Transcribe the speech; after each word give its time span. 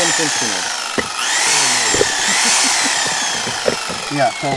Dê-me 0.00 0.12
tempo 0.14 0.30
primeiro. 0.38 0.64
Yeah, 4.12 4.34
então, 4.38 4.52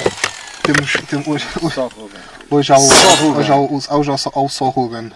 temos, 0.64 0.94
temos 1.10 1.28
hoje, 1.28 1.48
hoje, 1.62 1.66
o, 1.66 1.70
Só 1.70 1.88
Ruben. 1.90 2.22
hoje 2.50 2.72
há 2.72 2.78
o, 2.78 3.76
hoje 3.76 4.10
há 4.10 4.40
o, 4.40 4.50
Só 4.50 4.70
Ruben. 4.70 5.12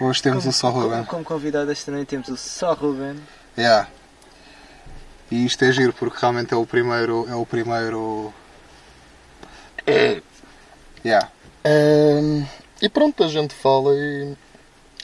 Hoje 0.00 0.20
temos 0.20 0.44
o 0.44 0.50
Só 0.50 0.72
como, 0.72 0.82
Ruben. 0.82 1.04
como 1.04 1.24
convidado 1.24 1.70
esta 1.70 1.92
noite 1.92 2.08
temos 2.08 2.26
o 2.30 2.36
Só 2.36 2.74
Ruben. 2.74 3.20
Yeah. 3.56 3.88
E 5.30 5.46
isto 5.46 5.64
é 5.64 5.70
giro 5.70 5.92
porque 5.92 6.18
realmente 6.20 6.52
é 6.52 6.56
o 6.56 6.66
primeiro. 6.66 7.28
É 7.30 7.34
o 7.36 7.46
primeiro. 7.46 8.34
Yeah. 11.04 11.30
Ahm, 11.64 12.44
e 12.82 12.88
pronto, 12.88 13.22
a 13.22 13.28
gente 13.28 13.54
fala 13.54 13.94
e, 13.94 14.34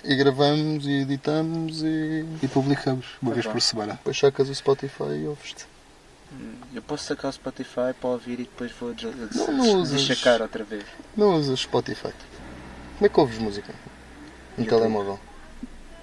e 0.07 0.15
gravamos 0.17 0.87
e 0.87 1.03
editamos 1.03 1.83
e 1.83 2.25
E 2.43 2.49
publicamos 2.49 3.07
uma 3.21 3.33
vez 3.33 3.47
bom. 3.47 3.53
por 3.53 3.61
semana. 3.63 3.93
depois 3.95 4.19
sacas 4.19 4.49
o 4.49 4.55
Spotify 4.55 5.15
e 5.23 5.27
ouves-te. 5.27 5.67
Eu 6.75 6.83
posso 6.83 7.05
sacar 7.05 7.31
o 7.31 7.33
Spotify 7.33 7.95
para 8.01 8.11
ouvir 8.11 8.35
e 8.41 8.45
depois 8.45 8.73
vou 8.73 8.93
des- 8.93 9.35
Não, 9.35 9.53
não 9.53 9.81
usas. 9.81 10.09
outra 10.41 10.65
vez. 10.65 10.85
Não 11.17 11.35
usas 11.37 11.61
Spotify. 11.61 12.13
Como 12.99 13.07
é 13.07 13.09
que 13.09 13.21
ouves 13.21 13.39
música? 13.39 13.73
No 14.57 14.65
YouTube. 14.65 14.79
telemóvel. 14.81 15.21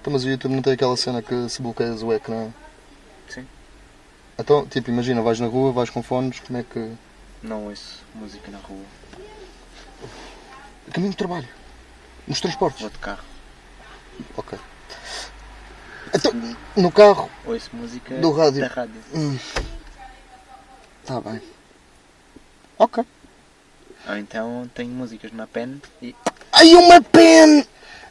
Então, 0.00 0.12
mas 0.12 0.24
o 0.24 0.28
YouTube 0.28 0.54
não 0.54 0.62
tem 0.62 0.72
aquela 0.72 0.96
cena 0.96 1.20
que 1.22 1.48
se 1.48 1.60
bloqueias 1.62 2.02
o 2.02 2.12
ecrã. 2.12 2.48
Sim. 3.28 3.46
Então, 4.38 4.66
tipo, 4.66 4.90
imagina, 4.90 5.22
vais 5.22 5.38
na 5.40 5.46
rua, 5.46 5.72
vais 5.72 5.90
com 5.90 6.02
fones, 6.02 6.40
como 6.40 6.58
é 6.58 6.62
que. 6.62 6.92
Não 7.42 7.66
ouço 7.66 8.02
música 8.14 8.50
na 8.50 8.58
rua. 8.58 8.84
Caminho 10.92 11.10
de 11.12 11.16
trabalho. 11.16 11.48
Nos 12.26 12.40
transportes. 12.40 12.80
Vou 12.80 12.90
de 12.90 12.98
carro. 12.98 13.22
Ok. 14.36 14.58
Então, 16.12 16.32
no 16.76 16.90
carro. 16.92 17.28
Ouço 17.44 17.70
música 17.72 18.14
Do 18.16 18.30
rádio. 18.32 18.60
da 18.60 18.68
rádio. 18.68 18.94
Hum. 19.14 19.36
Tá 21.04 21.20
bem. 21.20 21.40
Ok. 22.78 23.04
Ou 24.08 24.16
então 24.16 24.70
tenho 24.74 24.90
músicas 24.90 25.32
na 25.32 25.46
pen 25.46 25.80
e. 26.02 26.14
Ai, 26.52 26.74
uma 26.74 27.00
pen! 27.02 27.66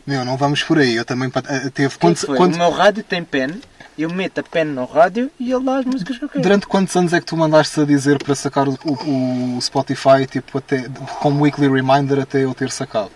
Meu, 0.06 0.26
não 0.26 0.36
vamos 0.36 0.62
por 0.64 0.80
aí. 0.80 0.96
Eu 0.96 1.06
também 1.06 1.30
pa- 1.30 1.44
eh, 1.48 1.70
teve. 1.70 1.90
Quando 1.98 2.00
Quantos, 2.16 2.24
foi? 2.26 2.38
quantos- 2.38 2.56
O 2.58 2.60
meu 2.60 2.72
rádio 2.72 3.04
tem 3.04 3.24
pen, 3.24 3.62
eu 3.98 4.10
meto 4.10 4.40
a 4.40 4.44
pen 4.44 4.66
no 4.66 4.86
rádio 4.86 5.32
e 5.40 5.52
ele 5.54 5.64
dá 5.64 5.78
as 5.78 5.86
músicas 5.86 6.18
que 6.18 6.26
eu 6.26 6.30
quero. 6.30 6.42
durante 6.44 6.68
quantos 6.68 6.94
anos 6.96 7.14
é 7.14 7.20
que 7.20 7.26
tu 7.26 7.38
mandaste 7.38 7.80
a 7.80 7.86
dizer 7.86 8.22
para 8.22 8.36
sacar 8.36 8.68
o, 8.68 8.78
o- 8.84 9.58
o 9.58 9.62
Spotify 9.62 10.26
tipo, 10.30 10.58
até, 10.58 10.90
como 11.22 11.42
weekly 11.44 11.70
reminder 11.70 12.20
até 12.20 12.44
eu 12.44 12.54
ter 12.54 12.70
sacado? 12.70 13.12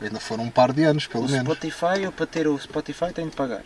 Ainda 0.00 0.20
foram 0.20 0.44
um 0.44 0.50
par 0.50 0.72
de 0.74 0.82
anos, 0.84 1.06
pelo 1.06 1.24
O 1.24 1.28
menos. 1.28 1.44
Spotify, 1.44 2.02
eu 2.02 2.12
para 2.12 2.26
ter 2.26 2.46
o 2.46 2.58
Spotify 2.58 3.12
tenho 3.14 3.30
de 3.30 3.36
pagar. 3.36 3.62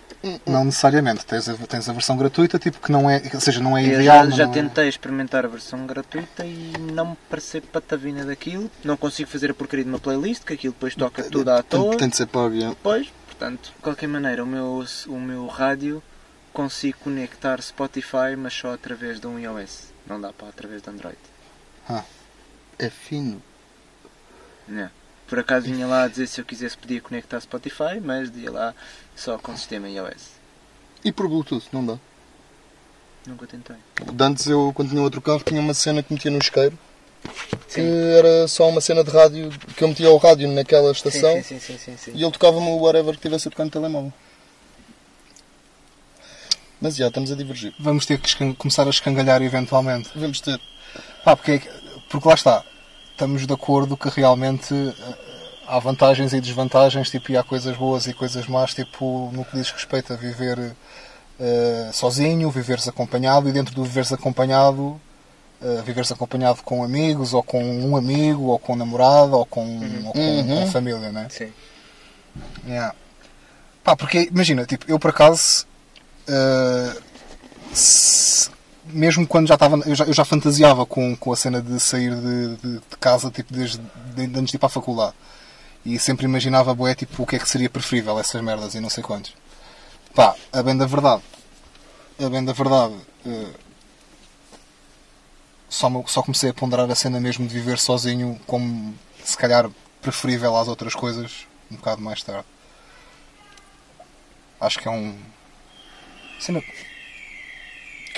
Não 0.46 0.64
necessariamente. 0.64 1.26
Tens 1.26 1.48
a, 1.48 1.54
tens 1.54 1.88
a 1.88 1.92
versão 1.92 2.16
gratuita, 2.16 2.56
tipo, 2.58 2.78
que 2.80 2.92
não 2.92 3.10
é. 3.10 3.20
Ou 3.34 3.40
seja, 3.40 3.60
não 3.60 3.76
é 3.76 3.82
Eu 3.84 4.00
ideal. 4.00 4.30
já, 4.30 4.36
já 4.36 4.44
é- 4.44 4.48
tentei 4.52 4.88
experimentar 4.88 5.44
a 5.44 5.48
versão 5.48 5.84
gratuita 5.86 6.44
e 6.46 6.72
não 6.92 7.10
me 7.10 7.16
pareceu 7.28 7.60
patavina 7.62 8.24
daquilo. 8.24 8.70
Não 8.84 8.96
consigo 8.96 9.28
fazer 9.28 9.50
a 9.50 9.54
porcaria 9.54 9.84
de 9.84 9.90
uma 9.90 9.98
playlist, 9.98 10.44
que 10.44 10.52
aquilo 10.52 10.72
depois 10.72 10.94
toca 10.94 11.24
tudo 11.24 11.48
à 11.50 11.62
toa. 11.64 11.90
Tem, 11.90 11.98
tem 11.98 12.08
de 12.10 12.16
ser 12.16 12.26
pago, 12.26 12.54
é. 12.54 12.68
Depois, 12.68 13.08
portanto, 13.26 13.72
de 13.74 13.82
qualquer 13.82 14.06
maneira, 14.06 14.44
o 14.44 14.46
meu, 14.46 14.84
o 15.08 15.18
meu 15.20 15.46
rádio 15.48 16.00
consigo 16.52 16.98
conectar 17.02 17.60
Spotify, 17.60 18.36
mas 18.38 18.52
só 18.54 18.72
através 18.74 19.18
de 19.18 19.26
um 19.26 19.36
iOS. 19.36 19.90
Não 20.06 20.20
dá 20.20 20.32
para 20.32 20.48
através 20.48 20.80
de 20.80 20.90
Android. 20.90 21.18
É 22.78 22.88
fino. 22.88 23.42
Não. 24.68 24.88
Por 25.30 25.38
acaso 25.38 25.64
vinha 25.66 25.86
lá 25.86 26.02
a 26.02 26.08
dizer 26.08 26.26
se 26.26 26.40
eu 26.40 26.44
quisesse 26.44 26.76
podia 26.76 27.00
conectar 27.00 27.40
Spotify, 27.40 28.00
mas 28.02 28.30
dia 28.32 28.50
lá 28.50 28.74
só 29.16 29.38
com 29.38 29.56
sistema 29.56 29.88
iOS. 29.88 30.28
E 31.04 31.12
por 31.12 31.28
Bluetooth, 31.28 31.66
não 31.72 31.86
dá. 31.86 31.96
Nunca 33.26 33.46
tentei. 33.46 33.76
De 34.12 34.24
Antes 34.24 34.46
eu, 34.46 34.72
quando 34.74 34.90
tinha 34.90 35.00
outro 35.00 35.22
carro, 35.22 35.40
tinha 35.44 35.60
uma 35.60 35.72
cena 35.72 36.02
que 36.02 36.12
metia 36.12 36.32
no 36.32 36.38
isqueiro. 36.38 36.76
Que 37.68 37.74
Sim. 37.74 37.82
era 38.18 38.48
só 38.48 38.68
uma 38.68 38.80
cena 38.80 39.04
de 39.04 39.10
rádio, 39.10 39.50
que 39.76 39.84
eu 39.84 39.88
metia 39.88 40.10
o 40.10 40.16
rádio 40.16 40.48
naquela 40.48 40.90
estação 40.90 41.34
Sim, 41.36 41.42
sim, 41.42 41.60
sim, 41.60 41.78
sim, 41.78 41.96
sim, 41.96 42.12
e 42.14 42.22
ele 42.22 42.32
tocava-me 42.32 42.66
o 42.66 42.78
whatever 42.78 43.14
que 43.14 43.20
tivesse 43.20 43.46
a 43.46 43.50
tocar 43.50 43.64
no 43.64 43.70
telemóvel. 43.70 44.12
Mas 46.80 46.96
já, 46.96 47.08
estamos 47.08 47.30
a 47.30 47.36
divergir. 47.36 47.74
Vamos 47.78 48.06
ter 48.06 48.18
que 48.18 48.54
começar 48.54 48.86
a 48.86 48.90
escangalhar 48.90 49.42
eventualmente. 49.42 50.10
Vamos 50.16 50.40
ter. 50.40 50.58
Pá, 51.22 51.36
porque, 51.36 51.52
é 51.52 51.58
que- 51.58 51.68
porque 52.08 52.26
lá 52.26 52.34
está. 52.34 52.64
Estamos 53.20 53.46
de 53.46 53.52
acordo 53.52 53.98
que 53.98 54.08
realmente 54.08 54.72
eh, 54.74 54.94
há 55.68 55.78
vantagens 55.78 56.32
e 56.32 56.40
desvantagens, 56.40 57.10
tipo, 57.10 57.30
e 57.30 57.36
há 57.36 57.42
coisas 57.42 57.76
boas 57.76 58.06
e 58.06 58.14
coisas 58.14 58.46
más, 58.46 58.72
tipo, 58.72 59.28
no 59.34 59.44
que 59.44 59.58
diz 59.58 59.70
respeito 59.70 60.14
a 60.14 60.16
viver 60.16 60.74
eh, 61.38 61.90
sozinho, 61.92 62.50
viveres 62.50 62.88
acompanhado 62.88 63.46
e 63.46 63.52
dentro 63.52 63.74
do 63.74 63.84
viveres 63.84 64.10
acompanhado, 64.10 64.98
eh, 65.62 65.82
viveres 65.84 66.10
acompanhado 66.10 66.62
com 66.62 66.82
amigos, 66.82 67.34
ou 67.34 67.42
com 67.42 67.62
um 67.62 67.94
amigo, 67.94 68.44
ou 68.44 68.58
com 68.58 68.72
um 68.72 68.76
namorado, 68.76 69.36
ou 69.36 69.44
com, 69.44 69.66
ou 70.06 70.12
com, 70.14 70.18
Uhum. 70.18 70.64
com 70.64 70.70
família, 70.72 71.12
né? 71.12 71.26
Sim. 71.28 71.52
Yeah. 72.66 72.94
Pá, 73.84 73.94
porque 73.94 74.30
imagina, 74.32 74.64
tipo, 74.64 74.86
eu 74.90 74.98
por 74.98 75.10
acaso 75.10 75.66
uh, 76.26 77.02
se- 77.74 78.48
mesmo 78.90 79.26
quando 79.26 79.46
já 79.48 79.54
estava. 79.54 79.76
Eu 79.86 79.94
já, 79.94 80.04
eu 80.04 80.12
já 80.12 80.24
fantasiava 80.24 80.84
com, 80.86 81.16
com 81.16 81.32
a 81.32 81.36
cena 81.36 81.60
de 81.62 81.78
sair 81.80 82.14
de, 82.14 82.56
de- 82.56 82.78
de 82.78 82.96
casa 82.98 83.30
tipo, 83.30 83.52
desde 83.52 83.78
de, 84.14 84.22
antes 84.38 84.50
de 84.50 84.56
ir 84.56 84.58
para 84.58 84.66
a 84.66 84.70
faculdade. 84.70 85.14
E 85.84 85.98
sempre 85.98 86.24
imaginava 86.26 86.74
bué, 86.74 86.94
tipo, 86.94 87.22
o 87.22 87.26
que 87.26 87.36
é 87.36 87.38
que 87.38 87.48
seria 87.48 87.70
preferível, 87.70 88.18
essas 88.18 88.40
merdas 88.42 88.74
e 88.74 88.80
não 88.80 88.90
sei 88.90 89.02
quantos. 89.02 89.32
Pá, 90.14 90.34
a 90.52 90.62
bem 90.62 90.76
da 90.76 90.86
verdade. 90.86 91.22
A 92.22 92.28
bem 92.28 92.44
da 92.44 92.52
verdade. 92.52 92.94
uh, 93.24 93.54
só, 95.68 95.88
só 96.06 96.22
comecei 96.22 96.50
a 96.50 96.54
ponderar 96.54 96.90
a 96.90 96.94
cena 96.94 97.20
mesmo 97.20 97.46
de 97.46 97.54
viver 97.54 97.78
sozinho 97.78 98.38
como 98.46 98.94
se 99.24 99.36
calhar 99.36 99.70
preferível 100.02 100.56
às 100.56 100.66
outras 100.68 100.94
coisas 100.94 101.46
um 101.70 101.76
bocado 101.76 102.02
mais 102.02 102.22
tarde. 102.22 102.44
Acho 104.60 104.78
que 104.78 104.88
é 104.88 104.90
um. 104.90 105.16
Cena... 106.40 106.60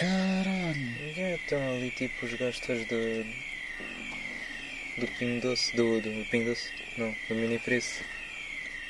Caralho. 0.03 1.15
Já 1.17 1.35
estão 1.37 1.75
ali 1.75 1.91
tipo 1.91 2.27
os 2.27 2.35
gajos 2.35 2.61
do. 2.61 3.25
do 4.99 5.07
Pingo 5.19 5.41
Doce. 5.41 5.77
Do, 5.77 6.01
do 6.01 6.27
Pingo 6.31 6.51
Doce? 6.51 6.69
Não, 6.97 7.15
do 7.29 7.35
Mini 7.35 7.59
Preço. 7.59 8.03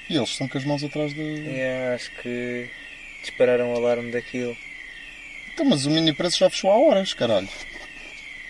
E 0.08 0.16
eles 0.16 0.30
estão 0.30 0.48
com 0.48 0.58
as 0.58 0.64
mãos 0.64 0.82
atrás 0.82 1.14
de. 1.14 1.48
É, 1.48 1.94
acho 1.94 2.10
que 2.22 2.68
dispararam 3.20 3.72
o 3.72 3.76
alarme 3.76 4.10
daquilo. 4.10 4.56
Então, 5.52 5.66
mas 5.66 5.86
o 5.86 5.90
mini 5.90 6.12
preço 6.12 6.38
já 6.38 6.48
fechou 6.48 6.70
há 6.70 6.78
horas, 6.78 7.12
caralho. 7.12 7.48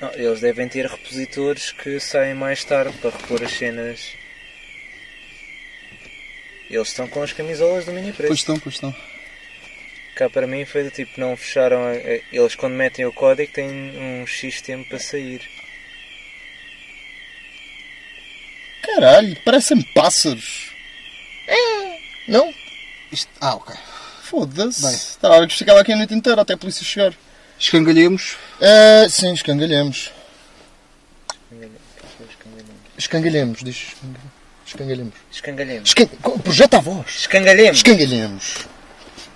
Não, 0.00 0.12
eles 0.14 0.40
devem 0.40 0.68
ter 0.68 0.86
repositores 0.86 1.72
que 1.72 1.98
saem 2.00 2.34
mais 2.34 2.64
tarde 2.64 2.96
para 2.98 3.10
repor 3.10 3.42
as 3.42 3.52
cenas. 3.52 4.14
Eles 6.70 6.88
estão 6.88 7.06
com 7.06 7.22
as 7.22 7.32
camisolas 7.32 7.84
do 7.84 7.92
Mini 7.92 8.12
Preço. 8.12 8.28
Pois 8.28 8.38
estão, 8.38 8.58
pois 8.58 8.74
estão. 8.76 8.94
Cá 10.22 10.30
para 10.30 10.46
mim 10.46 10.64
foi 10.64 10.84
do 10.84 10.90
tipo, 10.90 11.18
não 11.20 11.36
fecharam. 11.36 11.78
a- 11.84 11.90
a- 11.92 12.20
Eles 12.32 12.54
quando 12.54 12.74
metem 12.74 13.04
o 13.04 13.12
código 13.12 13.52
têm 13.52 13.68
um 14.22 14.24
X 14.26 14.60
tempo 14.62 14.88
para 14.88 15.00
sair. 15.00 15.42
Caralho, 18.82 19.36
parecem 19.44 19.82
pássaros. 19.94 20.70
É. 21.48 21.98
Não? 22.28 22.54
Isto... 23.10 23.28
Ah, 23.40 23.54
ok. 23.56 23.74
Foda-se. 24.22 24.82
Bem. 24.82 24.94
Está 24.94 25.44
a 25.44 25.48
ficava 25.48 25.80
aqui 25.80 25.92
a 25.92 25.96
noite 25.96 26.14
inteira 26.14 26.40
até 26.42 26.54
a 26.54 26.56
polícia 26.56 26.84
chegar. 26.84 27.12
Escangalhemos. 27.58 28.36
Ah, 28.60 29.08
sim, 29.08 29.32
escangalhemos. 29.32 30.12
Escangalhemos, 32.96 33.62
diz. 33.64 33.88
Escangalhemos. 34.64 35.14
Escangalhemos. 35.32 35.88
Escan... 35.88 36.06
Projeta 36.38 36.76
a 36.78 36.80
voz. 36.80 37.06
Escangalhemos. 37.22 37.76
Escangalhemos. 37.78 38.58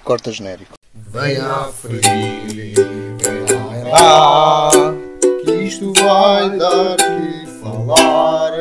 Corta 0.04 0.30
genérico. 0.30 0.75
Vem 1.16 1.38
à 1.38 1.72
frente, 1.72 2.74
vem 2.74 3.84
lá, 3.90 4.70
que 5.42 5.50
isto 5.64 5.90
vai 5.94 6.50
dar 6.58 6.96
que 6.98 7.46
falar. 7.58 8.52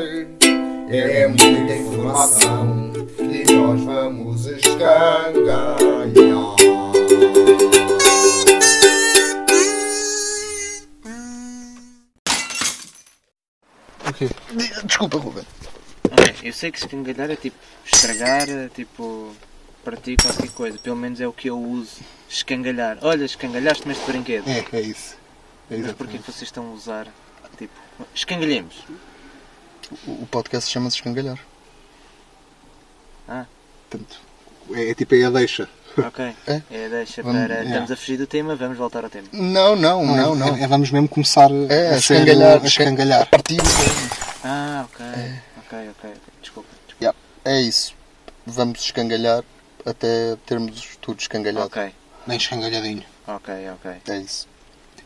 É 0.90 1.28
muita 1.28 1.76
informação 1.76 2.94
e 3.20 3.52
nós 3.52 3.84
vamos 3.84 4.46
escangalhar. 4.46 5.76
Ok. 14.08 14.30
Desculpa, 14.86 15.18
Ruben. 15.18 15.44
Eu 16.42 16.54
sei 16.54 16.72
que 16.72 16.78
escangalhar 16.78 17.30
é 17.30 17.36
tipo 17.36 17.58
estragar, 17.84 18.48
é 18.50 18.70
tipo 19.92 19.92
partir 19.92 20.18
qualquer 20.18 20.50
coisa. 20.52 20.78
Pelo 20.80 20.96
menos 20.96 21.22
é 21.22 21.28
o 21.28 21.34
que 21.34 21.50
eu 21.50 21.60
uso. 21.60 22.02
Escangalhar. 22.30 22.98
Olha, 23.02 23.26
escangalhaste-me 23.26 23.94
este 23.94 24.06
brinquedo. 24.06 24.48
É, 24.48 24.66
é 24.74 24.82
isso. 24.82 25.16
É 25.70 25.78
Mas 25.78 25.92
porquê 25.94 26.18
que 26.18 26.26
vocês 26.32 26.44
estão 26.44 26.68
a 26.68 26.72
usar? 26.72 27.08
Tipo, 27.58 27.74
escangalhemos. 28.14 28.76
O 30.08 30.12
o 30.24 30.28
podcast 30.30 30.70
chama-se 30.72 30.98
Escangalhar. 30.98 31.40
Ah. 33.28 33.46
Portanto, 33.90 34.20
é, 34.74 34.90
é 34.90 34.94
tipo 34.96 35.16
é 35.16 35.24
a 35.24 35.30
deixa. 35.30 35.70
Ok. 35.98 36.36
É? 36.48 36.62
É, 36.70 36.90
deixa 36.90 37.24
Vamos- 37.24 37.42
para. 37.42 37.56
é. 37.56 37.64
Estamos 37.66 37.92
a 37.92 37.96
fugir 37.96 38.18
do 38.18 38.28
tema, 38.28 38.56
vamos 38.56 38.78
voltar 38.78 39.04
ao 39.04 39.10
tema. 39.10 39.28
Não, 39.32 39.76
não, 39.76 40.06
não, 40.06 40.36
não. 40.36 40.56
É, 40.58 40.64
é 40.64 40.68
vamos 40.68 40.92
mesmo 40.92 41.08
começar 41.08 41.50
É, 41.70 41.90
a, 41.92 41.94
a 41.94 41.98
escangalhar. 41.98 42.62
a 42.62 42.66
escangalhar. 42.66 43.22
A 43.22 43.26
partir. 43.26 43.58
Ah, 44.44 44.86
ok. 44.92 45.06
Ok, 45.60 45.90
ok, 45.90 45.90
ok. 45.92 46.12
Desculpa. 46.42 46.70
desculpa. 46.88 46.98
Yeah, 47.02 47.18
é 47.46 47.62
isso. 47.62 47.96
Vamos 48.46 48.82
escangalhar 48.82 49.44
até 49.86 50.36
termos 50.46 50.98
tudo 51.02 51.20
escangalhado. 51.20 51.68
Ok, 51.68 51.92
Bem 52.28 52.38
escangalhadinho. 52.38 53.04
ok, 53.28 53.54
ok. 53.76 53.92
É 54.08 54.18
isso. 54.20 54.48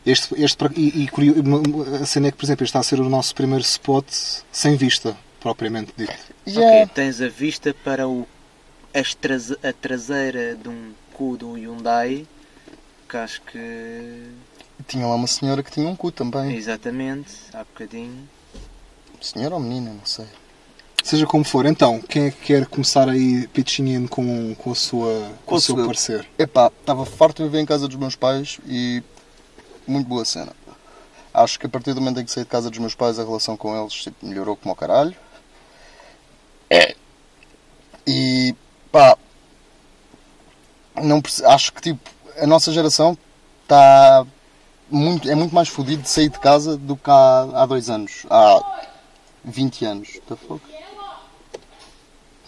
Este, 0.06 0.42
este, 0.42 0.64
e, 0.76 1.02
e 1.04 1.08
curio- 1.08 1.34
a 2.02 2.06
cena 2.06 2.28
é 2.28 2.30
que, 2.30 2.38
por 2.38 2.46
exemplo, 2.46 2.64
este 2.64 2.70
está 2.70 2.78
a 2.78 2.82
ser 2.82 2.98
o 3.00 3.08
nosso 3.08 3.34
primeiro 3.34 3.62
spot 3.62 4.06
sem 4.50 4.74
vista, 4.76 5.14
propriamente 5.40 5.92
dito. 5.96 6.12
Yeah. 6.48 6.84
Ok, 6.84 6.94
tens 6.94 7.20
a 7.20 7.28
vista 7.28 7.74
para 7.84 8.08
o, 8.08 8.26
as 8.94 9.14
traze- 9.14 9.58
a 9.62 9.72
traseira 9.74 10.56
de 10.56 10.68
um 10.70 10.92
cu 11.12 11.36
do 11.36 11.52
Hyundai, 11.52 12.26
que 13.08 13.16
acho 13.18 13.42
que. 13.42 14.30
Tinha 14.88 15.06
lá 15.06 15.14
uma 15.14 15.26
senhora 15.26 15.62
que 15.62 15.70
tinha 15.70 15.86
um 15.86 15.94
cu 15.94 16.10
também. 16.10 16.56
Exatamente, 16.56 17.30
há 17.52 17.58
bocadinho. 17.58 18.26
Senhora 19.20 19.54
ou 19.56 19.60
menina, 19.60 19.90
não 19.92 20.06
sei. 20.06 20.24
Seja 21.02 21.26
como 21.26 21.44
for, 21.44 21.64
então, 21.66 22.00
quem 22.00 22.26
é 22.26 22.30
que 22.30 22.40
quer 22.46 22.66
começar 22.66 23.08
aí 23.08 23.46
pitching 23.48 23.94
in 23.94 24.06
com, 24.06 24.54
com, 24.54 24.72
a 24.72 24.74
sua, 24.74 25.32
com 25.46 25.54
o 25.54 25.60
seu 25.60 25.76
eu? 25.76 25.86
parecer? 25.86 26.28
Epá, 26.38 26.70
estava 26.80 27.06
farto 27.06 27.42
de 27.42 27.48
viver 27.48 27.60
em 27.60 27.66
casa 27.66 27.88
dos 27.88 27.96
meus 27.96 28.14
pais 28.14 28.58
e 28.66 29.02
muito 29.86 30.06
boa 30.06 30.24
cena. 30.24 30.52
Acho 31.32 31.58
que 31.58 31.66
a 31.66 31.68
partir 31.68 31.94
do 31.94 32.00
momento 32.00 32.20
em 32.20 32.24
que 32.24 32.30
saí 32.30 32.44
de 32.44 32.50
casa 32.50 32.68
dos 32.68 32.78
meus 32.78 32.94
pais 32.94 33.18
a 33.18 33.24
relação 33.24 33.56
com 33.56 33.80
eles 33.80 33.94
tipo, 33.94 34.26
melhorou 34.26 34.56
como 34.56 34.72
ao 34.72 34.76
caralho. 34.76 35.14
É. 36.68 36.94
E 38.06 38.54
pá, 38.92 39.16
não 41.02 41.22
acho 41.46 41.72
que 41.72 41.80
tipo, 41.80 42.10
a 42.36 42.46
nossa 42.46 42.72
geração 42.72 43.16
está 43.62 44.26
muito, 44.90 45.30
é 45.30 45.34
muito 45.34 45.54
mais 45.54 45.68
fodido 45.68 46.02
de 46.02 46.10
sair 46.10 46.28
de 46.28 46.38
casa 46.38 46.76
do 46.76 46.96
que 46.96 47.10
há, 47.10 47.48
há 47.54 47.66
dois 47.66 47.88
anos. 47.88 48.26
Há 48.28 48.86
20 49.44 49.84
anos. 49.84 50.08
What 50.14 50.22
the 50.28 50.36
fuck? 50.36 50.79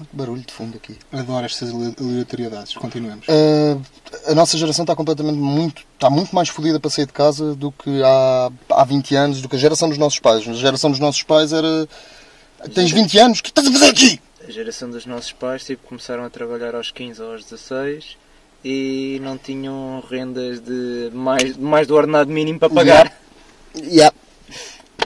Muito 0.02 0.16
barulho 0.16 0.42
de 0.42 0.52
fundo 0.52 0.76
aqui. 0.76 0.96
Adoro 1.12 1.46
estas 1.46 1.70
ale- 1.70 1.94
aleatoriedades. 2.00 2.74
Continuemos. 2.74 3.26
Uh, 3.28 3.80
a 4.26 4.34
nossa 4.34 4.58
geração 4.58 4.82
está 4.82 4.96
completamente 4.96 5.38
muito, 5.38 5.82
está 5.94 6.10
muito 6.10 6.34
mais 6.34 6.48
fodida 6.48 6.80
para 6.80 6.90
sair 6.90 7.06
de 7.06 7.12
casa 7.12 7.54
do 7.54 7.70
que 7.70 8.02
há, 8.02 8.50
há 8.70 8.84
20 8.84 9.14
anos, 9.14 9.40
do 9.40 9.48
que 9.48 9.56
a 9.56 9.58
geração 9.58 9.88
dos 9.88 9.98
nossos 9.98 10.18
pais. 10.18 10.46
A 10.48 10.52
geração 10.54 10.90
dos 10.90 10.98
nossos 10.98 11.22
pais 11.22 11.52
era. 11.52 11.88
Tens 12.74 12.90
20 12.90 13.18
anos, 13.18 13.38
o 13.38 13.42
que 13.42 13.48
estás 13.50 13.66
a 13.66 13.72
fazer 13.72 13.88
aqui? 13.90 14.20
A 14.46 14.50
geração 14.50 14.90
dos 14.90 15.06
nossos 15.06 15.32
pais 15.32 15.64
tipo, 15.64 15.86
começaram 15.86 16.24
a 16.24 16.30
trabalhar 16.30 16.74
aos 16.74 16.90
15 16.90 17.22
ou 17.22 17.32
aos 17.32 17.44
16 17.44 18.16
e 18.64 19.20
não 19.22 19.38
tinham 19.38 20.02
rendas 20.08 20.60
de 20.60 21.10
mais, 21.12 21.56
mais 21.56 21.86
do 21.86 21.94
ordenado 21.94 22.30
mínimo 22.30 22.58
para 22.58 22.70
pagar. 22.70 23.12
Yeah. 23.76 24.14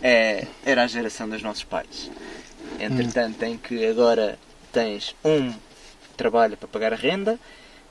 É, 0.03 0.47
era 0.65 0.85
a 0.85 0.87
geração 0.87 1.29
dos 1.29 1.43
nossos 1.43 1.65
pais. 1.65 2.11
Entretanto, 2.79 3.43
em 3.43 3.57
que 3.57 3.87
agora 3.87 4.39
tens 4.77 5.15
um 5.25 5.53
trabalha 6.19 6.55
para 6.55 6.69
pagar 6.69 6.93
a 6.93 6.97
renda, 6.97 7.39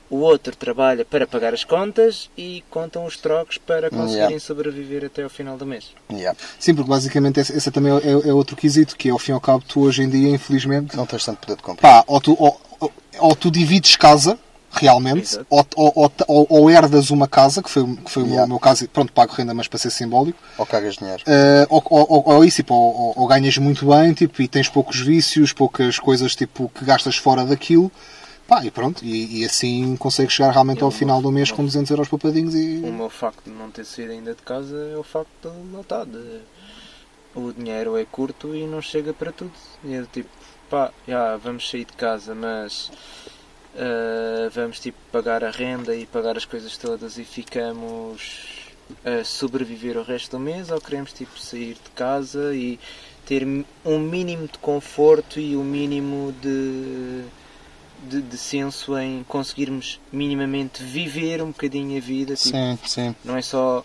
o 0.08 0.18
outro 0.18 0.54
trabalha 0.54 1.04
para 1.04 1.26
pagar 1.26 1.52
as 1.52 1.64
contas 1.64 2.30
e 2.38 2.62
contam 2.70 3.04
os 3.04 3.16
trocos 3.16 3.58
para 3.58 3.90
conseguirem 3.90 4.18
Yeah. 4.38 4.40
sobreviver 4.40 5.04
até 5.04 5.24
ao 5.24 5.28
final 5.28 5.56
do 5.56 5.66
mês. 5.66 5.86
Yeah. 6.12 6.38
Sim, 6.60 6.76
porque 6.76 6.88
basicamente 6.88 7.40
esse, 7.40 7.52
esse 7.56 7.70
também 7.72 7.92
é, 7.92 8.28
é 8.28 8.32
outro 8.32 8.54
quesito, 8.54 8.96
que 8.96 9.08
é, 9.08 9.10
ao 9.10 9.18
fim 9.18 9.32
e 9.32 9.34
ao 9.34 9.40
cabo, 9.40 9.64
tu 9.66 9.80
hoje 9.80 10.02
em 10.04 10.08
dia, 10.08 10.28
infelizmente, 10.28 10.96
Não 10.96 11.06
tens 11.06 11.24
tanto 11.24 11.38
poder 11.40 11.56
de 11.56 11.62
compra. 11.64 11.82
pá, 11.82 12.04
ou 12.06 12.20
tu, 12.20 12.36
ou, 12.38 12.60
ou- 12.78 12.92
ou 13.18 13.34
tu 13.34 13.50
divides 13.50 13.96
casa, 13.96 14.38
realmente, 14.70 15.38
ou, 15.48 15.66
ou, 15.74 15.92
ou, 16.28 16.46
ou- 16.50 16.70
herdas 16.70 17.10
uma 17.10 17.26
casa, 17.26 17.62
que 17.62 17.70
foi, 17.70 17.84
que 17.96 18.10
foi 18.10 18.22
o 18.22 18.26
meu- 18.26 18.34
Yeah. 18.34 18.46
o 18.46 18.48
meu 18.50 18.58
caso, 18.58 18.84
e 18.84 18.88
pronto, 18.88 19.12
pago 19.12 19.32
renda, 19.32 19.54
mas 19.54 19.68
para 19.68 19.78
ser 19.78 19.90
simbólico, 19.90 20.38
Ou 20.58 20.66
cagas 20.66 20.96
dinheiro. 20.96 21.22
Uh, 21.22 21.66
ou, 21.70 21.82
ou, 21.90 22.06
ou- 22.10 22.34
ou 22.36 22.44
isso, 22.44 22.56
tipo, 22.56 22.74
ou, 22.74 22.94
ou- 22.94 23.14
ou 23.16 23.26
ganhas 23.26 23.56
muito 23.58 23.86
bem 23.86 24.12
tipo, 24.12 24.42
e 24.42 24.48
tens 24.48 24.68
poucos 24.68 25.00
vícios, 25.00 25.52
poucas 25.52 25.98
coisas 25.98 26.34
tipo, 26.34 26.68
que 26.74 26.84
gastas 26.84 27.16
fora 27.16 27.44
daquilo, 27.44 27.90
pá, 28.46 28.64
e 28.64 28.70
pronto, 28.70 29.04
e, 29.04 29.40
e 29.40 29.44
assim 29.44 29.96
consegues 29.96 30.34
chegar 30.34 30.50
realmente 30.52 30.82
ao 30.82 30.88
Eu 30.88 30.92
final 30.92 31.22
do 31.22 31.32
mês 31.32 31.50
com 31.50 31.64
200 31.64 31.90
euros 31.90 32.08
poupadinhos 32.08 32.54
e. 32.54 32.80
O 32.84 32.92
meu 32.92 33.08
facto 33.08 33.44
de 33.44 33.50
não 33.50 33.70
ter 33.70 33.84
saído 33.84 34.12
ainda 34.12 34.34
de 34.34 34.42
casa 34.42 34.76
é 34.92 34.96
o 34.96 35.02
facto 35.02 35.28
de 35.50 35.74
lá 35.74 35.80
está, 35.80 36.04
de- 36.04 36.40
o 37.34 37.52
dinheiro 37.52 37.96
é 37.96 38.04
curto 38.04 38.54
e 38.54 38.66
não 38.66 38.80
chega 38.82 39.12
para 39.12 39.30
tudo. 39.32 39.52
E 39.84 39.94
é 39.94 40.02
tipo, 40.12 40.28
pá, 40.70 40.90
já, 41.06 41.36
vamos 41.36 41.68
sair 41.68 41.84
de 41.84 41.92
casa, 41.92 42.34
mas 42.34 42.90
ah, 43.78 44.48
vamos 44.52 44.80
tipo 44.80 44.98
pagar 45.12 45.44
a 45.44 45.50
renda 45.50 45.94
e 45.94 46.06
pagar 46.06 46.36
as 46.36 46.44
coisas 46.44 46.76
todas 46.76 47.18
e 47.18 47.24
ficamos 47.24 48.46
a 49.04 49.24
sobreviver 49.24 49.96
o 49.96 50.02
resto 50.02 50.36
do 50.36 50.40
mês 50.40 50.70
ou 50.70 50.80
queremos 50.80 51.12
tipo 51.12 51.38
sair 51.38 51.74
de 51.74 51.90
casa 51.94 52.54
e 52.54 52.78
ter 53.26 53.44
um 53.84 53.98
mínimo 53.98 54.46
de 54.46 54.58
conforto 54.58 55.40
e 55.40 55.56
um 55.56 55.64
mínimo 55.64 56.32
de, 56.40 57.24
de, 58.08 58.22
de 58.22 58.38
senso 58.38 58.96
em 58.96 59.24
conseguirmos 59.24 59.98
minimamente 60.12 60.80
viver 60.82 61.42
um 61.42 61.48
bocadinho 61.48 61.98
a 61.98 62.00
vida, 62.00 62.36
tipo, 62.36 62.56
Sim, 62.56 62.78
sim. 62.86 63.16
não 63.24 63.36
é 63.36 63.42
só 63.42 63.84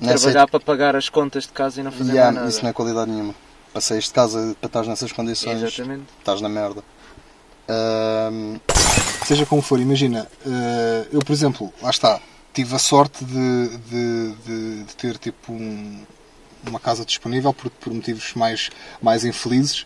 é 0.00 0.14
trabalhar 0.14 0.46
para 0.46 0.60
pagar 0.60 0.94
as 0.94 1.08
contas 1.08 1.44
de 1.44 1.52
casa 1.52 1.80
e 1.80 1.82
não 1.82 1.90
fazer 1.90 2.12
Yeah, 2.12 2.30
nada. 2.30 2.48
isso 2.48 2.62
não 2.62 2.70
é 2.70 2.72
qualidade 2.72 3.10
nenhuma. 3.10 3.34
Para 3.72 3.80
saís 3.80 4.04
de 4.04 4.12
casa 4.12 4.56
para 4.60 4.68
estar 4.68 4.84
nessas 4.84 5.10
condições, 5.10 5.60
Exatamente. 5.60 6.04
estás 6.20 6.40
na 6.40 6.48
merda. 6.48 6.84
Ahm, 7.68 8.58
Seja 9.26 9.44
como 9.44 9.60
for, 9.60 9.80
imagina, 9.80 10.28
uh, 10.46 11.06
eu 11.12 11.20
por 11.20 11.32
exemplo, 11.32 11.72
lá 11.82 11.90
está, 11.90 12.20
tive 12.54 12.74
a 12.76 12.78
sorte 12.78 13.24
de, 13.24 13.68
de, 13.90 14.32
de- 14.46 14.84
de 14.84 14.94
ter 14.96 15.18
tipo 15.18 15.52
um- 15.52 16.00
uma 16.64 16.78
casa 16.78 17.04
disponível 17.04 17.52
por, 17.52 17.68
por 17.70 17.92
motivos 17.92 18.34
mais, 18.34 18.70
mais 19.02 19.24
infelizes 19.24 19.80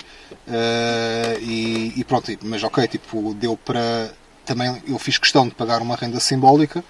uh, 0.46 1.40
e, 1.40 1.94
e 1.96 2.04
pronto, 2.04 2.30
mas 2.42 2.62
ok, 2.62 2.86
tipo, 2.86 3.32
deu 3.34 3.56
para. 3.56 4.12
Também 4.44 4.82
eu 4.86 4.98
fiz 4.98 5.16
questão 5.16 5.48
de 5.48 5.54
pagar 5.54 5.80
uma 5.80 5.96
renda 5.96 6.20
simbólica 6.20 6.84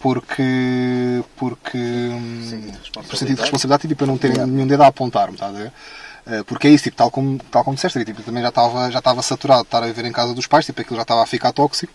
porque. 0.00 1.22
porque 1.36 1.78
hum, 1.78 2.46
Sim, 2.50 2.72
por 2.92 3.16
sentido 3.16 3.36
de 3.36 3.42
responsabilidade 3.42 3.86
e 3.92 3.94
para 3.94 4.06
não 4.08 4.18
ter 4.18 4.36
nenhum 4.46 4.66
dedo 4.66 4.82
a 4.82 4.88
apontar-me, 4.88 5.34
está 5.34 5.46
a 5.46 5.52
ver? 5.52 5.72
Uh, 6.26 6.44
Porque 6.44 6.68
é 6.68 6.70
isso, 6.70 6.84
tipo, 6.84 6.96
tal 6.96 7.10
como, 7.10 7.38
tal 7.50 7.64
como 7.64 7.74
disseste, 7.74 8.04
tipo, 8.04 8.22
também 8.22 8.42
já 8.42 8.50
estava 8.50 8.90
já 8.90 8.98
estava 9.00 9.22
saturado 9.22 9.62
de 9.62 9.66
estar 9.68 9.82
a 9.82 9.86
viver 9.86 10.04
em 10.04 10.12
casa 10.12 10.32
dos 10.34 10.46
pais, 10.46 10.64
tipo, 10.64 10.80
aquilo 10.80 10.96
já 10.96 11.02
estava 11.02 11.22
a 11.22 11.26
ficar 11.26 11.52
tóxico. 11.52 11.92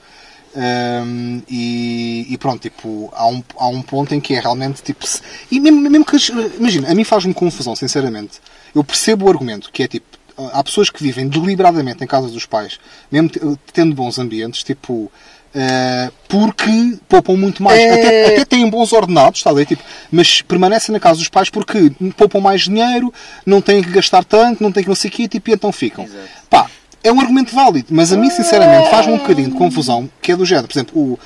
Um, 0.56 1.41
e, 1.47 2.25
e 2.29 2.38
pronto, 2.38 2.62
tipo, 2.62 3.10
há 3.13 3.27
um, 3.27 3.43
há 3.57 3.67
um 3.67 3.81
ponto 3.81 4.15
em 4.15 4.19
que 4.19 4.34
é 4.36 4.39
realmente 4.39 4.81
tipo. 4.81 5.05
se- 5.05 5.22
E 5.51 5.60
mesmo, 5.60 5.79
mesmo 5.81 6.05
que. 6.05 6.17
Imagina, 6.57 6.89
a 6.91 6.96
mim 6.96 7.03
faz-me 7.03 7.34
confusão, 7.34 7.75
sinceramente. 7.75 8.39
Eu 8.74 8.84
percebo 8.84 9.25
o 9.25 9.29
argumento, 9.29 9.72
que 9.72 9.84
é 9.84 9.88
tipo. 9.88 10.05
Há 10.53 10.63
pessoas 10.63 10.89
que 10.89 11.01
vivem 11.01 11.27
deliberadamente 11.27 12.03
em 12.03 12.07
casa 12.07 12.27
dos 12.29 12.46
pais, 12.46 12.79
mesmo 13.12 13.29
te- 13.29 13.39
tendo 13.74 13.93
bons 13.96 14.17
ambientes, 14.19 14.63
tipo. 14.63 15.12
Eh, 15.60 16.12
porque 16.28 16.98
poupam 17.10 17.36
muito 17.36 17.64
mais. 17.64 17.80
É. 17.80 17.90
Até, 17.94 18.26
até 18.36 18.46
têm 18.46 18.70
bons 18.70 18.94
ordenados, 18.94 19.40
está 19.40 19.50
a 19.50 19.54
ver? 19.54 19.66
Tipo, 19.66 19.82
mas 20.12 20.42
permanecem 20.44 20.94
na 20.94 21.00
casa 21.00 21.18
dos 21.18 21.30
pais 21.30 21.50
porque 21.50 21.92
poupam 22.16 22.40
mais 22.40 22.62
dinheiro, 22.62 23.12
não 23.44 23.60
têm 23.60 23.82
que 23.82 23.90
gastar 23.90 24.24
tanto, 24.24 24.62
não 24.62 24.72
têm 24.72 24.84
que 24.84 24.90
não 24.90 24.96
sei 24.96 25.10
o 25.10 25.14
quê, 25.14 25.28
tipo, 25.28 25.50
e 25.50 25.54
então 25.54 25.72
ficam. 25.72 26.04
Exato. 26.06 26.28
Pá, 26.48 26.70
é 27.04 27.12
um 27.12 27.20
argumento 27.20 27.56
válido, 27.56 27.88
mas 27.90 28.14
a 28.14 28.18
mim, 28.18 28.30
sinceramente, 28.30 28.90
faz-me 28.92 29.14
um 29.14 29.18
bocadinho 29.18 29.50
de 29.50 29.56
confusão, 29.58 30.08
que 30.22 30.32
é 30.32 30.36
do 30.36 30.46
género, 30.46 30.68
por 30.68 30.74
exemplo, 30.74 31.20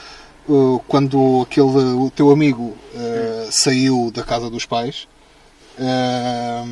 o, 0.48 0.54
o- 0.54 0.80
quando 0.88 1.42
aquele, 1.50 1.66
o 1.68 2.10
teu 2.16 2.32
amigo 2.32 2.78
eh, 2.96 3.48
saiu 3.52 4.12
da 4.14 4.24
casa 4.24 4.50
dos 4.50 4.66
pais, 4.66 5.08
eh, 5.80 6.64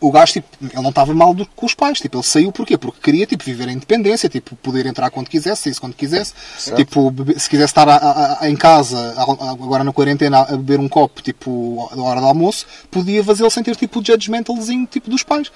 o 0.00 0.10
gajo, 0.10 0.34
tipo, 0.34 0.48
ele 0.60 0.82
não 0.82 0.90
estava 0.90 1.12
mal 1.14 1.32
do- 1.34 1.46
com 1.46 1.66
os 1.66 1.74
pais, 1.74 1.98
tipo, 2.00 2.16
ele 2.18 2.24
saiu 2.24 2.52
porquê? 2.52 2.76
Porque 2.76 3.00
queria, 3.02 3.26
tipo, 3.26 3.42
viver 3.44 3.68
a 3.68 3.72
independência, 3.72 4.28
tipo, 4.28 4.54
poder 4.56 4.86
entrar 4.86 5.10
quando 5.10 5.28
quisesse, 5.28 5.62
sair 5.62 5.76
quando 5.80 5.94
quisesse, 5.94 6.34
Certo. 6.58 6.76
tipo, 6.76 7.12
se 7.38 7.48
quisesse 7.48 7.70
estar 7.70 7.88
a- 7.88 7.96
a- 7.96 8.38
a- 8.44 8.50
em 8.50 8.56
casa, 8.56 9.14
agora 9.18 9.82
na 9.84 9.92
quarentena, 9.92 10.40
a 10.42 10.44
beber 10.56 10.80
um 10.80 10.88
copo, 10.88 11.22
tipo, 11.22 11.88
à 11.90 12.00
hora 12.02 12.20
do 12.20 12.26
almoço, 12.26 12.66
podia 12.90 13.22
fazê-lo 13.24 13.50
sem 13.50 13.62
ter, 13.62 13.76
tipo, 13.76 14.00
o 14.00 14.04
judgmentalzinho, 14.04 14.86
tipo, 14.86 15.08
dos 15.10 15.22
pais. 15.22 15.50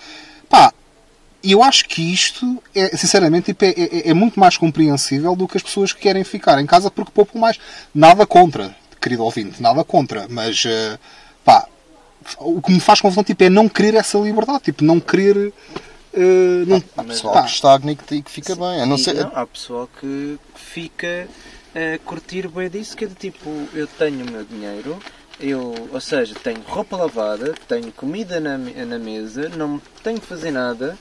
Pá, 0.49 0.73
e 1.43 1.53
eu 1.53 1.63
acho 1.63 1.87
que 1.89 2.03
isto, 2.13 2.63
é, 2.75 2.97
sinceramente, 2.97 3.47
tipo, 3.47 3.65
é, 3.65 3.71
é- 3.71 4.11
é 4.11 4.15
muito 4.15 4.39
mais 4.39 4.57
compreensível 4.57 5.35
do 5.37 5.49
que 5.49 5.57
as 5.57 5.63
pessoas 5.63 5.93
que 5.93 6.01
querem 6.01 6.25
ficar 6.25 6.61
em 6.61 6.67
casa 6.67 6.91
porque 6.91 7.13
poupam 7.15 7.39
mais. 7.41 7.59
Nada 7.95 8.27
contra, 8.27 8.75
querido 9.01 9.23
ouvinte, 9.25 9.61
nada 9.63 9.83
contra. 9.85 10.27
Mas, 10.29 10.63
eh, 10.67 10.99
pá, 11.45 11.67
o 12.39 12.61
que 12.61 12.73
me 12.73 12.81
faz 12.81 13.01
confusão 13.01 13.25
tipo, 13.25 13.43
é 13.45 13.49
não 13.49 13.69
querer 13.69 13.95
essa 13.95 14.19
liberdade. 14.19 14.65
Tipo, 14.65 14.85
não 14.85 15.01
querer... 15.01 15.53
eh, 16.13 16.65
não, 16.67 16.83
há 16.97 17.05
pessoal 17.05 17.35
pá, 17.35 17.43
que 17.43 17.51
estagna 17.51 17.93
e 17.93 17.97
que, 17.97 18.23
que 18.23 18.31
fica 18.31 18.55
bem. 18.55 18.83
A 18.83 18.87
não 18.87 18.99
ser, 18.99 19.15
não, 19.15 19.33
há 19.35 19.47
pessoal 19.47 19.89
que 20.01 20.39
fica 20.55 21.29
a 21.75 21.99
curtir 22.05 22.49
bem 22.49 22.69
disso, 22.69 22.97
que 22.97 23.05
é 23.05 23.09
do 23.09 23.15
tipo, 23.15 23.49
eu 23.73 23.87
tenho 23.87 24.27
o 24.27 24.31
meu 24.31 24.45
dinheiro, 24.45 24.99
eu, 25.39 25.89
ou 25.93 26.01
seja, 26.01 26.35
tenho 26.43 26.61
roupa 26.67 26.97
lavada, 26.97 27.55
tenho 27.69 27.93
comida 27.93 28.41
na, 28.41 28.59
na 28.59 28.99
mesa, 28.99 29.49
não 29.51 29.81
tenho 30.03 30.21
que 30.21 30.27
fazer 30.27 30.51
nada, 30.51 30.99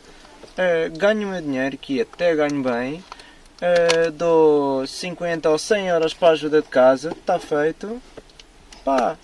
eh, 0.58 0.90
ganho 0.96 1.28
o 1.28 1.32
meu 1.32 1.42
dinheiro, 1.42 1.78
que 1.78 2.00
até 2.00 2.36
ganho 2.36 2.62
bem, 2.62 3.04
eh, 3.62 4.12
dou 4.12 4.86
50 4.86 5.50
ou 5.50 5.58
100 5.58 5.88
euros 5.88 6.14
para 6.14 6.30
a 6.30 6.32
ajuda 6.32 6.62
de 6.62 6.68
casa, 6.68 7.10
está 7.12 7.40
feito. 7.40 8.00
Pá, 8.86 9.18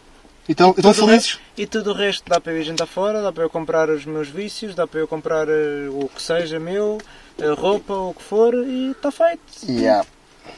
Então, 0.47 0.75
então 0.77 0.93
Tudo 0.93 1.07
felizes? 1.07 1.39
e 1.57 1.65
tudo 1.65 1.91
o 1.91 1.93
resto 1.93 2.29
dá 2.29 2.39
para 2.39 2.51
eu 2.53 2.61
ir 2.61 2.63
jantar 2.63 2.85
fora, 2.85 3.21
dá 3.21 3.31
para 3.31 3.43
eu 3.43 3.49
comprar 3.49 3.89
os 3.89 4.05
meus 4.05 4.27
vícios, 4.29 4.75
dá 4.75 4.85
para 4.85 4.99
eu 4.99 5.07
comprar 5.07 5.47
eh, 5.49 5.87
o 5.89 6.07
que 6.13 6.21
seja 6.21 6.59
meu, 6.59 6.99
a 7.41 7.59
roupa, 7.59 7.93
o 7.93 8.13
que 8.13 8.21
for, 8.21 8.53
e 8.53 8.91
está 8.91 9.11
feito. 9.11 9.41
Yeah. 9.67 10.05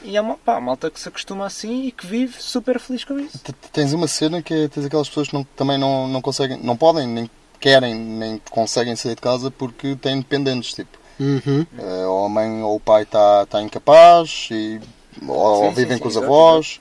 E 0.04 0.18
é 0.18 0.22
uma 0.22 0.36
pá, 0.38 0.60
malta 0.60 0.92
que 0.92 1.00
se 1.00 1.08
acostuma 1.08 1.46
assim 1.46 1.86
e 1.86 1.92
que 1.94 2.06
vive 2.06 2.36
super 2.42 2.78
feliz 2.80 3.06
com 3.06 3.18
isso. 3.18 3.40
T- 3.40 3.54
Tens 3.72 3.94
uma 3.94 4.08
cena 4.08 4.42
que 4.42 4.54
é, 4.54 4.68
tens 4.68 4.86
aquelas 4.86 5.08
pessoas 5.08 5.30
que 5.30 5.34
não- 5.34 5.46
também 5.56 5.78
não, 5.78 6.06
não 6.10 6.22
conseguem, 6.22 6.58
não 6.62 6.76
podem, 6.76 7.08
nem 7.08 7.30
querem, 7.58 7.96
nem 7.96 8.42
conseguem 8.52 8.96
sair 8.98 9.16
de 9.16 9.22
casa 9.22 9.50
porque 9.50 9.96
têm 9.96 10.18
dependentes, 10.18 10.74
tipo. 10.74 10.98
Uhum. 11.20 11.66
eh, 11.80 12.06
ou 12.06 12.26
a 12.26 12.30
mãe 12.30 12.62
ou 12.62 12.76
o 12.76 12.80
pai 12.80 13.04
está 13.04 13.46
tá 13.46 13.62
incapaz, 13.62 14.50
e, 14.52 14.80
ou, 15.26 15.56
Sim, 15.60 15.64
ou 15.66 15.72
vivem 15.72 15.96
sim, 15.98 16.04
com 16.04 16.10
os 16.10 16.14
sim, 16.16 16.24
avós. 16.24 16.80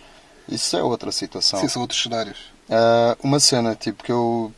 Isso 0.49 0.77
é 0.77 0.83
outra 0.83 1.11
situação. 1.13 1.61
Sim, 1.61 1.69
são 1.69 1.83
outros 1.83 2.03
cenários. 2.03 2.56
Ah, 2.71 3.17
uma 3.23 3.39
cena, 3.41 3.75
tipo, 3.75 4.03
que 4.03 4.13
eu 4.13 4.53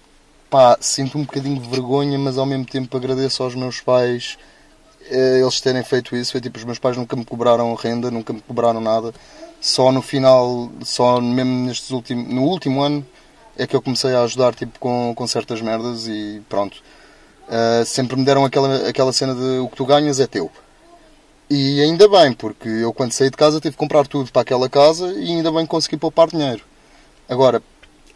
pá, 0.50 0.78
sinto 0.80 1.18
um 1.18 1.24
bocadinho 1.24 1.60
de 1.60 1.68
vergonha, 1.68 2.18
mas 2.18 2.38
ao 2.38 2.46
mesmo 2.46 2.64
tempo 2.64 2.96
agradeço 2.96 3.42
aos 3.42 3.54
meus 3.54 3.80
pais 3.80 4.38
eh, 5.10 5.40
eles 5.40 5.60
terem 5.60 5.82
feito 5.84 6.16
isso. 6.16 6.32
Foi 6.32 6.40
tipo, 6.40 6.58
os 6.58 6.64
meus 6.64 6.78
pais 6.78 6.96
nunca 6.96 7.16
me 7.16 7.24
cobraram 7.24 7.74
renda, 7.74 8.10
nunca 8.10 8.32
me 8.32 8.40
cobraram 8.40 8.80
nada. 8.80 9.12
Só 9.60 9.90
no 9.92 10.02
final, 10.02 10.70
só 10.84 11.20
mesmo 11.20 11.66
nestes 11.66 11.90
últimos, 11.90 12.32
no 12.32 12.42
último 12.44 12.82
ano, 12.82 13.04
é 13.56 13.66
que 13.66 13.74
eu 13.76 13.82
comecei 13.82 14.14
a 14.14 14.22
ajudar 14.22 14.54
tipo, 14.54 14.78
com, 14.78 15.12
com 15.14 15.26
certas 15.26 15.60
merdas 15.60 16.06
e 16.08 16.42
pronto. 16.48 16.82
Ah, 17.48 17.84
sempre 17.84 18.16
me 18.16 18.24
deram 18.24 18.44
aquela, 18.44 18.88
aquela 18.88 19.12
cena 19.12 19.34
de 19.34 19.58
o 19.60 19.68
que 19.68 19.76
tu 19.76 19.86
ganhas 19.86 20.20
é 20.20 20.26
teu. 20.26 20.50
E 21.50 21.80
ainda 21.80 22.06
bem, 22.08 22.32
porque 22.34 22.68
eu 22.68 22.92
quando 22.92 23.12
saí 23.12 23.30
de 23.30 23.36
casa 23.36 23.60
tive 23.60 23.72
que 23.72 23.78
comprar 23.78 24.06
tudo 24.06 24.30
para 24.30 24.42
aquela 24.42 24.68
casa 24.68 25.06
e 25.14 25.28
ainda 25.30 25.50
bem 25.50 25.64
consegui 25.66 25.96
poupar 25.96 26.28
dinheiro. 26.28 26.62
Agora, 27.28 27.62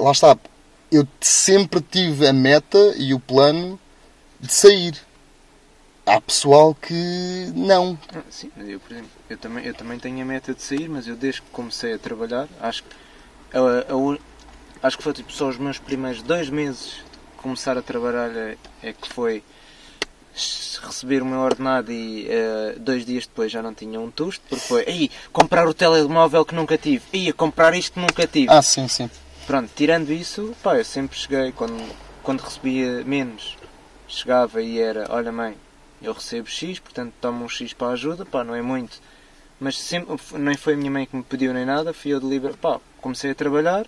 lá 0.02 0.11
está, 0.12 0.37
eu 0.90 1.06
sempre 1.21 1.80
tive 1.80 2.26
a 2.26 2.32
meta 2.32 2.94
e 2.97 3.14
o 3.14 3.21
plano 3.21 3.78
de 4.40 4.52
sair. 4.52 4.97
Há 6.04 6.21
pessoal 6.21 6.75
que 6.75 7.52
não. 7.54 7.97
Ah, 8.12 8.21
Sim, 8.28 8.50
mas 8.56 8.68
eu, 8.68 8.80
por 8.80 8.92
exemplo, 8.92 9.11
eu 9.30 9.38
também, 9.38 9.64
eu 9.64 9.75
também 9.75 9.99
tenho 9.99 10.21
a 10.21 10.25
meta 10.25 10.52
de 10.52 10.61
sair, 10.61 10.88
mas 10.88 11.06
eu 11.06 11.14
desde 11.14 11.40
que 11.42 11.50
comecei 11.50 11.94
a 11.94 11.99
trabalhar, 11.99 12.49
acho 12.61 12.82
que, 12.82 12.90
a- 13.56 13.87
a 14.82 14.87
acho 14.87 14.97
que 14.97 15.02
foi 15.04 15.12
tipo, 15.12 15.32
só 15.32 15.49
os 15.49 15.56
meus 15.56 15.78
primeiros 15.78 16.21
dois 16.23 16.50
meses 16.50 16.87
de 16.87 17.38
começar 17.42 17.78
a 17.78 17.82
trabalhar 17.82 18.30
é, 18.37 18.56
é 18.82 18.92
que 18.92 19.09
foi 19.09 19.44
receber 20.82 21.23
o 21.23 21.26
meu 21.26 21.38
ordenado 21.40 21.92
e 21.92 22.26
eh, 22.28 22.75
dois 22.78 23.04
dias 23.04 23.26
depois 23.26 23.52
já 23.52 23.62
não 23.62 23.73
tinha 23.75 24.00
um 24.00 24.11
tusto, 24.11 24.42
porque 24.49 24.64
foi, 24.66 24.85
aí 24.88 25.11
comprar 25.32 25.68
o 25.68 25.75
telemóvel 25.75 26.44
que 26.44 26.54
nunca 26.54 26.76
tive, 26.76 27.04
ia 27.12 27.32
comprar 27.32 27.75
isto 27.75 27.92
que 27.92 28.00
nunca 28.00 28.26
tive. 28.26 28.50
Ah, 28.50 28.62
sim, 28.62 28.88
sim. 28.88 29.09
Pronto, 29.46 29.70
tirando 29.75 30.11
isso, 30.12 30.54
pá, 30.62 30.76
eu 30.78 30.84
sempre 30.84 31.16
cheguei, 31.16 31.52
quando, 31.52 31.76
quando 32.22 32.40
recebia 32.40 33.04
menos, 33.04 33.56
chegava 34.06 34.62
e 34.62 34.78
era, 34.78 35.06
olha 35.11 35.32
mãe, 35.32 35.56
eu 36.00 36.12
recebo 36.12 36.49
X, 36.49 36.78
portanto 36.78 37.12
toma 37.20 37.44
um 37.44 37.49
X 37.49 37.72
para 37.72 37.88
a 37.88 37.92
ajuda, 37.92 38.25
pá, 38.25 38.44
não 38.44 38.54
é 38.54 38.62
muito. 38.62 39.00
Mas 39.58 39.78
sempre, 39.78 40.16
nem 40.38 40.56
foi 40.56 40.75
a 40.75 40.76
minha 40.76 40.90
mãe 40.90 41.06
que 41.06 41.16
me 41.16 41.22
pediu 41.22 41.52
nem 41.52 41.64
nada, 41.64 41.92
fui 41.92 42.12
eu 42.12 42.20
de 42.20 42.26
livre, 42.26 42.54
pá, 42.56 42.80
comecei 43.00 43.32
a 43.32 43.34
trabalhar, 43.34 43.84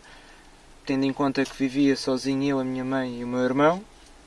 tendo 0.84 1.04
em 1.04 1.12
conta 1.12 1.44
que 1.44 1.56
vivia 1.56 1.96
sozinho 1.96 2.44
eu, 2.44 2.60
a 2.60 2.64
minha 2.64 2.84
mãe 2.84 3.20
e 3.20 3.24
o 3.24 3.26
meu 3.26 3.40
irmão, 3.40 3.82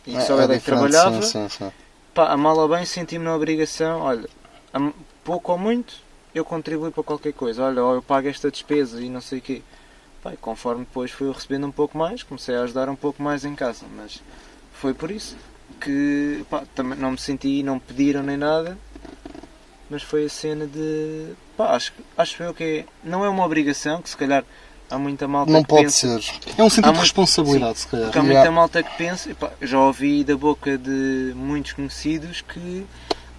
e 0.05 0.13
só 0.21 0.37
É- 0.37 0.41
é 0.41 0.43
ele 0.45 0.55
é 0.55 0.59
que 0.59 0.65
trabalhava, 0.65 1.21
Sim, 1.21 1.47
sim, 1.47 1.49
sim. 1.49 1.71
pá, 2.13 2.29
a 2.31 2.37
mal 2.37 2.57
ou 2.57 2.69
bem 2.69 2.85
senti-me 2.85 3.25
na 3.25 3.35
obrigação, 3.35 4.01
olha, 4.01 4.29
pouco 5.23 5.51
ou 5.51 5.57
muito, 5.57 5.95
eu 6.33 6.45
contribuo 6.45 6.91
para 6.91 7.03
qualquer 7.03 7.33
coisa, 7.33 7.63
olha, 7.63 7.83
ou 7.83 7.95
eu 7.95 8.01
pago 8.01 8.27
esta 8.29 8.49
despesa 8.49 9.01
e 9.01 9.09
não 9.09 9.21
sei 9.21 9.39
o 9.39 9.41
quê. 9.41 9.61
Pá, 10.27 10.33
e 10.33 10.37
conforme 10.37 10.81
depois 10.81 11.09
fui 11.09 11.31
recebendo 11.31 11.65
um 11.67 11.71
pouco 11.71 11.97
mais, 11.97 12.21
comecei 12.21 12.53
a 12.53 12.63
ajudar 12.63 12.89
um 12.89 12.95
pouco 12.97 13.23
mais 13.23 13.45
em 13.45 13.55
casa, 13.55 13.85
mas 13.95 14.21
foi 14.73 14.93
por 14.93 15.09
isso 15.09 15.37
que 15.79 16.43
pá, 16.49 16.63
também 16.75 16.99
não 16.99 17.11
me 17.11 17.17
senti, 17.17 17.63
não 17.63 17.75
me 17.75 17.79
pediram 17.79 18.21
nem 18.21 18.35
nada, 18.35 18.77
mas 19.89 20.03
foi 20.03 20.25
a 20.25 20.29
cena 20.29 20.67
de 20.67 21.29
pá, 21.55 21.75
acho, 21.75 21.93
acho 22.17 22.43
eu 22.43 22.53
que 22.53 22.63
é, 22.63 22.85
não 23.05 23.23
é 23.23 23.29
uma 23.29 23.45
obrigação, 23.45 24.01
que 24.01 24.09
se 24.09 24.17
calhar 24.17 24.43
há 24.89 24.97
muita 24.97 25.29
malta 25.29 25.49
Não 25.49 25.61
que 25.61 25.69
pode 25.69 25.83
pensa, 25.83 26.19
ser. 26.19 26.31
É 26.57 26.63
um 26.63 26.69
sentido 26.69 26.93
de 26.93 26.99
responsabilidade, 26.99 27.79
se 27.79 27.87
calhar. 27.87 28.07
porque 28.07 28.19
há 28.19 28.23
muita 28.23 28.51
malta 28.51 28.83
que 28.83 28.97
pensa, 28.97 29.29
eu 29.61 29.67
já 29.67 29.79
ouvi 29.79 30.25
da 30.25 30.35
boca 30.35 30.77
de 30.77 31.31
muitos 31.37 31.71
conhecidos 31.71 32.41
que 32.41 32.85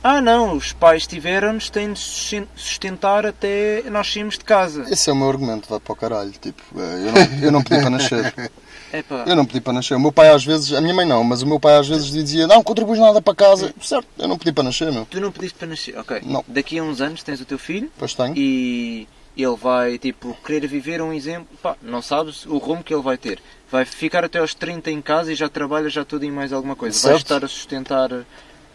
ah 0.03 0.21
não, 0.21 0.55
os 0.57 0.73
pais 0.73 1.07
tiveram-nos, 1.07 1.69
têm 1.71 1.93
de 1.93 1.99
susten- 1.99 2.49
sustentar 2.57 3.27
até 3.27 3.83
nós 3.91 4.13
sairmos 4.13 4.39
de 4.39 4.45
casa. 4.45 4.87
Esse 4.91 5.11
é 5.11 5.13
o 5.13 5.17
meu 5.17 5.29
argumento, 5.29 5.69
vai 5.69 5.81
para 5.81 5.93
o 5.93 5.97
caralho. 5.97 6.31
Tipo, 6.33 6.63
eh, 6.77 7.07
eu 7.09 7.13
não, 7.13 7.45
eu 7.47 7.53
não 7.53 7.63
pedi 7.63 7.81
para 7.81 7.91
nascer. 7.91 8.35
Epá, 8.91 9.25
Eu 9.27 9.37
não 9.37 9.45
pedi 9.45 9.61
para 9.61 9.75
nascer. 9.75 9.95
O 9.97 10.01
meu 10.01 10.11
pai 10.11 10.31
às 10.31 10.43
vezes, 10.45 10.73
a 10.73 10.81
minha 10.81 10.95
mãe 10.95 11.05
não, 11.05 11.23
mas 11.23 11.43
o 11.43 11.47
meu 11.47 11.61
pai 11.61 11.77
às 11.77 11.87
vezes 11.87 12.11
dizia: 12.11 12.47
Não, 12.47 12.63
contribuis 12.63 12.99
nada 12.99 13.21
para 13.21 13.35
casa. 13.35 13.75
Certo, 13.83 14.07
eu 14.19 14.27
não 14.27 14.39
pedi 14.39 14.51
para 14.51 14.65
nascer, 14.65 14.91
meu. 14.91 15.05
tu 15.05 15.21
não 15.21 15.31
pediste 15.31 15.59
para 15.59 15.69
nascer, 15.69 15.99
ok. 15.99 16.23
Não. 16.25 16.43
Daqui 16.49 16.79
a 16.79 16.83
uns 16.83 17.01
anos 17.03 17.23
tens 17.23 17.39
o 17.41 17.45
teu 17.45 17.59
filho 17.59 17.91
Pois 17.99 18.15
tenho. 18.15 18.33
e 18.35 19.07
ele 19.37 19.57
vai 19.57 19.99
tipo 19.99 20.35
querer 20.45 20.67
viver 20.67 21.03
um 21.03 21.13
exemplo, 21.13 21.49
pá, 21.63 21.77
não 21.83 22.01
sabes 22.01 22.47
o 22.47 22.57
rumo 22.57 22.83
que 22.83 22.95
ele 22.95 23.03
vai 23.03 23.19
ter. 23.19 23.41
Vai 23.71 23.85
ficar 23.85 24.25
até 24.25 24.39
aos 24.39 24.55
30 24.55 24.91
em 24.91 25.03
casa 25.03 25.33
e 25.33 25.35
já 25.35 25.51
trabalha 25.51 25.91
já 25.91 26.03
tudo 26.03 26.25
e 26.25 26.31
mais 26.31 26.51
alguma 26.53 26.75
coisa. 26.75 26.99
Vai 26.99 27.13
Certo. 27.13 27.23
estar 27.25 27.45
a 27.45 27.49
sustentar 27.49 28.11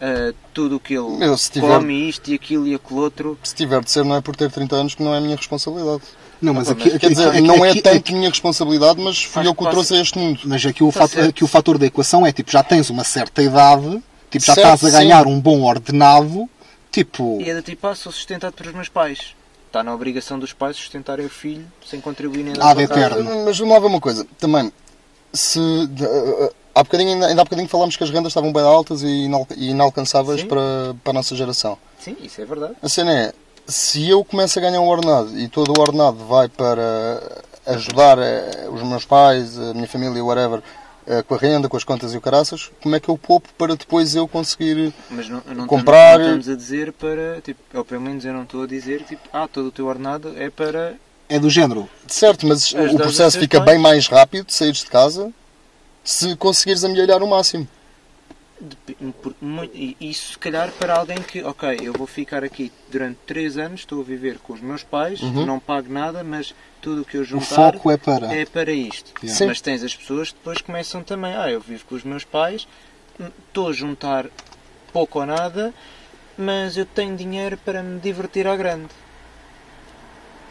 eh, 0.05 0.33
tudo 0.53 0.75
o 0.75 0.79
que 0.81 0.93
ele 0.95 1.37
tiver- 1.37 1.67
come, 1.77 2.09
isto 2.09 2.29
e 2.29 2.33
aquilo 2.35 2.67
e 2.67 2.75
aquele 2.75 2.99
outro. 2.99 3.39
Se 3.41 3.55
tiver 3.55 3.81
de 3.81 3.89
ser, 3.89 4.03
não 4.03 4.15
é 4.17 4.21
por 4.21 4.35
ter 4.35 4.51
30 4.51 4.75
anos 4.75 4.95
que 4.95 5.01
não 5.01 5.13
é 5.13 5.17
a 5.17 5.21
minha 5.21 5.35
responsabilidade. 5.37 6.01
Não, 6.41 6.53
mas 6.53 6.67
Ah, 6.67 6.73
aqui, 6.73 6.99
Quer 6.99 7.09
dizer, 7.09 7.29
aqui- 7.29 7.39
não 7.41 7.63
é 7.63 7.73
tanto 7.75 7.97
aqui- 7.97 8.13
minha 8.13 8.27
responsabilidade, 8.29 9.01
mas 9.01 9.23
fui 9.23 9.47
eu 9.47 9.55
que 9.55 9.63
o 9.63 9.69
trouxe 9.69 9.93
a 9.95 10.01
este 10.01 10.17
mundo. 10.19 10.41
Mas 10.43 10.65
aqui 10.65 10.83
o, 10.83 10.91
Tá 10.91 11.07
fato, 11.07 11.21
aqui 11.21 11.41
o 11.43 11.47
fator 11.47 11.77
da 11.77 11.85
equação 11.85 12.25
é 12.27 12.33
tipo, 12.33 12.51
já 12.51 12.61
tens 12.61 12.89
uma 12.89 13.05
certa 13.05 13.41
idade, 13.41 14.03
tipo, 14.29 14.43
já 14.45 14.53
Certo, 14.53 14.73
estás 14.73 14.83
a 14.83 14.87
sim. 14.89 15.03
ganhar 15.05 15.25
um 15.25 15.39
bom 15.39 15.61
ordenado, 15.61 16.49
tipo. 16.91 17.39
E 17.41 17.49
é 17.49 17.55
do 17.55 17.61
tipo, 17.61 17.87
ah, 17.87 17.95
sou 17.95 18.11
sustentado 18.11 18.51
pelos 18.53 18.73
meus 18.73 18.89
pais. 18.89 19.19
Está 19.67 19.81
na 19.83 19.93
obrigação 19.95 20.37
dos 20.37 20.51
pais 20.51 20.75
sustentarem 20.75 21.25
o 21.25 21.29
filho 21.29 21.65
sem 21.89 22.01
contribuir 22.01 22.43
nem 22.43 22.51
Ad 22.53 22.59
nada. 22.59 22.83
eterno. 22.83 23.45
Mas 23.45 23.57
vamos 23.57 23.73
lá 23.73 23.79
ver 23.79 23.87
uma 23.87 24.01
coisa. 24.01 24.27
Também, 24.37 24.69
se. 25.31 25.59
Há 26.75 26.83
bocadinho, 26.83 27.13
ainda 27.13 27.27
ainda 27.27 27.41
há 27.41 27.43
bocadinho 27.45 27.67
falámos 27.67 27.95
que 27.95 28.03
as 28.03 28.09
rendas 28.09 28.31
estavam 28.31 28.51
bem 28.53 28.63
altas 28.63 29.01
e 29.03 29.07
inal- 29.25 29.47
inalcançáveis 29.55 30.41
Sim. 30.41 30.47
para, 30.47 30.61
para 31.03 31.11
a 31.11 31.13
nossa 31.13 31.35
geração. 31.35 31.77
Sim, 31.99 32.15
isso 32.21 32.41
é 32.41 32.45
verdade. 32.45 32.73
A 32.81 32.89
cena 32.89 33.11
é, 33.13 33.33
se 33.67 34.09
eu 34.09 34.23
começo 34.23 34.57
a 34.59 34.61
ganhar 34.61 34.81
um 34.81 34.87
ordenado 34.87 35.37
e 35.37 35.47
todo 35.47 35.73
o 35.77 35.81
ordenado 35.81 36.17
vai 36.25 36.47
para 36.49 37.21
ajudar 37.65 38.17
eh, 38.19 38.67
os 38.71 38.81
meus 38.83 39.05
pais, 39.05 39.57
a 39.57 39.73
minha 39.73 39.87
família, 39.87 40.21
whatever, 40.23 40.61
eh, 41.07 41.23
com 41.23 41.35
a 41.35 41.37
renda, 41.37 41.69
com 41.69 41.77
as 41.77 41.83
contas 41.85 42.13
e 42.13 42.17
o 42.17 42.21
caraças, 42.21 42.69
como 42.81 42.93
é 42.95 42.99
que 42.99 43.07
eu 43.07 43.17
poupo 43.17 43.47
para 43.57 43.73
depois 43.75 44.13
eu 44.15 44.27
conseguir. 44.27 44.93
Mas 45.09 45.29
não, 45.29 45.41
não, 45.55 45.65
Comprar- 45.67 46.19
estamos, 46.19 46.27
não 46.27 46.39
estamos 46.39 46.49
a 46.49 46.55
dizer 46.55 46.91
para, 46.91 47.39
tipo, 47.41 47.61
ou 47.73 47.85
pelo 47.85 48.01
menos 48.01 48.25
eu 48.25 48.33
não 48.33 48.43
estou 48.43 48.63
a 48.63 48.67
dizer, 48.67 49.03
tipo, 49.05 49.21
ah, 49.31 49.47
todo 49.47 49.67
o 49.67 49.71
teu 49.71 49.85
ordenado 49.87 50.33
é 50.37 50.49
para... 50.49 50.95
É 51.29 51.39
do 51.39 51.49
género. 51.49 51.87
Certo, 52.05 52.45
mas 52.45 52.73
o 52.73 52.97
processo 52.97 53.39
fica 53.39 53.61
bem 53.61 53.77
mais 53.79 54.07
rápido 54.07 54.47
de 54.47 54.53
saíres 54.53 54.79
de 54.79 54.87
casa 54.87 55.31
se 56.03 56.35
conseguires 56.35 56.83
amelhar 56.83 57.21
o 57.23 57.27
máximo. 57.27 57.67
E 59.73 59.95
Isso 59.99 60.33
se 60.33 60.37
calhar 60.39 60.71
para 60.73 60.95
alguém 60.95 61.17
que, 61.17 61.43
ok, 61.43 61.79
eu 61.83 61.93
vou 61.93 62.07
ficar 62.07 62.43
aqui 62.43 62.71
durante 62.89 63.17
3 63.25 63.57
anos, 63.57 63.81
estou 63.81 63.99
a 64.01 64.03
viver 64.03 64.37
com 64.39 64.53
os 64.53 64.61
meus 64.61 64.83
pais, 64.83 65.21
Uhum. 65.21 65.45
não 65.45 65.59
pago 65.59 65.91
nada, 65.91 66.23
mas 66.23 66.53
tudo 66.81 67.01
o 67.01 67.05
que 67.05 67.17
eu 67.17 67.21
O 67.21 67.25
juntar 67.25 67.73
foco 67.73 67.91
é 67.91 67.97
para. 67.97 68.33
é 68.33 68.45
para 68.45 68.71
isto. 68.71 69.11
Yeah. 69.23 69.45
Mas 69.47 69.59
tens 69.59 69.83
as 69.83 69.95
pessoas 69.95 70.29
que 70.29 70.35
depois 70.37 70.61
começam 70.61 71.03
também, 71.03 71.33
ah, 71.35 71.49
eu 71.51 71.59
vivo 71.59 71.83
com 71.85 71.95
os 71.95 72.03
meus 72.03 72.23
pais, 72.23 72.67
hum, 73.19 73.27
estou 73.47 73.69
a 73.69 73.73
juntar 73.73 74.27
pouco 74.93 75.19
ou 75.19 75.25
nada, 75.25 75.73
mas 76.37 76.77
eu 76.77 76.85
tenho 76.85 77.17
dinheiro 77.17 77.57
para 77.57 77.83
me 77.83 77.99
divertir 77.99 78.47
à 78.47 78.55
grande. 78.55 78.87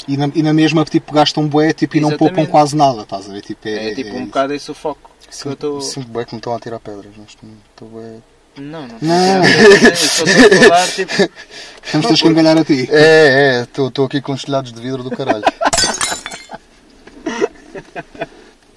E 0.09 0.17
na, 0.17 0.29
e 0.35 0.43
na 0.43 0.53
mesma, 0.53 0.85
tipo, 0.85 1.13
gastam 1.15 1.47
bué 1.47 1.73
tipo, 1.73 1.97
e 1.97 2.01
não 2.01 2.09
Exatamente. 2.11 2.35
poupam 2.35 2.51
quase 2.51 2.77
nada, 2.77 3.03
estás 3.03 3.31
a 3.31 3.33
ver? 3.33 3.41
Tipo, 3.43 3.69
é, 3.69 3.91
É, 3.91 3.95
tipo 3.95 4.11
é 4.11 4.13
um 4.15 4.17
isso. 4.17 4.27
bocado 4.27 4.53
esse 4.53 4.71
o 4.71 4.75
foco. 4.75 5.12
Que 5.41 5.49
eu 5.49 5.53
Sinto, 5.53 5.53
estou... 5.53 5.81
sinto 5.81 6.09
bem 6.09 6.25
que 6.25 6.35
me 6.35 6.39
estão 6.39 6.55
a 6.55 6.61
tirar 6.61 6.79
pedras 6.81 7.17
neste 7.17 7.45
momento. 7.45 7.63
Estou 7.71 7.89
bué- 7.89 8.19
Não, 8.57 8.87
não. 8.87 8.99
Não. 9.01 9.45
Estou 9.45 10.27
a 10.27 10.63
falar, 10.69 10.89
tipo, 10.89 11.13
Vamos 11.93 12.07
ter 12.09 12.19
que 12.19 12.29
engalhar 12.29 12.59
a 12.59 12.65
ti. 12.65 12.89
É, 12.91 13.59
é, 13.59 13.63
estou 13.63 13.89
estou 13.89 14.05
aqui 14.07 14.21
com 14.21 14.33
os 14.33 14.45
telhados 14.45 14.73
de 14.73 14.81
vidro 14.81 15.03
do 15.03 15.11
caralho. 15.11 15.45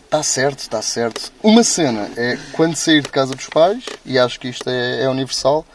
Está 0.06 0.22
certo, 0.24 0.60
está 0.60 0.82
certo. 0.82 1.32
Uma 1.44 1.64
cena 1.64 2.10
é 2.16 2.38
quando 2.54 2.76
sair 2.76 3.02
de 3.02 3.10
casa 3.10 3.36
dos 3.36 3.48
pais, 3.48 3.84
e 4.06 4.18
acho 4.18 4.40
que 4.40 4.48
isto 4.48 4.70
é, 4.70 5.04
é 5.04 5.10
universal, 5.10 5.66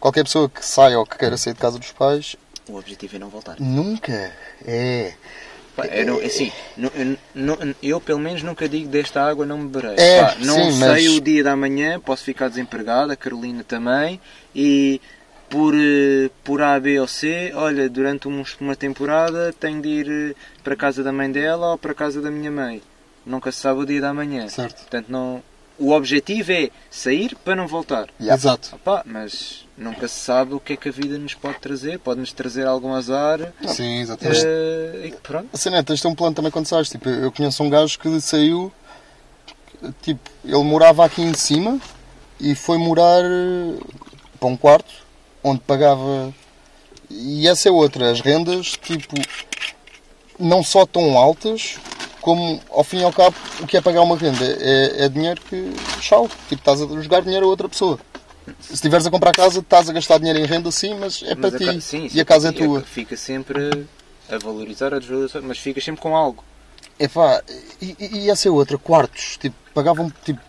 qualquer 0.00 0.24
pessoa 0.24 0.48
que 0.48 0.64
saia 0.64 0.98
ou 0.98 1.06
que 1.06 1.18
queira 1.18 1.36
sair 1.36 1.52
de 1.54 1.60
casa 1.60 1.78
dos 1.78 1.92
pais, 1.92 2.36
o 2.68 2.76
objetivo 2.76 3.16
é 3.16 3.18
não 3.18 3.28
voltar. 3.28 3.56
nunca 3.58 4.32
é. 4.64 5.14
Pá, 5.76 5.86
eu, 5.86 6.18
assim, 6.20 6.52
eu, 6.76 7.74
eu, 7.82 8.00
pelo 8.00 8.18
menos 8.18 8.42
nunca 8.42 8.68
digo 8.68 8.88
desta 8.88 9.22
água 9.22 9.46
não 9.46 9.66
beberei. 9.66 9.96
É, 9.98 10.20
Pá, 10.22 10.34
não 10.44 10.70
sim, 10.70 10.72
sei 10.72 10.88
mas- 10.88 11.06
o 11.08 11.20
dia 11.20 11.42
da 11.42 11.56
manhã, 11.56 11.98
posso 11.98 12.24
ficar 12.24 12.48
desempregado, 12.48 13.10
a 13.12 13.16
Carolina 13.16 13.64
também, 13.64 14.20
e 14.54 15.00
por, 15.48 15.74
eh, 15.74 16.30
por 16.44 16.60
A, 16.62 16.78
B 16.78 16.98
ou 17.00 17.06
C, 17.06 17.52
olha, 17.54 17.88
durante 17.88 18.28
um- 18.28 18.42
uma 18.60 18.76
temporada 18.76 19.52
tenho 19.58 19.80
de 19.82 19.88
ir 19.88 20.08
eh, 20.10 20.34
para 20.62 20.74
a 20.74 20.76
casa 20.76 21.02
da 21.02 21.12
mãe 21.12 21.30
dela 21.30 21.72
ou 21.72 21.78
para 21.78 21.92
a 21.92 21.94
casa 21.94 22.20
da 22.20 22.30
minha 22.30 22.50
mãe. 22.50 22.82
Nunca 23.24 23.50
se 23.52 23.60
sabe 23.60 23.80
o 23.80 23.86
dia 23.86 24.00
da 24.00 24.12
manhã. 24.12 24.48
Certo. 24.48 24.80
Portanto, 24.80 25.06
não, 25.08 25.42
o 25.82 25.90
objetivo 25.90 26.52
é 26.52 26.70
sair 26.88 27.34
para 27.44 27.56
não 27.56 27.66
voltar. 27.66 28.08
Yeah. 28.20 28.34
Exato. 28.34 28.76
Opá, 28.76 29.02
mas 29.04 29.66
nunca 29.76 30.06
se 30.06 30.20
sabe 30.20 30.54
o 30.54 30.60
que 30.60 30.74
é 30.74 30.76
que 30.76 30.88
a 30.88 30.92
vida 30.92 31.18
nos 31.18 31.34
pode 31.34 31.58
trazer. 31.58 31.98
Pode-nos 31.98 32.32
trazer 32.32 32.66
algum 32.66 32.94
azar. 32.94 33.52
Sim, 33.66 34.00
exatamente. 34.00 34.42
eh, 34.46 35.06
e 35.08 35.12
pronto. 35.12 35.48
A 35.52 35.56
cena 35.56 35.78
é, 35.78 35.82
tens 35.82 35.96
de 35.96 36.02
ter 36.02 36.08
um 36.08 36.14
plano 36.14 36.36
também 36.36 36.52
quando 36.52 36.66
sais. 36.66 36.88
Tipo, 36.88 37.08
eu 37.08 37.32
conheço 37.32 37.64
um 37.64 37.68
gajo 37.68 37.98
que 37.98 38.20
saiu, 38.20 38.72
tipo, 40.02 40.20
ele 40.44 40.62
morava 40.62 41.04
aqui 41.04 41.20
em 41.20 41.34
cima 41.34 41.80
e 42.38 42.54
foi 42.54 42.78
morar 42.78 43.24
eh, 43.24 43.78
para 44.38 44.48
um 44.48 44.56
quarto 44.56 44.92
onde 45.42 45.60
pagava. 45.62 46.32
E 47.10 47.48
essa 47.48 47.68
é 47.68 47.72
outra, 47.72 48.10
as 48.10 48.20
rendas, 48.20 48.78
tipo, 48.80 49.16
não 50.38 50.62
só 50.62 50.86
tão 50.86 51.18
altas, 51.18 51.76
como 52.22 52.58
ao 52.70 52.82
fim 52.84 53.00
e 53.00 53.04
ao 53.04 53.12
cabo, 53.12 53.36
o 53.60 53.66
que 53.66 53.76
é 53.76 53.80
pagar 53.82 54.00
uma 54.00 54.16
renda? 54.16 54.44
É, 54.44 55.04
é 55.04 55.08
dinheiro 55.10 55.40
que 55.42 55.74
chau. 56.00 56.28
Tipo, 56.48 56.54
estás 56.62 56.80
a 56.80 56.86
jogar 57.02 57.20
dinheiro 57.20 57.44
a 57.44 57.48
outra 57.48 57.68
pessoa. 57.68 57.98
Se 58.60 58.74
estiveres 58.74 59.06
a 59.06 59.10
comprar 59.10 59.32
casa, 59.32 59.58
estás 59.60 59.90
a 59.90 59.92
gastar 59.92 60.18
dinheiro 60.18 60.38
em 60.38 60.46
renda, 60.46 60.70
sim, 60.70 60.94
mas 60.98 61.22
é 61.22 61.34
Mas 61.34 61.38
para 61.38 61.48
a 61.48 61.58
ti. 61.58 61.64
ca- 61.66 61.80
sim, 61.80 62.08
e 62.12 62.20
a 62.20 62.24
casa 62.24 62.48
é 62.48 62.52
sim, 62.52 62.58
tua. 62.58 62.80
Fica 62.80 63.16
sempre 63.16 63.86
a 64.30 64.38
valorizar, 64.38 64.94
a 64.94 64.98
desvalorizar, 64.98 65.42
mas 65.42 65.58
fica 65.58 65.80
sempre 65.80 66.00
com 66.00 66.16
algo. 66.16 66.42
Epá, 66.98 67.42
e, 67.80 67.96
e, 68.00 68.18
e 68.24 68.30
essa 68.30 68.48
é 68.48 68.50
outra, 68.50 68.78
quartos, 68.78 69.36
tipo, 69.40 69.54
pagavam, 69.74 70.10
tipo, 70.24 70.40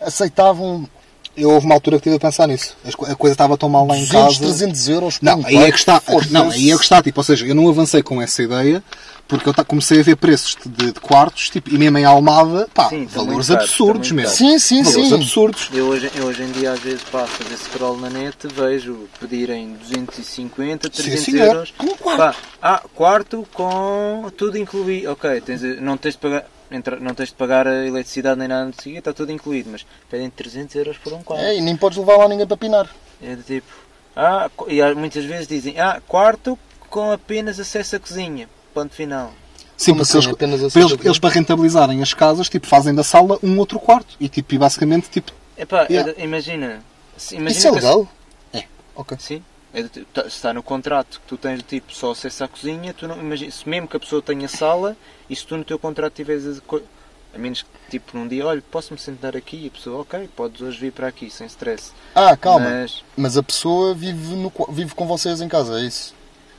aceitavam 0.00 0.88
Eu 1.36 1.50
houve 1.50 1.66
uma 1.66 1.74
altura 1.74 1.98
que 1.98 2.04
tive 2.04 2.16
a 2.16 2.20
pensar 2.20 2.46
nisso. 2.48 2.74
A 3.08 3.14
coisa 3.14 3.34
estava 3.34 3.58
tão 3.58 3.68
mal 3.68 3.86
lá 3.86 3.96
em 3.96 4.00
200, 4.06 4.38
casa. 4.38 4.38
300 4.38 4.88
euros 4.88 5.18
por 5.18 5.24
Não, 5.26 5.40
um 5.40 5.46
aí 5.46 5.56
é 5.56 5.70
que 5.70 5.78
está. 5.78 6.02
Não, 6.30 6.50
aí 6.50 6.70
é 6.72 6.76
que 6.76 6.82
está. 6.82 7.02
Tipo, 7.02 7.20
ou 7.20 7.24
seja, 7.24 7.44
eu 7.46 7.54
não 7.54 7.68
avancei 7.68 8.02
com 8.02 8.22
essa 8.22 8.42
ideia 8.42 8.82
porque 9.28 9.48
eu 9.48 9.54
comecei 9.64 10.00
a 10.00 10.02
ver 10.02 10.16
preços 10.16 10.56
de, 10.64 10.92
de 10.92 11.00
quartos 11.00 11.50
tipo, 11.50 11.70
e 11.74 11.78
mesmo 11.78 11.98
em 11.98 12.04
Almada, 12.04 12.68
pá, 12.72 12.88
Sim, 12.88 13.06
valores 13.06 13.48
caro, 13.48 13.60
absurdos 13.60 14.10
mesmo. 14.12 14.34
Sim, 14.34 14.58
sim, 14.58 14.82
valores 14.82 15.08
sim. 15.08 15.14
absurdos. 15.14 15.68
Eu 15.72 15.86
hoje, 15.88 16.10
eu 16.14 16.24
hoje 16.26 16.42
em 16.42 16.52
dia, 16.52 16.72
às 16.72 16.80
vezes, 16.80 17.02
para 17.02 17.26
fazer 17.26 17.56
scroll 17.56 17.96
na 17.98 18.08
net, 18.08 18.46
vejo 18.46 19.08
pedirem 19.18 19.74
250, 19.74 20.88
300 20.88 21.24
senhor. 21.24 21.46
euros. 21.46 21.74
Com 21.76 21.86
um 21.86 21.96
quarto. 21.96 22.18
Pá, 22.18 22.34
ah, 22.62 22.82
quarto 22.94 23.46
com 23.52 24.30
tudo 24.36 24.58
incluído. 24.58 25.10
Ok, 25.10 25.40
tens, 25.40 25.62
não, 25.80 25.96
tens 25.96 26.14
de 26.14 26.20
pagar, 26.20 26.44
entra- 26.70 27.00
não 27.00 27.14
tens 27.14 27.28
de 27.30 27.34
pagar 27.34 27.66
a 27.66 27.84
eletricidade 27.86 28.38
nem 28.38 28.48
nada 28.48 28.72
seguir, 28.80 28.98
está 28.98 29.12
tudo 29.12 29.32
incluído, 29.32 29.70
mas 29.70 29.84
pedem 30.08 30.30
300 30.30 30.74
euros 30.76 30.98
por 30.98 31.12
um 31.12 31.22
quarto. 31.22 31.44
É, 31.44 31.56
e 31.56 31.60
nem 31.60 31.76
podes 31.76 31.98
levar 31.98 32.16
lá 32.16 32.28
ninguém 32.28 32.46
para 32.46 32.56
pinar. 32.56 32.88
É 33.20 33.34
de 33.34 33.42
tipo, 33.42 33.72
ah, 34.14 34.48
e 34.68 34.94
muitas 34.94 35.24
vezes 35.24 35.48
dizem, 35.48 35.80
ah, 35.80 36.00
quarto 36.06 36.56
com 36.88 37.10
apenas 37.10 37.58
acesso 37.58 37.96
à 37.96 37.98
cozinha. 37.98 38.48
Ponto 38.76 38.94
final. 38.94 39.32
Sim, 39.74 39.92
Como 39.92 40.04
porque 40.04 40.18
assim? 40.18 40.26
eles, 40.28 40.34
Apenas 40.34 40.58
para 40.60 40.66
assim, 40.66 40.80
eles, 40.94 41.06
eles 41.06 41.18
para 41.18 41.30
rentabilizarem 41.34 42.02
as 42.02 42.12
casas, 42.12 42.46
tipo, 42.46 42.66
fazem 42.66 42.94
da 42.94 43.02
sala 43.02 43.38
um 43.42 43.58
outro 43.58 43.80
quarto. 43.80 44.14
E, 44.20 44.28
tipo, 44.28 44.54
e 44.54 44.58
basicamente, 44.58 45.08
tipo, 45.08 45.32
Epá, 45.56 45.86
Yeah. 45.88 46.10
era- 46.12 46.22
imagina. 46.22 46.82
imagina 47.32 47.50
Isso 47.50 47.68
é 47.68 47.70
legal? 47.70 48.06
É. 48.52 48.64
Ok. 48.94 49.16
Sim. 49.18 49.42
É 49.72 49.82
do 49.82 49.88
tá- 50.12 50.24
se 50.24 50.28
está 50.28 50.52
no 50.52 50.62
contrato 50.62 51.20
que 51.22 51.26
tu 51.26 51.38
tens 51.38 51.62
tipo 51.62 51.90
só 51.94 52.10
acesso 52.10 52.44
à 52.44 52.48
cozinha, 52.48 52.92
tu 52.92 53.08
não 53.08 53.18
imagina, 53.18 53.50
se 53.50 53.66
mesmo 53.66 53.88
que 53.88 53.96
a 53.96 54.00
pessoa 54.00 54.20
tenha 54.20 54.46
sala 54.46 54.94
e 55.30 55.34
se 55.34 55.46
tu 55.46 55.56
no 55.56 55.64
teu 55.64 55.78
contrato 55.78 56.12
tiveres 56.12 56.46
a, 56.46 57.38
menos 57.38 57.62
que 57.62 57.68
tipo 57.90 58.16
num 58.16 58.28
dia, 58.28 58.44
olha, 58.46 58.62
posso-me 58.70 58.98
sentar 59.00 59.34
aqui 59.34 59.56
e 59.64 59.66
a 59.68 59.70
pessoa, 59.70 60.02
ok, 60.02 60.28
podes 60.36 60.60
hoje 60.60 60.78
vir 60.78 60.92
para 60.92 61.08
aqui 61.08 61.30
sem 61.30 61.46
stress. 61.46 61.92
Ah, 62.14 62.36
calma. 62.36 62.68
Mas 62.68 63.02
Mas 63.16 63.36
a 63.38 63.42
pessoa 63.42 63.94
vive, 63.94 64.34
no, 64.36 64.52
vive 64.68 64.94
com 64.94 65.06
vocês 65.06 65.40
em 65.40 65.48
casa, 65.48 65.80
é 65.80 65.84
isso? 65.86 66.14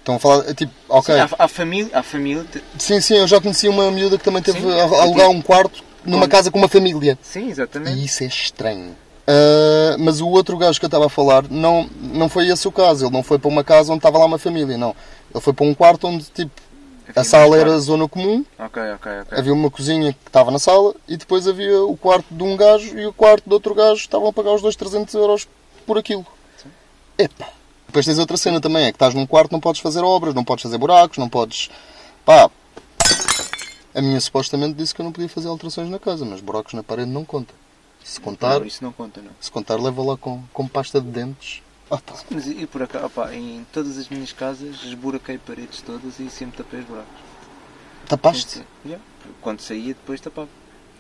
Estão 0.08 0.16
a 0.16 0.20
falar, 0.20 0.50
é 0.50 0.54
tipo, 0.54 0.72
ok. 0.88 1.14
sim, 1.14 1.20
há, 1.20 1.30
há 1.38 1.48
família, 1.50 1.90
há 1.94 2.02
família, 2.02 2.46
Sim, 2.80 3.02
sim, 3.02 3.16
eu 3.18 3.28
já 3.28 3.42
conheci 3.42 3.68
uma 3.68 3.92
miúda 3.92 4.18
que 4.18 4.24
também 4.24 4.42
teve 4.42 4.62
Sim, 4.62 4.72
a 4.72 4.84
a 4.86 5.02
alugar 5.04 5.30
um 5.30 5.42
quarto 5.42 5.84
numa 6.05 6.22
Com- 6.27 6.31
casa 6.31 6.50
com 6.50 6.58
uma 6.58 6.70
família. 6.70 7.20
sim, 7.22 7.50
exatamente. 7.50 8.00
E 8.00 8.05
isso 8.05 8.24
é 8.24 8.27
estranho. 8.27 8.96
Ah, 9.27 9.98
mas 10.00 10.22
o 10.22 10.27
outro 10.29 10.58
gajo 10.58 10.79
que 10.79 10.86
eu 10.86 10.88
estava 10.88 11.08
a 11.08 11.10
falar, 11.10 11.44
não, 11.50 11.90
não 12.01 12.29
foi 12.29 12.48
esse 12.48 12.66
o 12.66 12.72
caso. 12.72 13.03
Ele 13.05 13.12
não 13.14 13.22
foi 13.22 13.38
para 13.38 13.50
uma 13.50 13.66
casa 13.66 13.92
onde 13.92 14.00
estava 14.00 14.18
lá 14.18 14.24
uma 14.24 14.38
família, 14.38 14.77
não. 14.77 14.96
Ele 15.34 15.42
foi 15.42 15.51
para 15.51 15.66
um 15.66 15.74
quarto 15.74 16.08
onde, 16.08 16.24
tipo, 16.34 16.51
a 17.10 17.20
Havia 17.20 17.24
sala 17.25 17.50
mais 17.50 17.62
era 17.62 17.70
quartos. 17.72 17.86
zona 17.86 18.08
comum, 18.08 18.46
Ok, 18.58 18.81
ok, 18.94 19.12
ok. 19.24 19.38
havia 19.38 19.53
uma 19.53 19.70
cozinha 19.70 20.14
que 20.14 20.20
estava 20.25 20.51
na 20.51 20.60
sala 20.60 20.96
e 21.05 21.18
depois 21.18 21.46
havia 21.50 21.81
o 21.84 21.98
quarto 21.98 22.27
de 22.31 22.44
um 22.44 22.55
gajo 22.55 22.98
e 22.98 23.05
o 23.05 23.12
quarto 23.12 23.44
de 23.46 23.53
outro 23.53 23.75
gajo. 23.75 23.96
Estavam 23.96 24.29
a 24.29 24.34
pagar 24.34 24.53
os 24.53 24.62
dois 24.62 24.77
300 24.77 25.14
euros 25.16 25.46
por 25.86 25.98
aquilo. 25.98 26.25
Epá. 27.18 27.50
Depois 27.88 28.06
tens 28.06 28.20
outra 28.20 28.38
cena 28.38 28.60
também, 28.62 28.84
é 28.86 28.92
que 28.92 28.96
estás 28.96 29.14
num 29.14 29.26
quarto, 29.26 29.52
não 29.52 29.60
podes 29.60 29.82
fazer 29.82 30.02
obras, 30.04 30.34
não 30.34 30.44
podes 30.44 30.64
fazer 30.64 30.78
buracos, 30.78 31.18
não 31.18 31.30
podes... 31.30 31.70
Pá, 32.26 32.50
a 33.96 34.02
minha 34.02 34.20
supostamente 34.20 34.74
disse 34.76 34.94
que 34.94 35.02
eu 35.02 35.06
não 35.06 35.12
podia 35.12 35.30
fazer 35.30 35.48
alterações 35.48 35.90
na 35.90 35.98
casa, 35.98 36.26
mas 36.26 36.42
buracos 36.42 36.74
na 36.74 36.84
parede 36.84 37.10
não 37.10 37.24
conta. 37.26 37.54
Se 38.04 38.20
contar, 38.22 38.60
Não, 38.60 38.66
isso 38.66 38.84
não 38.84 38.92
conta, 38.92 39.22
não. 39.22 39.32
se 39.40 39.52
contar 39.52 39.76
leva 39.82 40.02
lá 40.04 40.16
com, 40.18 40.42
com 40.54 40.68
pasta 40.68 41.02
de 41.02 41.08
dentes. 41.08 41.62
Tá. 41.90 42.14
Mas 42.30 42.46
e 42.48 42.66
por 42.68 42.84
acaso, 42.84 43.06
opá, 43.06 43.34
em 43.34 43.66
todas 43.72 43.98
as 43.98 44.10
minhas 44.10 44.32
casas 44.34 44.84
esburaquei 44.84 45.38
paredes 45.38 45.82
todas 45.82 46.20
e 46.20 46.30
sempre 46.30 46.58
tapei 46.58 46.82
os 46.82 46.86
buracos. 46.86 47.14
Tapaste? 48.08 48.62
Yeah. 48.86 49.04
Quando 49.42 49.62
saía, 49.62 49.94
depois 49.94 50.20
tapava. 50.22 50.48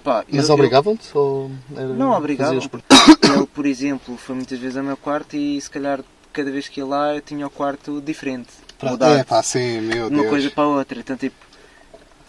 Pá, 0.03 0.25
Mas 0.31 0.49
obrigavam-te? 0.49 1.17
Ou 1.17 1.51
Não 1.69 2.11
obrigavam, 2.11 2.59
por- 2.67 2.81
ele, 3.23 3.45
por 3.47 3.65
exemplo, 3.65 4.17
foi 4.17 4.35
muitas 4.35 4.57
vezes 4.59 4.77
ao 4.77 4.83
meu 4.83 4.95
quarto 4.97 5.35
e 5.35 5.59
se 5.59 5.69
calhar 5.69 6.01
cada 6.37 6.51
vez 6.51 6.67
que 6.67 6.79
ia 6.79 6.85
lá 6.85 7.13
eu 7.15 7.21
tinha 7.21 7.45
o 7.45 7.49
quarto 7.49 8.01
diferente. 8.01 8.49
Mudado. 8.81 9.17
é 9.17 9.23
pá, 9.23 9.41
sim, 9.41 9.81
meu 9.81 10.07
de 10.07 10.13
uma 10.15 10.21
Deus. 10.21 10.29
coisa 10.29 10.51
para 10.51 10.63
a 10.63 10.67
outra. 10.67 10.99
Então, 10.99 11.17
tipo, 11.17 11.35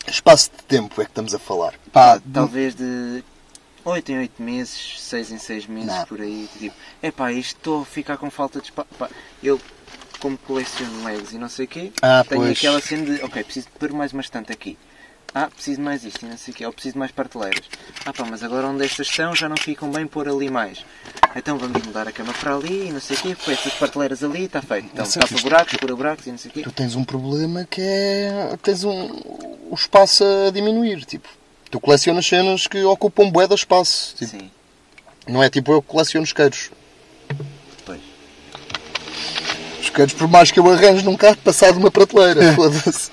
Espaço 0.06 0.50
de 0.56 0.62
tempo 0.64 1.00
é 1.00 1.04
que 1.04 1.10
estamos 1.10 1.34
a 1.34 1.38
falar. 1.38 1.74
Pá, 1.92 2.18
talvez 2.32 2.74
de 2.74 3.22
8 3.84 4.12
em 4.12 4.18
8 4.20 4.42
meses, 4.42 4.94
6 5.02 5.32
em 5.32 5.38
6 5.38 5.66
meses, 5.66 5.88
Não. 5.94 6.06
por 6.06 6.20
aí. 6.20 6.48
Tipo, 6.58 6.74
é 7.02 7.10
pá, 7.10 7.30
isto 7.32 7.56
estou 7.58 7.82
a 7.82 7.84
ficar 7.84 8.16
com 8.16 8.30
falta 8.30 8.58
de 8.60 8.66
espaço. 8.68 8.88
Pá, 8.98 9.10
Eu, 9.42 9.60
como 10.18 10.38
coleciono 10.38 11.04
Legos 11.04 11.32
e 11.32 11.38
não 11.38 11.48
sei 11.50 11.66
o 11.66 11.68
quê, 11.68 11.92
Ah, 12.00 12.24
tenho 12.26 12.40
pois. 12.40 12.56
aquela 12.58 12.80
cena 12.80 13.04
de, 13.04 13.22
ok, 13.22 13.44
preciso 13.44 13.66
de 13.66 13.72
pôr 13.78 13.92
mais 13.92 14.12
uma 14.14 14.22
estante 14.22 14.50
aqui. 14.50 14.78
Ah, 15.34 15.48
preciso 15.48 15.76
de 15.76 15.82
mais 15.82 16.04
isto 16.04 16.24
e 16.24 16.28
não 16.28 16.38
sei 16.38 16.52
o 16.54 16.56
quê. 16.56 16.66
Ou 16.66 16.72
preciso 16.72 16.94
de 16.94 16.98
mais 16.98 17.10
prateleiras. 17.10 17.64
Ah 18.04 18.12
pá, 18.12 18.24
mas 18.24 18.42
agora 18.42 18.66
onde 18.66 18.84
estas 18.84 19.08
estão 19.08 19.34
já 19.34 19.48
não 19.48 19.56
ficam 19.56 19.90
bem 19.90 20.06
pôr 20.06 20.28
ali 20.28 20.50
mais. 20.50 20.84
Então 21.36 21.58
vamos 21.58 21.82
mudar 21.82 22.08
a 22.08 22.12
cama 22.12 22.32
para 22.32 22.54
ali 22.54 22.88
e 22.88 22.92
não 22.92 23.00
sei 23.00 23.16
o 23.16 23.20
quê. 23.20 23.36
Põe 23.44 23.54
essas 23.54 23.72
prateleiras 23.74 24.24
ali 24.24 24.40
e 24.40 24.44
está 24.44 24.62
feito. 24.62 24.88
Então 24.92 25.06
tapa 25.06 25.34
isto. 25.34 25.42
buracos, 25.42 25.76
cura 25.76 25.94
buracos 25.96 26.26
e 26.26 26.30
não 26.30 26.38
sei 26.38 26.50
o 26.50 26.54
quê. 26.54 26.62
Tu 26.62 26.72
tens 26.72 26.96
um 26.96 27.04
problema 27.04 27.66
que 27.70 27.80
é. 27.80 28.56
tens 28.62 28.84
um. 28.84 28.90
o 29.70 29.74
espaço 29.74 30.24
a 30.24 30.50
diminuir. 30.50 31.04
Tipo, 31.04 31.28
tu 31.70 31.78
colecionas 31.78 32.26
cenas 32.26 32.66
que 32.66 32.82
ocupam 32.84 33.30
bué 33.30 33.46
de 33.46 33.54
espaço. 33.54 34.14
Tipo, 34.16 34.30
Sim. 34.30 34.50
não 35.26 35.42
é 35.42 35.50
tipo 35.50 35.72
eu 35.72 35.82
que 35.82 35.88
coleciono 35.88 36.24
isqueiros. 36.24 36.70
Pois. 37.84 38.00
Isqueiros, 39.82 40.14
por 40.14 40.26
mais 40.26 40.50
que 40.50 40.58
eu 40.58 40.68
arranjo, 40.72 41.04
nunca 41.04 41.28
há 41.28 41.32
de 41.32 41.38
passar 41.38 41.72
de 41.72 41.78
uma 41.78 41.90
prateleira. 41.90 42.52
Foda-se. 42.56 43.10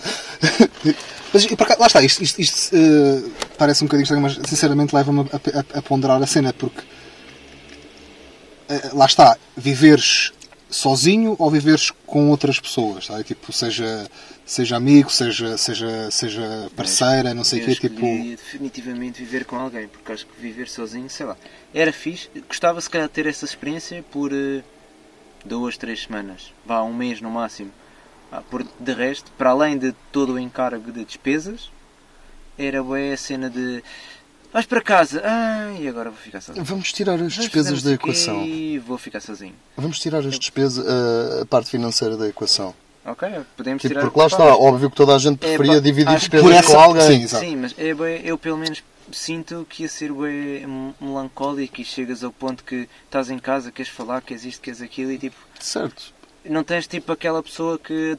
Mas 1.35 1.45
cá- 1.67 1.75
lá 1.79 1.87
está, 1.87 2.01
isto, 2.01 2.23
isto- 2.23 2.39
isto, 2.41 2.75
eh, 2.75 3.23
parece 3.57 3.83
um 3.83 3.87
bocadinho 3.87 4.03
estranho, 4.03 4.21
mas 4.23 4.35
sinceramente 4.47 4.95
leva-me 4.95 5.19
a, 5.21 5.23
a- 5.59 5.79
a 5.79 5.81
ponderar 5.81 6.21
a 6.21 6.25
cena, 6.25 6.53
porque 6.53 6.81
eh, 8.69 8.89
lá 8.93 9.05
está, 9.05 9.37
viveres 9.55 10.31
sozinho 10.69 11.35
ou 11.39 11.49
viveres 11.51 11.91
com 12.05 12.29
outras 12.29 12.59
pessoas, 12.59 13.05
sabe? 13.05 13.23
Tipo, 13.23 13.51
seja, 13.53 14.09
seja 14.45 14.75
amigo, 14.75 15.09
seja, 15.11 15.57
seja, 15.57 16.09
seja 16.11 16.69
parceira, 16.75 17.33
não 17.33 17.43
sei 17.43 17.61
o 17.61 17.65
quê, 17.65 17.75
tipo. 17.75 18.05
definitivamente 18.05 19.19
viver 19.23 19.45
com 19.45 19.55
alguém, 19.57 19.87
porque 19.87 20.11
acho 20.11 20.25
que 20.25 20.41
viver 20.41 20.67
sozinho, 20.67 21.09
sei 21.09 21.25
lá, 21.25 21.37
era 21.73 21.93
fixe. 21.93 22.29
Gostava 22.47 22.79
se 22.81 22.89
calhar 22.89 23.07
de 23.07 23.13
ter 23.13 23.25
essa 23.27 23.45
experiência 23.45 24.03
por 24.11 24.31
eh, 24.33 24.63
duas, 25.45 25.77
três 25.77 26.03
semanas, 26.03 26.51
vá 26.65 26.81
um 26.83 26.93
mês 26.93 27.21
no 27.21 27.29
máximo. 27.29 27.71
Ah, 28.31 28.41
por, 28.49 28.65
de 28.79 28.93
resto, 28.93 29.31
para 29.37 29.51
além 29.51 29.77
de 29.77 29.93
todo 30.11 30.33
o 30.33 30.39
encargo 30.39 30.91
de 30.91 31.05
despesas, 31.05 31.69
era 32.57 32.81
bué 32.83 33.13
a 33.13 33.17
cena 33.17 33.49
de 33.49 33.83
vais 34.51 34.65
para 34.65 34.81
casa, 34.81 35.21
ah, 35.23 35.73
e 35.79 35.87
agora 35.87 36.09
vou 36.09 36.19
ficar 36.19 36.39
sozinho. 36.41 36.63
Vamos 36.65 36.91
tirar 36.93 37.21
as 37.21 37.33
despesas 37.33 37.83
da 37.83 37.91
equação. 37.91 38.43
E 38.45 38.79
vou 38.79 38.97
ficar 38.97 39.19
sozinho. 39.19 39.53
Vamos 39.77 39.99
tirar 39.99 40.19
as 40.19 40.39
despesas, 40.39 40.85
a, 41.41 41.45
parte 41.45 41.69
financeira 41.69 42.15
da 42.17 42.27
equação. 42.27 42.73
Ok, 43.05 43.27
podemos 43.55 43.81
Tipo, 43.81 43.93
tirar. 43.93 44.01
porque 44.01 44.19
lá 44.19 44.25
está, 44.27 44.43
óbvio 44.55 44.89
que 44.89 44.95
toda 44.95 45.13
a 45.15 45.19
gente 45.19 45.35
É, 45.45 45.55
preferia 45.55 45.73
pá, 45.73 45.79
dividir 45.79 46.15
despesas 46.15 46.51
essa- 46.51 46.71
com 46.73 46.79
alguém. 46.79 47.01
sim, 47.19 47.23
exato. 47.23 47.45
Sim, 47.45 47.55
mas 47.57 47.75
é 47.77 47.93
bué- 47.93 48.21
eu 48.23 48.37
pelo 48.37 48.57
menos 48.57 48.81
sinto 49.11 49.67
que 49.69 49.83
ia 49.83 49.89
ser 49.89 50.11
bué 50.11 50.63
melancólico 50.99 51.79
e 51.79 51.85
chegas 51.85 52.23
ao 52.23 52.31
ponto 52.31 52.63
que 52.63 52.89
estás 53.03 53.29
em 53.29 53.37
casa, 53.37 53.71
queres 53.71 53.91
falar, 53.91 54.21
queres 54.21 54.43
isto, 54.45 54.59
queres 54.61 54.81
aquilo 54.81 55.11
e 55.11 55.19
tipo, 55.19 55.35
Certo. 55.59 56.11
Não 56.49 56.63
tens 56.63 56.87
tipo 56.87 57.11
aquela 57.11 57.41
pessoa 57.41 57.77
que. 57.77 58.17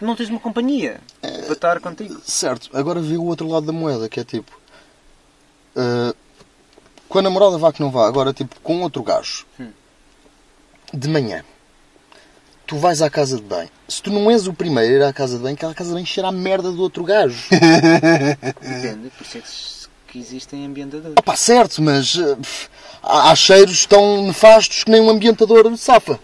Não 0.00 0.16
tens 0.16 0.30
uma 0.30 0.40
companhia 0.40 1.00
para 1.20 1.52
estar 1.52 1.80
contigo. 1.80 2.20
Certo, 2.24 2.70
agora 2.72 3.00
vê 3.00 3.16
o 3.16 3.24
outro 3.24 3.46
lado 3.48 3.66
da 3.66 3.72
moeda, 3.72 4.08
que 4.08 4.20
é 4.20 4.24
tipo. 4.24 4.58
uh, 5.76 6.14
com 7.08 7.18
a 7.18 7.22
namorada 7.22 7.58
vá 7.58 7.72
que 7.72 7.80
não 7.80 7.90
vá, 7.90 8.08
agora 8.08 8.32
tipo 8.32 8.58
com 8.60 8.80
outro 8.82 9.02
gajo. 9.02 9.46
Hum. 9.60 9.70
De 10.92 11.08
manhã. 11.08 11.44
tu 12.66 12.78
vais 12.78 13.02
à 13.02 13.10
casa 13.10 13.36
de 13.36 13.42
banho. 13.42 13.70
Se 13.86 14.02
tu 14.02 14.10
não 14.10 14.30
és 14.30 14.46
o 14.46 14.54
primeiro 14.54 14.94
a 14.94 14.96
ir 14.96 15.02
à 15.02 15.12
casa 15.12 15.36
de 15.36 15.42
banho, 15.42 15.54
aquela 15.54 15.74
casa 15.74 15.90
de 15.90 15.94
banho 15.94 16.06
cheira 16.06 16.28
a 16.28 16.32
merda 16.32 16.72
do 16.72 16.80
outro 16.80 17.04
gajo. 17.04 17.38
Depende, 17.50 19.10
por 19.10 19.26
isso 19.26 19.38
é 19.38 20.10
que, 20.10 20.18
existem 20.18 20.64
ambientadores. 20.64 21.14
Opa, 21.18 21.36
certo, 21.36 21.82
mas 21.82 22.16
eh, 22.16 22.36
pff, 22.36 22.68
há, 23.02 23.30
há 23.30 23.34
cheiros 23.34 23.84
tão 23.86 24.26
nefastos 24.26 24.84
que 24.84 24.90
nem 24.90 25.00
um 25.00 25.10
ambientador 25.10 25.76
safa. 25.76 26.18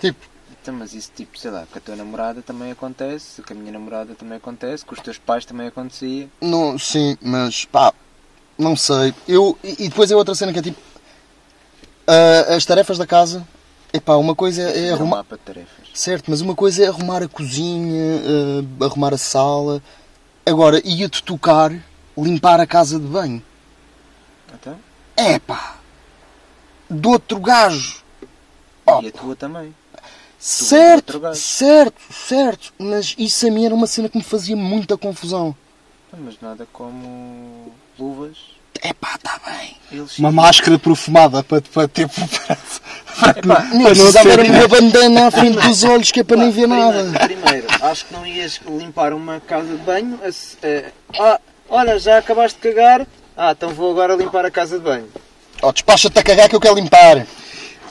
Tipo, 0.00 0.18
Então, 0.66 0.74
mas 0.74 0.94
isso, 0.94 1.12
tipo, 1.14 1.38
sei 1.38 1.52
lá, 1.52 1.64
com 1.70 1.78
a 1.78 1.80
tua 1.80 1.94
namorada 1.94 2.42
também 2.42 2.72
acontece, 2.72 3.40
com 3.40 3.52
a 3.52 3.56
minha 3.56 3.70
namorada 3.70 4.16
também 4.16 4.36
acontece, 4.36 4.84
com 4.84 4.96
os 4.96 5.00
teus 5.00 5.16
pais 5.16 5.44
também 5.44 5.68
acontecia. 5.68 6.28
não, 6.40 6.76
sim, 6.76 7.16
mas 7.22 7.64
pá, 7.64 7.94
não 8.58 8.74
sei. 8.74 9.14
Eu, 9.28 9.56
e, 9.62 9.84
e 9.84 9.88
depois 9.88 10.10
é 10.10 10.16
outra 10.16 10.34
cena 10.34 10.52
que 10.52 10.58
é 10.58 10.62
tipo. 10.62 10.80
ah, 12.04 12.56
as 12.56 12.64
tarefas 12.64 12.98
da 12.98 13.06
casa. 13.06 13.46
Epá, 13.92 14.16
uma 14.16 14.34
coisa 14.34 14.60
é, 14.62 14.66
Fazer 14.66 14.90
um 14.90 14.94
arrumar. 14.94 15.16
mapa 15.18 15.36
de 15.36 15.42
tarefas. 15.44 15.88
Certo, 15.94 16.32
mas 16.32 16.40
uma 16.40 16.56
coisa 16.56 16.84
é 16.84 16.88
arrumar 16.88 17.22
a 17.22 17.28
cozinha, 17.28 18.20
ah, 18.80 18.84
arrumar 18.86 19.14
a 19.14 19.18
sala. 19.18 19.80
Agora, 20.44 20.82
ia-te 20.84 21.22
tocar 21.22 21.72
limpar 22.18 22.58
a 22.58 22.66
casa 22.66 22.98
de 22.98 23.06
banho. 23.06 23.40
Então, 24.52 24.76
Epá! 25.16 25.76
Do 26.90 27.10
outro 27.10 27.38
gajo. 27.38 28.04
Oh, 28.84 29.00
e 29.00 29.08
a 29.08 29.12
tua 29.12 29.36
também. 29.36 29.72
Certo, 30.38 31.20
certo, 31.34 32.00
certo. 32.12 32.72
Mas 32.78 33.14
isso 33.18 33.46
a 33.46 33.50
mim 33.50 33.64
era 33.66 33.74
uma 33.74 33.86
cena 33.86 34.08
que 34.08 34.16
me 34.18 34.24
fazia 34.24 34.56
muita 34.56 34.96
confusão. 34.96 35.54
Ah, 36.12 36.16
Mas 36.18 36.34
nada 36.40 36.66
como 36.72 37.72
luvas. 37.98 38.36
Epá, 38.82 39.14
está 39.16 39.40
bem. 39.46 39.76
Eles 39.90 40.18
Uma 40.18 40.30
máscara 40.30 40.78
perfumada 40.78 41.42
para, 41.42 41.62
para 41.62 41.88
ter. 41.88 42.02
Epá, 42.04 43.64
Não, 43.72 43.82
Para 43.84 43.90
precisava 43.94 44.30
ser- 44.30 44.40
era 44.40 44.52
uma 44.52 44.68
bandana 44.68 45.26
à 45.26 45.30
frente 45.30 45.58
dos 45.58 45.84
olhos 45.84 46.10
que 46.12 46.20
é 46.20 46.24
para 46.24 46.36
nem 46.36 46.50
ver 46.50 46.66
nada. 46.68 47.02
Primeiro, 47.02 47.40
primeiro, 47.42 47.66
acho 47.84 48.04
que 48.06 48.12
não 48.12 48.26
ias 48.26 48.60
limpar 48.66 49.12
uma 49.14 49.40
casa 49.40 49.68
de 49.68 49.82
banho. 49.82 50.20
a 50.22 50.28
eh, 50.66 50.92
ah, 51.18 51.40
olha, 51.70 51.98
já 51.98 52.18
acabaste 52.18 52.60
de 52.60 52.68
cagar. 52.68 53.06
Ah, 53.36 53.52
então 53.52 53.70
vou 53.70 53.90
agora 53.90 54.14
limpar 54.14 54.44
a 54.44 54.50
casa 54.50 54.78
de 54.78 54.84
banho. 54.84 55.08
Oh, 55.62 55.72
despacha-te 55.72 56.18
a 56.18 56.22
cagar 56.22 56.48
que 56.48 56.56
eu 56.56 56.60
quero 56.60 56.74
limpar. 56.74 57.26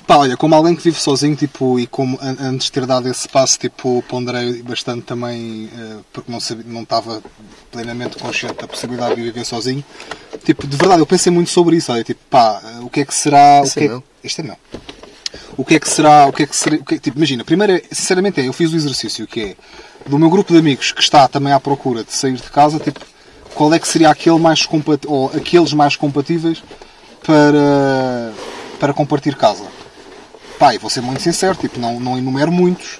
Pá, 0.07 0.17
olha, 0.17 0.37
como 0.37 0.53
alguém 0.53 0.75
que 0.75 0.83
vive 0.83 0.99
sozinho, 1.01 1.35
tipo, 1.35 1.79
e 1.79 1.87
como 1.87 2.19
an- 2.21 2.37
antes 2.39 2.67
de 2.67 2.71
ter 2.73 2.85
dado 2.85 3.09
esse 3.09 3.27
passo, 3.27 3.57
tipo, 3.57 4.03
ponderei 4.07 4.61
bastante 4.61 5.01
também, 5.01 5.67
eh, 5.75 5.95
porque 6.13 6.31
não, 6.31 6.39
sabia, 6.39 6.63
não 6.67 6.83
estava 6.83 7.23
plenamente 7.71 8.15
consciente 8.19 8.53
da 8.61 8.67
possibilidade 8.67 9.15
de 9.15 9.23
viver 9.23 9.43
sozinho. 9.43 9.83
Tipo, 10.43 10.67
de 10.67 10.77
verdade, 10.77 11.01
eu 11.01 11.07
pensei 11.07 11.31
muito 11.31 11.49
sobre 11.49 11.77
isso, 11.77 11.91
olha, 11.91 12.03
tipo, 12.03 12.21
pá, 12.29 12.61
eh, 12.63 12.79
o 12.81 12.89
que 12.89 12.99
é 12.99 13.05
que 13.05 13.15
será... 13.15 13.61
Esse 13.63 13.71
o 13.71 13.73
que 13.79 13.85
é 13.85 13.87
meu. 13.87 14.03
Este 14.23 14.41
é 14.41 14.43
meu. 14.43 14.57
O 15.57 15.65
que 15.65 15.73
é 15.75 15.79
que 15.79 15.89
será, 15.89 16.27
o 16.27 16.33
que 16.33 16.43
é 16.43 16.45
que 16.45 16.55
será, 16.55 16.75
o 16.75 16.85
que 16.85 16.95
é- 16.95 16.99
tipo, 16.99 17.17
imagina, 17.17 17.43
primeiro, 17.43 17.73
é- 17.73 17.81
sinceramente 17.91 18.39
é, 18.39 18.47
eu 18.47 18.53
fiz 18.53 18.71
o 18.71 18.75
exercício 18.75 19.25
que 19.25 19.41
é, 19.41 19.55
do 20.07 20.19
meu 20.19 20.29
grupo 20.29 20.53
de 20.53 20.59
amigos 20.59 20.91
que 20.91 21.01
está 21.01 21.27
também 21.27 21.51
à 21.51 21.59
procura 21.59 22.03
de 22.03 22.13
sair 22.13 22.33
de 22.33 22.43
casa, 22.43 22.77
tipo, 22.79 22.99
qual 23.55 23.73
é 23.73 23.79
que 23.79 23.87
seria 23.87 24.11
aquele 24.11 24.37
mais 24.37 24.67
compat 24.67 25.07
ou 25.07 25.31
aqueles 25.35 25.73
mais 25.73 25.95
compatíveis 25.95 26.61
para, 27.25 28.31
para 28.79 28.93
compartilhar 28.93 29.35
casa? 29.37 29.63
Pá, 30.59 30.73
e 30.73 30.77
vou 30.77 30.89
ser 30.89 31.01
muito 31.01 31.21
sincero, 31.21 31.55
tipo, 31.55 31.79
não, 31.79 31.99
não 31.99 32.17
enumero 32.17 32.51
muitos, 32.51 32.99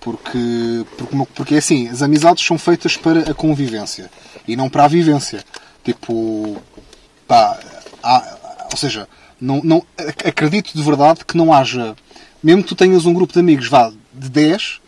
porque, 0.00 0.84
porque, 0.98 1.16
porque 1.34 1.54
é 1.54 1.58
assim, 1.58 1.88
as 1.88 2.02
amizades 2.02 2.44
são 2.44 2.58
feitas 2.58 2.96
para 2.96 3.30
a 3.30 3.34
convivência 3.34 4.10
e 4.46 4.54
não 4.56 4.68
para 4.68 4.84
a 4.84 4.88
vivência. 4.88 5.42
Tipo, 5.82 6.60
pá, 7.26 7.58
há- 8.02 8.36
ou 8.70 8.76
seja, 8.76 9.08
não, 9.40 9.60
não, 9.64 9.82
ac- 9.98 10.28
acredito 10.28 10.72
de 10.74 10.82
verdade 10.82 11.24
que 11.24 11.36
não 11.36 11.52
haja, 11.52 11.96
mesmo 12.42 12.62
que 12.62 12.68
tu 12.68 12.74
tenhas 12.76 13.06
um 13.06 13.14
grupo 13.14 13.32
de 13.32 13.40
amigos, 13.40 13.66
vá, 13.68 13.90
de 14.12 14.28
10, 14.28 14.80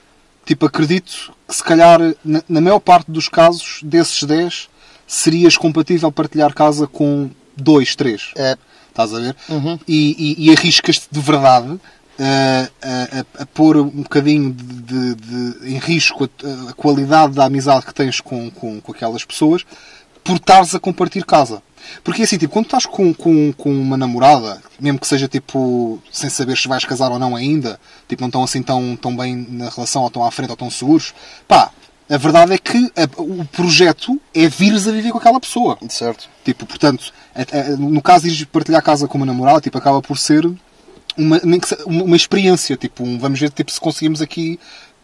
tipo, 0.45 0.67
acredito 0.67 1.33
que 1.49 1.55
se 1.57 1.65
calhar, 1.65 1.99
na, 2.25 2.43
na 2.49 2.61
maior 2.61 2.79
parte 2.79 3.11
dos 3.11 3.29
casos, 3.29 3.81
desses 3.83 4.23
10, 4.23 4.69
serias 5.07 5.57
compatível 5.57 6.13
partilhar 6.13 6.53
casa 6.55 6.87
com 6.87 7.31
2, 7.57 7.97
3. 7.97 8.33
É, 8.37 8.57
Estás 8.89 9.15
a 9.15 9.21
ver? 9.21 9.35
Uhum. 9.49 9.79
E, 9.89 10.37
e- 10.39 10.47
e 10.49 10.53
arriscas-te 10.55 11.07
de 11.11 11.19
verdade 11.19 11.81
a, 12.19 12.69
a- 12.83 13.43
a- 13.43 13.47
pôr 13.47 13.77
um 13.79 14.03
bocadinho 14.03 14.53
de, 14.53 14.65
de- 14.65 15.15
de- 15.15 15.75
em 15.75 15.79
risco 15.79 16.25
a, 16.25 16.71
a 16.71 16.73
qualidade 16.75 17.35
da 17.35 17.45
amizade 17.45 17.87
que 17.87 17.95
tens 17.95 18.21
com, 18.21 18.51
com, 18.51 18.81
com 18.81 18.93
aquelas 18.93 19.25
pessoas 19.25 19.65
por 20.23 20.37
estares 20.37 20.75
a 20.75 20.81
compartilhar 20.81 21.25
casa. 21.25 21.63
Porque 22.05 22.23
assim, 22.23 22.39
tipo, 22.39 22.53
quando 22.53 22.67
estás 22.67 22.87
com, 22.87 23.13
com, 23.13 23.53
com 23.53 23.71
uma 23.73 23.97
namorada, 23.97 24.63
mesmo 24.79 25.01
que 25.01 25.07
seja 25.07 25.27
tipo, 25.27 26.01
sem 26.13 26.31
saber 26.31 26.57
se 26.57 26.69
vais 26.69 26.85
casar 26.85 27.11
ou 27.11 27.19
não 27.19 27.35
ainda, 27.35 27.79
tipo, 28.09 28.23
não 28.23 28.29
estão 28.29 28.45
assim 28.45 28.63
tão, 28.63 28.95
tão 28.95 29.17
bem 29.17 29.35
na 29.51 29.69
relação, 29.69 30.03
ou 30.03 30.11
tão 30.11 30.25
à 30.25 30.31
frente, 30.31 30.51
ou 30.51 30.57
tão 30.57 30.71
seguros, 30.71 31.13
pá, 31.49 31.73
a 32.09 32.17
verdade 32.17 32.53
é 32.53 32.59
que 32.59 32.79
a- 32.95 33.21
o 33.21 33.45
projeto 33.47 34.21
é 34.33 34.47
vires 34.49 34.87
a 34.87 34.93
viver 34.93 35.11
com 35.11 35.19
aquela 35.19 35.41
pessoa. 35.41 35.77
certo. 35.89 36.29
Tipo, 36.45 36.67
portanto, 36.67 37.13
a- 37.35 37.41
a- 37.73 37.77
no 37.77 38.01
caso 38.01 38.25
de 38.29 38.31
ires 38.31 38.45
partilhar 38.45 38.81
casa 38.83 39.09
com 39.09 39.17
uma 39.19 39.27
namorada, 39.27 39.61
tipo, 39.61 39.77
acaba 39.77 40.01
por 40.01 40.17
ser 40.17 40.49
uma, 41.17 41.41
nem 41.45 41.59
que 41.61 41.75
uma, 41.87 42.05
uma 42.05 42.17
experiência. 42.17 42.77
Tipo, 42.77 43.05
um- 43.05 43.19
vamos 43.19 43.39
ver 43.41 43.51
tipo, 43.51 43.71
se 43.71 43.81
conseguimos 43.81 44.21
aqui 44.23 44.59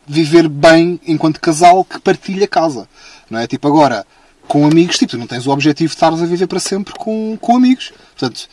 viver 0.07 0.49
bem 0.49 0.99
enquanto 1.07 1.41
casal 1.41 1.85
que 1.85 1.99
partilha 2.01 2.47
casa. 2.49 2.89
Não 3.31 3.39
é? 3.39 3.47
Tipo, 3.47 3.69
agora, 3.69 4.07
com 4.47 4.65
amigos, 4.67 4.97
tipo, 4.99 5.11
tu 5.13 5.19
não 5.19 5.27
tens 5.27 5.47
o 5.47 5.51
objetivo 5.51 5.89
de 5.91 5.95
estares 5.95 6.23
a 6.23 6.27
viver 6.27 6.47
para 6.47 6.59
sempre 6.61 6.95
com, 6.95 7.37
com 7.41 7.57
amigos. 7.57 7.93
Portanto, 8.19 8.49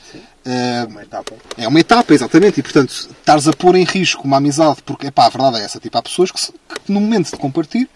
eh, 0.46 0.86
Uma 0.90 1.02
etapa. 1.04 1.34
é 1.58 1.68
uma 1.68 1.80
etapa, 1.80 2.14
exatamente. 2.14 2.60
E, 2.60 2.64
portanto, 2.64 2.90
estares 2.92 3.48
a 3.48 3.54
pôr 3.54 3.76
em 3.76 3.84
risco 3.86 4.24
uma 4.26 4.38
amizade, 4.38 4.80
porque, 4.86 5.08
epá, 5.08 5.26
a 5.26 5.30
verdade 5.30 5.58
é 5.60 5.64
essa. 5.64 5.80
Tipo, 5.80 5.98
há 5.98 6.02
pessoas 6.04 6.30
que, 6.32 6.40
que 6.42 6.92
no 6.92 7.00
momento 7.00 7.32
de 7.32 7.38
compartilhar, 7.38 7.88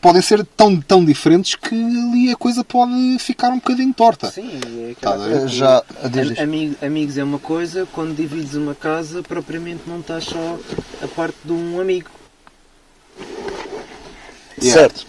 podem 0.00 0.22
ser 0.22 0.44
tão, 0.44 0.80
tão 0.80 1.04
diferentes 1.04 1.54
que 1.54 1.74
ali 1.74 2.30
a 2.32 2.36
coisa 2.36 2.64
pode 2.64 3.18
ficar 3.18 3.50
um 3.50 3.56
bocadinho 3.56 3.92
torta. 3.92 4.30
Sim, 4.30 4.50
é 4.90 4.94
Tá 5.00 5.12
coisa 5.16 5.48
Já, 5.48 5.82
diz, 6.10 6.28
diz. 6.30 6.38
Am- 6.38 6.42
ami- 6.44 6.76
amigos 6.82 7.18
é 7.18 7.24
uma 7.24 7.38
coisa, 7.38 7.86
quando 7.92 8.14
divides 8.16 8.54
uma 8.54 8.74
casa, 8.74 9.22
propriamente 9.22 9.82
não 9.86 10.00
estás 10.00 10.24
só 10.24 10.58
a 11.02 11.08
parte 11.08 11.36
de 11.44 11.52
um 11.52 11.80
amigo. 11.80 12.08
Certo. 14.58 15.06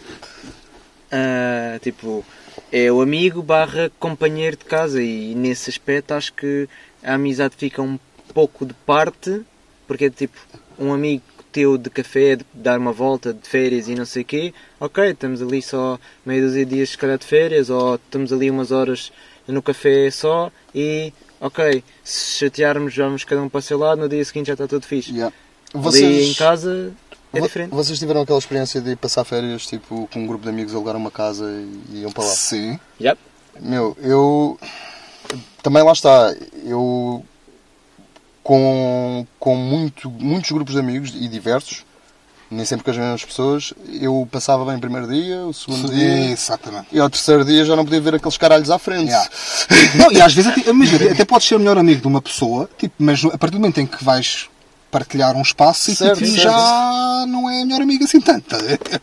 Ah, 1.11 1.77
tipo, 1.81 2.23
é 2.71 2.91
o 2.91 3.01
amigo 3.01 3.41
barra 3.41 3.91
companheiro 3.99 4.55
de 4.57 4.65
casa 4.65 5.01
e 5.01 5.35
nesse 5.35 5.69
aspecto 5.69 6.13
acho 6.13 6.33
que 6.33 6.69
a 7.03 7.15
amizade 7.15 7.55
fica 7.57 7.81
um 7.81 7.99
pouco 8.33 8.65
de 8.65 8.73
parte, 8.73 9.41
porque 9.87 10.05
é 10.05 10.09
tipo 10.09 10.37
um 10.79 10.93
amigo 10.93 11.23
teu 11.51 11.77
de 11.77 11.89
café, 11.89 12.35
de 12.35 12.45
dar 12.53 12.79
uma 12.79 12.91
volta 12.91 13.33
de 13.33 13.47
férias 13.47 13.87
e 13.87 13.95
não 13.95 14.05
sei 14.05 14.21
o 14.21 14.25
quê, 14.25 14.53
ok, 14.79 15.11
estamos 15.11 15.41
ali 15.41 15.61
só 15.61 15.99
meia 16.25 16.41
dúzia 16.41 16.65
de 16.65 16.75
dias 16.75 16.89
se 16.91 16.97
calhar 16.97 17.17
de 17.17 17.25
férias, 17.25 17.69
ou 17.69 17.95
estamos 17.95 18.31
ali 18.31 18.49
umas 18.49 18.71
horas 18.71 19.11
no 19.47 19.61
café 19.61 20.09
só 20.11 20.51
e 20.73 21.13
ok, 21.39 21.83
se 22.03 22.39
chatearmos 22.39 22.95
vamos 22.95 23.23
cada 23.23 23.41
um 23.41 23.49
para 23.49 23.59
o 23.59 23.61
seu 23.61 23.77
lado, 23.77 24.01
no 24.01 24.09
dia 24.09 24.23
seguinte 24.23 24.47
já 24.47 24.53
está 24.53 24.67
tudo 24.67 24.85
fixe. 24.85 25.11
Yeah. 25.11 25.35
Ali 25.73 25.83
Vocês, 25.83 26.29
em 26.29 26.33
casa 26.33 26.93
é 27.33 27.39
diferente. 27.39 27.71
vocês 27.71 27.97
tiveram 27.97 28.21
aquela 28.21 28.39
experiência 28.39 28.81
de 28.81 28.95
passar 28.95 29.23
férias 29.23 29.65
tipo, 29.65 30.07
com 30.11 30.19
um 30.19 30.27
grupo 30.27 30.43
de 30.43 30.49
amigos, 30.49 30.75
alugar 30.75 30.95
uma 30.95 31.11
casa 31.11 31.45
e 31.89 32.01
iam 32.01 32.11
para 32.11 32.23
lá? 32.25 32.29
Sim. 32.29 32.79
Yep. 32.99 33.19
Meu, 33.59 33.97
eu. 34.01 34.59
Também 35.61 35.83
lá 35.83 35.91
está. 35.91 36.33
Eu. 36.63 37.23
Com, 38.43 39.25
com 39.39 39.55
muito, 39.55 40.09
muitos 40.09 40.51
grupos 40.51 40.73
de 40.73 40.79
amigos 40.79 41.13
e 41.15 41.27
diversos, 41.27 41.85
nem 42.49 42.65
sempre 42.65 42.83
com 42.83 42.91
as 42.91 42.97
mesmas 42.97 43.23
pessoas, 43.23 43.73
eu 44.01 44.27
passava 44.29 44.65
bem 44.65 44.75
o 44.75 44.79
primeiro 44.79 45.07
dia, 45.07 45.37
o 45.45 45.53
segundo 45.53 45.89
dia. 45.89 46.31
Exatamente. 46.31 46.87
E 46.91 46.99
ao 46.99 47.09
terceiro 47.09 47.45
dia 47.45 47.63
já 47.63 47.75
não 47.75 47.85
podia 47.85 48.01
ver 48.01 48.15
aqueles 48.15 48.37
caralhos 48.37 48.69
à 48.69 48.77
frente. 48.77 49.07
Yeah. 49.07 49.29
Não, 49.95 50.11
e 50.11 50.21
às 50.21 50.33
vezes 50.33 50.51
até, 50.51 50.69
imagina, 50.69 51.11
até 51.11 51.23
podes 51.23 51.47
ser 51.47 51.55
o 51.55 51.59
melhor 51.59 51.77
amigo 51.77 52.01
de 52.01 52.07
uma 52.07 52.21
pessoa, 52.21 52.69
tipo, 52.77 52.95
mas 52.99 53.23
a 53.23 53.37
partir 53.37 53.53
do 53.53 53.59
momento 53.59 53.79
em 53.79 53.85
que 53.85 54.03
vais 54.03 54.49
partilhar 54.91 55.35
um 55.35 55.41
espaço 55.41 55.89
e 55.89 55.95
Certo, 55.95 56.19
certo. 56.19 56.35
já 56.37 57.25
não 57.27 57.49
é 57.49 57.63
melhor 57.63 57.81
amigo 57.81 58.03
assim 58.03 58.19
tanto. 58.19 58.55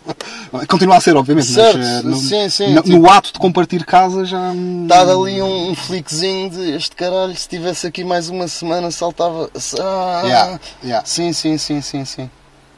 Continua 0.68 0.96
a 0.96 1.00
ser, 1.00 1.16
obviamente, 1.16 1.48
Certo, 1.48 1.78
mas 1.78 1.86
eh, 1.88 2.02
no, 2.02 2.16
sim, 2.16 2.48
sim, 2.48 2.74
no, 2.74 2.82
tipo- 2.82 2.96
no 2.98 3.10
ato 3.10 3.32
de 3.32 3.38
compartilhar 3.38 3.84
casa 3.84 4.24
já. 4.24 4.52
Está 4.82 5.00
ali 5.02 5.40
um, 5.42 5.70
um 5.70 5.74
flickzinho 5.74 6.50
de 6.50 6.72
este 6.72 6.94
caralho, 6.94 7.34
se 7.36 7.48
tivesse 7.48 7.86
aqui 7.86 8.04
mais 8.04 8.28
uma 8.28 8.46
semana 8.48 8.90
saltava. 8.90 9.50
Ah, 9.80 10.22
Yeah, 10.24 10.60
yeah. 10.84 11.06
Sim, 11.06 11.32
sim, 11.32 11.56
sim, 11.58 11.80
sim, 11.80 12.04
sim. 12.04 12.30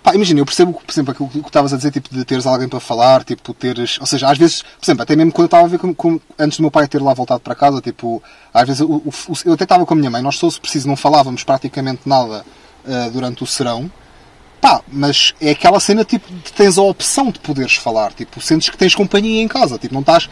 Pá, 0.02 0.14
imagina, 0.14 0.40
eu 0.40 0.46
percebo, 0.46 0.72
por 0.72 0.90
exemplo, 0.90 1.12
aquilo 1.12 1.28
que 1.28 1.38
estavas 1.48 1.74
a 1.74 1.76
dizer, 1.76 1.90
tipo, 1.90 2.08
de 2.14 2.24
teres 2.24 2.46
alguém 2.46 2.66
para 2.68 2.80
falar, 2.80 3.22
tipo, 3.22 3.52
teres. 3.52 3.98
Ou 4.00 4.06
seja, 4.06 4.28
às 4.30 4.38
vezes, 4.38 4.62
por 4.62 4.84
exemplo, 4.84 5.02
até 5.02 5.14
mesmo 5.14 5.30
quando 5.30 5.42
eu 5.42 5.46
estava 5.46 5.64
a 5.64 5.68
ver 5.68 5.78
com, 5.78 5.92
com- 5.94 6.18
antes 6.38 6.56
do 6.58 6.62
meu 6.62 6.70
pai 6.70 6.88
ter 6.88 7.02
lá 7.02 7.12
voltado 7.12 7.40
para 7.40 7.54
casa, 7.54 7.80
tipo, 7.82 8.22
às 8.52 8.66
vezes 8.66 8.80
o- 8.80 8.86
o- 9.04 9.12
eu 9.44 9.52
até 9.52 9.64
estava 9.64 9.84
com 9.84 9.92
a 9.92 9.96
minha 9.96 10.10
mãe, 10.10 10.22
nós, 10.22 10.36
se 10.36 10.40
fosse 10.40 10.58
preciso, 10.60 10.88
não 10.88 10.96
falávamos 10.96 11.44
praticamente 11.44 12.00
nada 12.06 12.44
ah, 12.86 13.08
durante 13.12 13.42
o 13.42 13.46
serão. 13.46 13.90
Pá, 14.60 14.82
mas 14.86 15.34
é 15.40 15.50
aquela 15.50 15.80
cena, 15.80 16.04
tipo, 16.04 16.30
de 16.32 16.52
tens 16.52 16.76
a 16.76 16.82
opção 16.82 17.30
de 17.30 17.38
poderes 17.38 17.76
falar, 17.76 18.12
tipo, 18.12 18.40
sentes 18.42 18.68
que 18.68 18.76
tens 18.76 18.94
companhia 18.94 19.40
em 19.40 19.48
casa, 19.48 19.78
tipo, 19.78 19.94
não 19.94 20.02
estás 20.02 20.28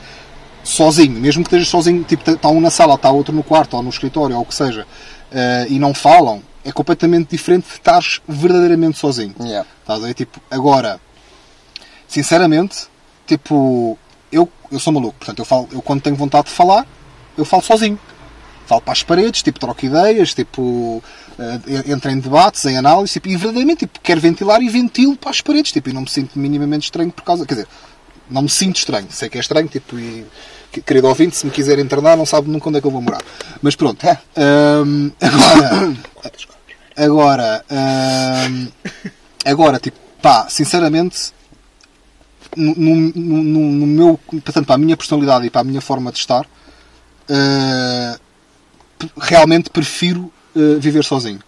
sozinho, 0.63 1.19
mesmo 1.19 1.43
que 1.43 1.49
estejas 1.49 1.69
sozinho, 1.69 2.05
tipo, 2.05 2.31
está 2.31 2.49
um 2.51 2.61
na 2.61 2.69
sala, 2.69 2.95
está 2.95 3.11
outro 3.11 3.35
no 3.35 3.43
quarto, 3.43 3.75
ou 3.75 3.83
no 3.83 3.89
escritório, 3.89 4.37
ou 4.37 4.43
o 4.43 4.45
que 4.45 4.55
seja, 4.55 4.87
ah, 5.33 5.67
e 5.69 5.79
não 5.79 5.95
falam, 5.95 6.43
é 6.63 6.73
completamente 6.73 7.31
diferente 7.31 7.67
de 7.67 7.73
estares 7.75 8.21
verdadeiramente 8.29 8.99
sozinho. 8.99 9.35
Yeah. 9.41 9.67
Estás 9.81 10.03
a 10.03 10.07
ver? 10.07 10.15
Tipo, 10.15 10.41
agora, 10.51 11.01
sinceramente, 12.07 12.87
tipo, 13.27 13.99
eu, 14.31 14.51
eu 14.71 14.79
sou 14.79 14.93
maluco. 14.93 15.17
Portanto, 15.19 15.39
eu, 15.39 15.45
falo, 15.45 15.69
eu 15.73 15.81
quando 15.81 16.03
tenho 16.03 16.17
vontade 16.17 16.49
de 16.49 16.53
falar, 16.53 16.87
eu 17.37 17.45
falo 17.45 17.63
sozinho. 17.63 17.99
Falo 18.69 18.83
para 18.83 18.93
as 18.93 19.03
paredes, 19.03 19.43
tipo, 19.43 19.59
troco 19.59 19.85
ideias, 19.87 20.35
tipo, 20.35 21.03
eh, 21.39 21.91
entro 21.91 22.11
em 22.11 22.19
debates, 22.21 22.65
em 22.67 22.77
análise, 22.77 23.15
tipo, 23.15 23.27
e 23.29 23.35
verdadeiramente, 23.37 23.81
tipo, 23.87 23.99
quero 24.01 24.21
ventilar 24.21 24.61
e 24.63 24.69
ventilo 24.69 25.17
para 25.17 25.31
as 25.31 25.41
paredes, 25.41 25.73
tipo, 25.73 25.89
e 25.89 25.93
não 25.95 26.03
me 26.03 26.09
sinto 26.11 26.39
minimamente 26.39 26.85
estranho 26.85 27.11
por 27.11 27.23
causa, 27.25 27.47
quer 27.47 27.55
dizer, 27.55 27.69
não 28.31 28.43
me 28.43 28.49
sinto 28.51 28.77
estranho, 28.77 29.07
sei 29.11 29.31
que 29.31 29.39
é 29.39 29.41
estranho, 29.41 29.69
tipo, 29.69 29.99
e, 29.99 30.23
que- 30.71 30.83
querido 30.83 31.09
ouvinte, 31.09 31.35
se 31.35 31.47
me 31.47 31.51
quiser 31.51 31.79
internar, 31.79 32.15
não 32.15 32.27
sabe 32.27 32.51
nunca 32.51 32.69
onde 32.69 32.77
é 32.77 32.81
que 32.83 32.87
eu 32.87 32.91
vou 32.91 33.01
morar. 33.01 33.23
Mas 33.63 33.75
pronto, 33.75 34.07
Ahm, 34.37 35.13
agora, 35.19 35.95
agora, 36.95 37.65
ahm, 37.71 38.67
agora, 39.47 39.79
tipo, 39.81 39.97
pá, 40.21 40.47
sinceramente, 40.51 41.33
no, 42.55 42.75
no, 42.75 42.95
no- 43.15 43.73
no 43.73 43.87
meu, 43.87 44.21
portanto, 44.45 44.67
para 44.67 44.75
a 44.75 44.79
minha 44.79 44.95
personalidade 44.97 45.47
e 45.47 45.51
para 45.51 45.63
a 45.63 45.65
minha 45.65 45.81
forma 45.81 46.13
de 46.13 46.19
estar, 46.19 46.45
p- 47.27 48.21
realmente 49.17 49.71
prefiro 49.71 50.33
eh, 50.57 50.77
viver 50.79 51.05
sozinho. 51.05 51.41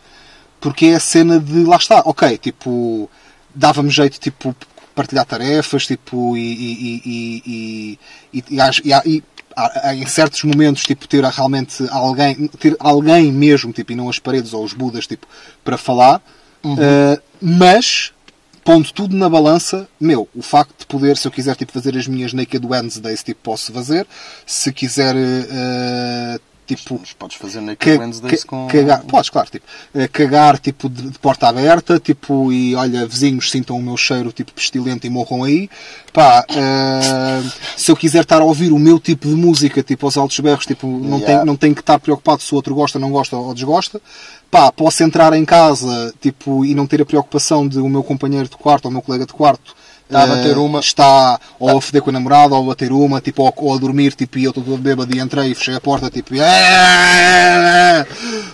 Porque 0.60 0.86
é 0.86 0.94
a 0.94 1.00
cena 1.00 1.40
de, 1.40 1.64
lá 1.64 1.76
está, 1.76 2.00
ok, 2.04 2.36
tipo, 2.38 3.10
dava-me 3.54 3.90
jeito, 3.90 4.20
tipo, 4.20 4.54
partilhar 4.94 5.24
tarefas, 5.24 5.86
tipo, 5.86 6.36
e, 6.36 6.40
e, 6.40 7.02
e, 7.06 7.98
e, 8.34 9.24
em 9.94 10.06
certos 10.06 10.44
momentos, 10.44 10.84
tipo, 10.84 11.08
ter 11.08 11.24
realmente 11.24 11.86
alguém, 11.90 12.46
ter 12.58 12.76
alguém 12.78 13.32
mesmo, 13.32 13.72
tipo, 13.72 13.92
e 13.92 13.96
não 13.96 14.08
as 14.08 14.18
paredes 14.18 14.52
ou 14.52 14.62
os 14.62 14.74
budas, 14.74 15.06
tipo, 15.06 15.26
para 15.64 15.78
falar, 15.78 16.22
Uh, 16.64 17.20
mas, 17.40 18.12
pondo 18.64 18.92
tudo 18.92 19.16
na 19.16 19.28
balança, 19.28 19.88
meu, 19.98 20.28
o 20.34 20.42
facto 20.42 20.80
de 20.80 20.86
poder, 20.86 21.16
se 21.16 21.26
eu 21.26 21.32
quiser 21.32 21.56
tipo, 21.56 21.72
fazer 21.72 21.96
as 21.96 22.06
minhas 22.06 22.32
Naked 22.32 22.66
Wednesdays, 22.66 23.22
tipo, 23.22 23.40
posso 23.42 23.72
fazer. 23.72 24.06
Se 24.46 24.72
quiser, 24.72 25.16
uh, 25.16 26.40
tipo, 26.76 27.00
podes 27.18 27.36
fazer 27.36 27.76
ca- 27.76 27.90
Wednesdays 27.90 28.44
com. 28.44 28.66
cagar, 28.68 29.02
podes, 29.04 29.30
claro, 29.30 29.48
tipo, 29.50 29.66
uh, 29.94 30.08
cagar 30.12 30.58
tipo 30.58 30.88
de, 30.88 31.10
de 31.10 31.18
porta 31.18 31.48
aberta, 31.48 31.98
tipo, 31.98 32.52
e 32.52 32.74
olha, 32.74 33.06
vizinhos 33.06 33.50
sintam 33.50 33.76
o 33.76 33.82
meu 33.82 33.96
cheiro 33.96 34.32
tipo 34.32 34.52
pestilento 34.52 35.06
e 35.06 35.10
morram 35.10 35.44
aí. 35.44 35.68
Pá, 36.12 36.44
uh, 36.50 37.52
se 37.76 37.90
eu 37.90 37.96
quiser 37.96 38.22
estar 38.22 38.40
a 38.40 38.44
ouvir 38.44 38.72
o 38.72 38.78
meu 38.78 38.98
tipo 38.98 39.28
de 39.28 39.34
música, 39.34 39.82
tipo 39.82 40.06
aos 40.06 40.16
altos 40.16 40.38
berros, 40.40 40.66
tipo, 40.66 40.86
não, 40.86 41.18
Yeah. 41.18 41.38
tem, 41.38 41.46
não 41.46 41.56
tenho 41.56 41.74
que 41.74 41.80
estar 41.80 41.98
preocupado 41.98 42.42
se 42.42 42.52
o 42.52 42.56
outro 42.56 42.74
gosta, 42.74 42.98
não 42.98 43.10
gosta 43.10 43.36
ou 43.36 43.52
desgosta. 43.54 44.00
Pá, 44.50 44.72
posso 44.72 45.02
entrar 45.04 45.32
em 45.34 45.44
casa, 45.44 46.12
tipo, 46.20 46.64
e 46.64 46.74
não 46.74 46.86
ter 46.86 47.00
a 47.00 47.06
preocupação 47.06 47.68
de 47.68 47.78
o 47.78 47.88
meu 47.88 48.02
companheiro 48.02 48.48
de 48.48 48.56
quarto 48.56 48.86
ou 48.86 48.90
o 48.90 48.92
meu 48.92 49.02
colega 49.02 49.24
de 49.26 49.32
quarto 49.32 49.74
Está 50.10 50.22
a 50.22 50.24
eh, 50.24 50.26
bater 50.26 50.58
uma. 50.58 50.80
está 50.80 51.40
ou 51.58 51.78
a 51.78 51.80
foder 51.80 52.02
com 52.02 52.10
a 52.10 52.12
namorada 52.12 52.54
ou 52.56 52.64
a 52.64 52.66
bater 52.66 52.90
uma, 52.90 53.20
tipo, 53.20 53.44
ou, 53.44 53.54
ou 53.56 53.74
a 53.74 53.78
dormir, 53.78 54.12
tipo, 54.14 54.38
e 54.38 54.44
eu 54.44 54.50
estou 54.50 54.64
todo 54.64 54.76
bêbado 54.76 55.14
e 55.16 55.20
entrei 55.20 55.52
e 55.52 55.54
fechei 55.54 55.76
a 55.76 55.80
porta, 55.80 56.10
tipo, 56.10 56.34
e... 56.34 56.38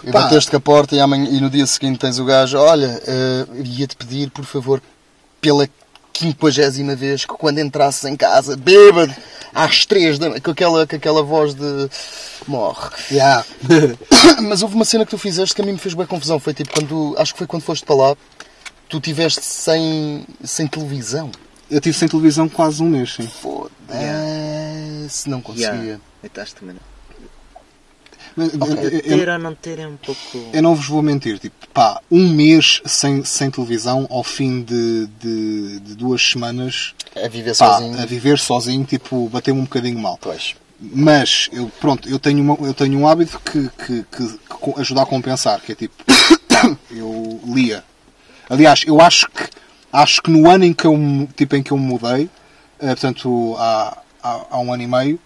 E 0.05 0.13
Pá, 0.13 0.23
bateste 0.23 0.51
com 0.51 0.59
a 0.59 0.61
porta 0.61 0.95
e, 0.95 1.01
amanhã, 1.01 1.29
e 1.31 1.41
no 1.41 1.49
dia 1.49 1.67
seguinte 1.67 1.99
tens 1.99 2.19
o 2.19 2.25
gajo, 2.27 2.59
olha, 2.59 3.01
eh, 3.07 3.47
ia-te 3.65 3.97
pedir, 3.97 4.31
por 4.31 4.45
favor, 4.45 4.83
pela 5.41 5.67
quinquagésima 6.13 6.95
vez, 6.95 7.25
que 7.25 7.35
quando 7.35 7.59
entrasses 7.59 8.05
em 8.05 8.17
casa, 8.17 8.57
bêbado, 8.57 9.15
às 9.55 9.87
três 9.87 10.19
da 10.19 10.39
com 10.41 10.51
aquela, 10.51 10.87
com 10.87 10.97
aquela 10.97 11.23
voz 11.23 11.55
de 11.55 11.89
morre. 12.47 12.91
yeah. 13.11 13.45
Mas 14.43 14.63
houve 14.63 14.75
uma 14.75 14.85
cena 14.85 15.05
que 15.05 15.11
tu 15.11 15.19
fizeste 15.19 15.55
que 15.55 15.63
a 15.63 15.65
mim 15.65 15.73
me 15.73 15.79
fez 15.79 15.95
bem 15.95 16.07
confusão. 16.07 16.39
Foi 16.39 16.53
tipo 16.53 16.73
quando, 16.73 17.15
acho 17.19 17.33
que 17.33 17.39
foi 17.39 17.47
quando 17.47 17.63
foste 17.63 17.85
para 17.85 17.97
lá, 17.97 18.17
tu 18.89 19.01
tiveste 19.01 19.45
sem, 19.45 20.27
sem 20.45 20.67
televisão. 20.67 21.31
Eu 21.71 21.81
tive 21.81 21.97
sem 21.97 22.09
televisão 22.09 22.49
quase 22.49 22.83
um 22.83 22.89
mês, 22.89 23.15
sim. 23.15 23.27
Foda-se, 23.27 25.29
não 25.29 25.41
conseguia. 25.41 25.73
Yeah. 25.75 26.01
Estás 26.23 26.53
também. 26.53 26.75
não. 26.77 26.97
Mas, 28.39 28.53
eu- 28.53 28.61
eu- 28.77 28.91
eu- 28.91 29.03
Ter 29.19 29.29
ou 29.31 29.39
não 29.39 29.55
ter 29.55 29.79
é 29.79 29.89
um 29.89 29.97
pouco. 29.97 30.21
Eu 30.53 30.63
não 30.63 30.75
vos 30.75 30.87
vou 30.87 31.01
mentir, 31.03 31.39
tipo, 31.39 31.57
pá, 31.73 32.03
um 32.11 32.29
mês 32.29 32.83
sem, 32.85 33.25
sem 33.25 33.51
televisão, 33.51 34.07
ao 34.11 34.23
fim 34.23 34.63
de, 34.63 35.07
de, 35.19 35.81
de 35.81 35.95
duas 35.95 36.21
semanas, 36.21 36.93
A 37.17 37.29
viver 37.29 37.57
pá, 37.57 37.79
sozinho. 37.79 38.03
a 38.03 38.05
viver 38.05 38.39
sozinho, 38.39 38.85
tipo, 38.85 39.27
bateu-me 39.31 39.63
um 39.63 39.65
bocadinho 39.65 39.99
mal. 39.99 40.19
Pois. 40.21 40.55
Mas, 40.79 41.49
eu, 41.51 41.73
pronto, 41.81 42.07
eu 42.11 42.19
tenho, 42.19 42.43
uma- 42.43 42.59
eu 42.67 42.75
tenho 42.75 42.99
um 42.99 43.09
hábito 43.09 43.41
que, 43.41 43.71
que, 43.71 44.05
que, 44.15 44.39
que 44.39 44.81
ajuda 44.81 45.01
a 45.03 45.07
compensar, 45.07 45.59
que 45.63 45.73
é 45.73 45.75
tipo, 45.75 45.95
eu 46.91 47.41
lia. 47.47 47.83
Aliás, 48.51 48.83
eu 48.87 49.01
acho 49.01 49.31
que, 49.31 49.49
acho 50.03 50.23
que 50.23 50.31
no 50.31 50.49
ano 50.51 50.65
em 50.65 50.73
que 50.73 50.87
eu, 50.87 50.97
me- 50.97 51.27
tipo, 51.37 51.57
em 51.57 51.63
que 51.63 51.71
eu 51.73 51.79
me 51.79 51.85
mudei, 51.87 52.29
eh, 52.81 52.87
portanto, 52.89 53.55
há, 53.59 53.99
há, 54.23 54.41
há 54.51 54.59
um 54.59 54.73
ano 54.73 54.83
e 54.83 54.87
meio, 54.87 55.21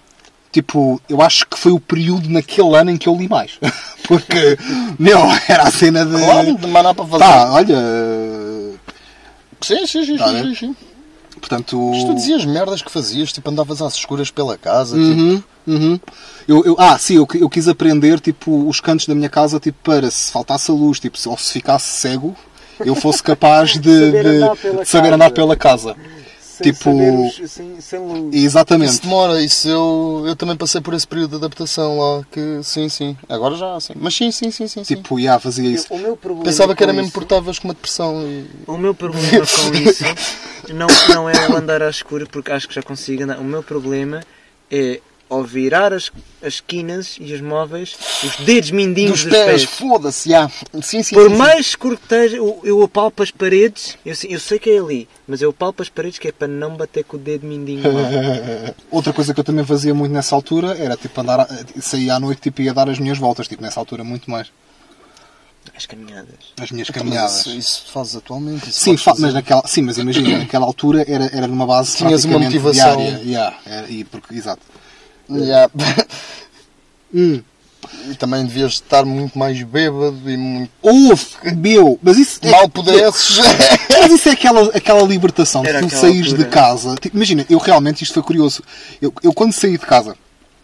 tipo, 0.52 1.00
eu 1.08 1.20
acho 1.22 1.46
que 1.46 1.58
foi 1.58 1.72
o 1.72 1.80
período 1.80 2.28
naquele 2.28 2.74
ano 2.76 2.90
em 2.90 2.96
que 2.96 3.08
eu 3.08 3.14
li 3.16 3.28
mais. 3.28 3.58
Porque, 4.08 4.58
meu, 4.98 5.18
era 5.48 5.64
a 5.64 5.70
cena 5.70 6.04
de... 6.04 6.12
Claro, 6.12 6.56
de 6.56 6.66
maná 6.66 6.92
para 6.94 7.04
fazer. 7.06 7.24
Pá, 7.24 7.50
olha, 7.52 7.76
Sim, 9.60 9.86
sim, 9.86 10.04
sim, 10.04 10.16
Tá, 10.16 10.28
sim, 10.28 10.42
sim, 10.42 10.54
sim. 10.54 10.76
portanto... 11.38 11.90
Mas 11.92 12.04
tu 12.04 12.14
dizias 12.14 12.44
merdas 12.44 12.82
que 12.82 12.90
fazias, 12.90 13.32
tipo 13.32 13.50
andavas 13.50 13.82
às 13.82 13.94
escuras 13.94 14.30
pela 14.30 14.56
casa, 14.56 14.96
tipo, 14.96 15.08
Uhum, 15.20 15.42
uhum. 15.66 16.00
Eu, 16.48 16.64
eu- 16.64 16.76
ah, 16.78 16.98
sim, 16.98 17.14
eu, 17.16 17.28
eu 17.34 17.48
quis 17.48 17.68
aprender 17.68 18.18
tipo, 18.20 18.66
os 18.68 18.80
cantos 18.80 19.06
da 19.06 19.14
minha 19.14 19.28
casa 19.28 19.60
tipo, 19.60 19.78
para 19.82 20.10
se 20.10 20.32
faltasse 20.32 20.70
a 20.70 20.74
luz, 20.74 20.98
tipo, 20.98 21.16
se- 21.18 21.28
ou 21.28 21.36
se 21.38 21.52
ficasse 21.52 21.98
cego, 22.00 22.34
eu 22.84 22.94
fosse 22.94 23.22
capaz 23.22 23.72
de, 23.78 23.80
Saber 23.92 24.22
de- 24.22 24.28
andar 24.36 24.56
pela 24.56 24.82
de 24.84 24.88
saber 24.88 25.02
casa. 25.04 25.14
andar 25.14 25.30
pela 25.30 25.56
casa. 25.56 25.96
Sem 26.40 26.72
Tipo- 26.74 26.90
os- 27.26 27.50
sem, 27.50 27.80
sem 27.80 27.98
luz. 28.00 28.34
Isso 28.34 28.44
Exatamente. 28.46 29.00
demora, 29.00 29.40
isso 29.42 29.66
eu, 29.66 30.24
eu 30.26 30.36
também 30.36 30.54
passei 30.54 30.80
por 30.82 30.92
esse 30.92 31.06
período 31.06 31.30
de 31.30 31.36
adaptação 31.36 31.98
lá, 31.98 32.22
que 32.30 32.60
sim, 32.62 32.86
sim. 32.90 33.16
Agora 33.30 33.54
já, 33.56 33.80
sim. 33.80 33.94
Mas 33.96 34.14
sim, 34.14 34.30
sim, 34.30 34.50
sim, 34.50 34.66
sim. 34.68 34.82
Tipo, 34.82 35.18
já 35.18 35.38
fazia 35.38 35.66
isso. 35.70 35.86
o 35.88 35.98
meu 35.98 36.16
problema 36.18 36.44
Pensava 36.44 36.74
que 36.76 36.82
era 36.82 36.92
mesmo 36.92 37.10
porque 37.12 37.24
estavas 37.24 37.58
com 37.58 37.68
uma 37.68 37.72
depressão 37.74 38.22
e... 38.22 38.44
O 38.66 38.76
meu 38.76 38.94
problema 38.94 39.26
com 39.30 39.74
isso 39.88 40.04
não, 40.74 40.86
não 41.14 41.30
é 41.30 41.48
o 41.48 41.56
andar 41.56 41.82
à 41.82 41.88
escura, 41.88 42.26
porque 42.26 42.52
acho 42.52 42.68
que 42.68 42.74
já 42.74 42.82
consigo 42.82 43.22
andar. 43.22 43.38
O 43.38 43.44
meu 43.44 43.62
problema 43.62 44.20
é 44.70 45.00
ao 45.30 45.44
virar 45.44 45.92
as, 45.92 46.10
as 46.42 46.54
esquinas 46.54 47.16
e 47.20 47.32
os 47.32 47.40
móveis, 47.40 47.96
os 48.24 48.44
dedos 48.44 48.72
mindinhos 48.72 49.22
Dos 49.22 49.24
dos, 49.24 49.32
pés, 49.32 49.46
pés. 49.46 49.64
foda-se, 49.64 50.28
já. 50.28 50.48
Sim, 50.82 51.02
sim, 51.04 51.14
Por 51.14 51.24
sim, 51.28 51.30
sim. 51.30 51.36
mais 51.36 51.60
escuro 51.66 51.96
que 51.96 52.02
esteja, 52.02 52.36
eu, 52.36 52.60
eu 52.64 52.82
apalpo 52.82 53.22
as 53.22 53.30
paredes, 53.30 53.96
eu, 54.04 54.14
sei- 54.16 54.34
eu 54.34 54.40
sei 54.40 54.58
que 54.58 54.68
é 54.68 54.78
ali, 54.78 55.08
mas 55.28 55.40
eu 55.40 55.50
apalpo 55.50 55.80
as 55.82 55.88
paredes 55.88 56.18
que 56.18 56.26
é 56.28 56.32
para 56.32 56.48
não 56.48 56.76
bater 56.76 57.04
com 57.04 57.16
o 57.16 57.20
dedo 57.20 57.46
mindinho 57.46 57.82
lá. 57.84 58.74
Outra 58.90 59.12
coisa 59.12 59.32
que 59.32 59.38
eu 59.40 59.44
também 59.44 59.64
fazia 59.64 59.94
muito 59.94 60.12
nessa 60.12 60.34
altura 60.34 60.76
era 60.76 60.96
tipo 60.96 61.18
andar, 61.20 61.48
sair 61.80 62.10
à 62.10 62.18
noite 62.18 62.40
tipo, 62.42 62.60
e 62.60 62.64
ia 62.64 62.74
dar 62.74 62.88
as 62.90 62.98
minhas 62.98 63.16
voltas, 63.16 63.46
tipo, 63.46 63.62
nessa 63.62 63.78
altura 63.80 64.02
muito 64.04 64.28
mais. 64.30 64.48
As 65.76 65.86
caminhadas. 65.86 66.34
As 66.60 66.70
minhas 66.72 66.88
Então, 66.90 67.02
caminhadas. 67.02 67.40
Isso, 67.46 67.50
isso 67.56 67.82
fazes 67.92 68.16
atualmente? 68.16 68.68
Isso 68.68 68.80
Sim, 68.80 68.96
fa- 68.96 69.14
mas 69.18 69.32
naquela, 69.32 69.62
sim, 69.66 69.82
mas 69.82 69.96
imagina, 69.98 70.38
naquela 70.38 70.66
altura 70.66 71.04
era, 71.06 71.24
era 71.26 71.46
numa 71.46 71.66
base 71.66 71.96
Tinhas 71.96 72.24
uma 72.24 72.38
motivação. 72.38 72.96
diária. 72.96 73.20
Yeah, 73.24 73.56
era- 73.64 73.88
e 73.90 74.02
porque, 74.04 74.34
exato. 74.34 74.60
Já. 75.30 75.70
Hum. 77.12 77.42
E 78.08 78.14
também 78.14 78.46
devias 78.46 78.74
estar 78.74 79.04
muito 79.04 79.36
mais 79.36 79.60
bêbado 79.62 80.30
e 80.30 80.36
muito 80.36 80.70
Houve, 80.80 81.26
meu, 81.56 81.98
mas 82.00 82.18
isso 82.18 82.38
é, 82.42 82.48
mal 82.48 82.68
pudesses. 82.68 83.38
mas 83.90 84.12
isso 84.12 84.28
é 84.28 84.32
aquela, 84.32 84.68
aquela 84.76 85.02
libertação 85.02 85.62
de 85.62 85.80
tu 85.80 85.90
saís 85.90 86.32
de 86.32 86.44
casa. 86.44 86.94
Tipo, 87.00 87.16
imagina, 87.16 87.44
eu 87.50 87.58
realmente, 87.58 88.04
isto 88.04 88.14
foi 88.14 88.22
curioso. 88.22 88.62
Eu, 89.02 89.12
eu 89.24 89.32
quando 89.32 89.52
saí 89.52 89.72
de 89.72 89.78
casa 89.78 90.16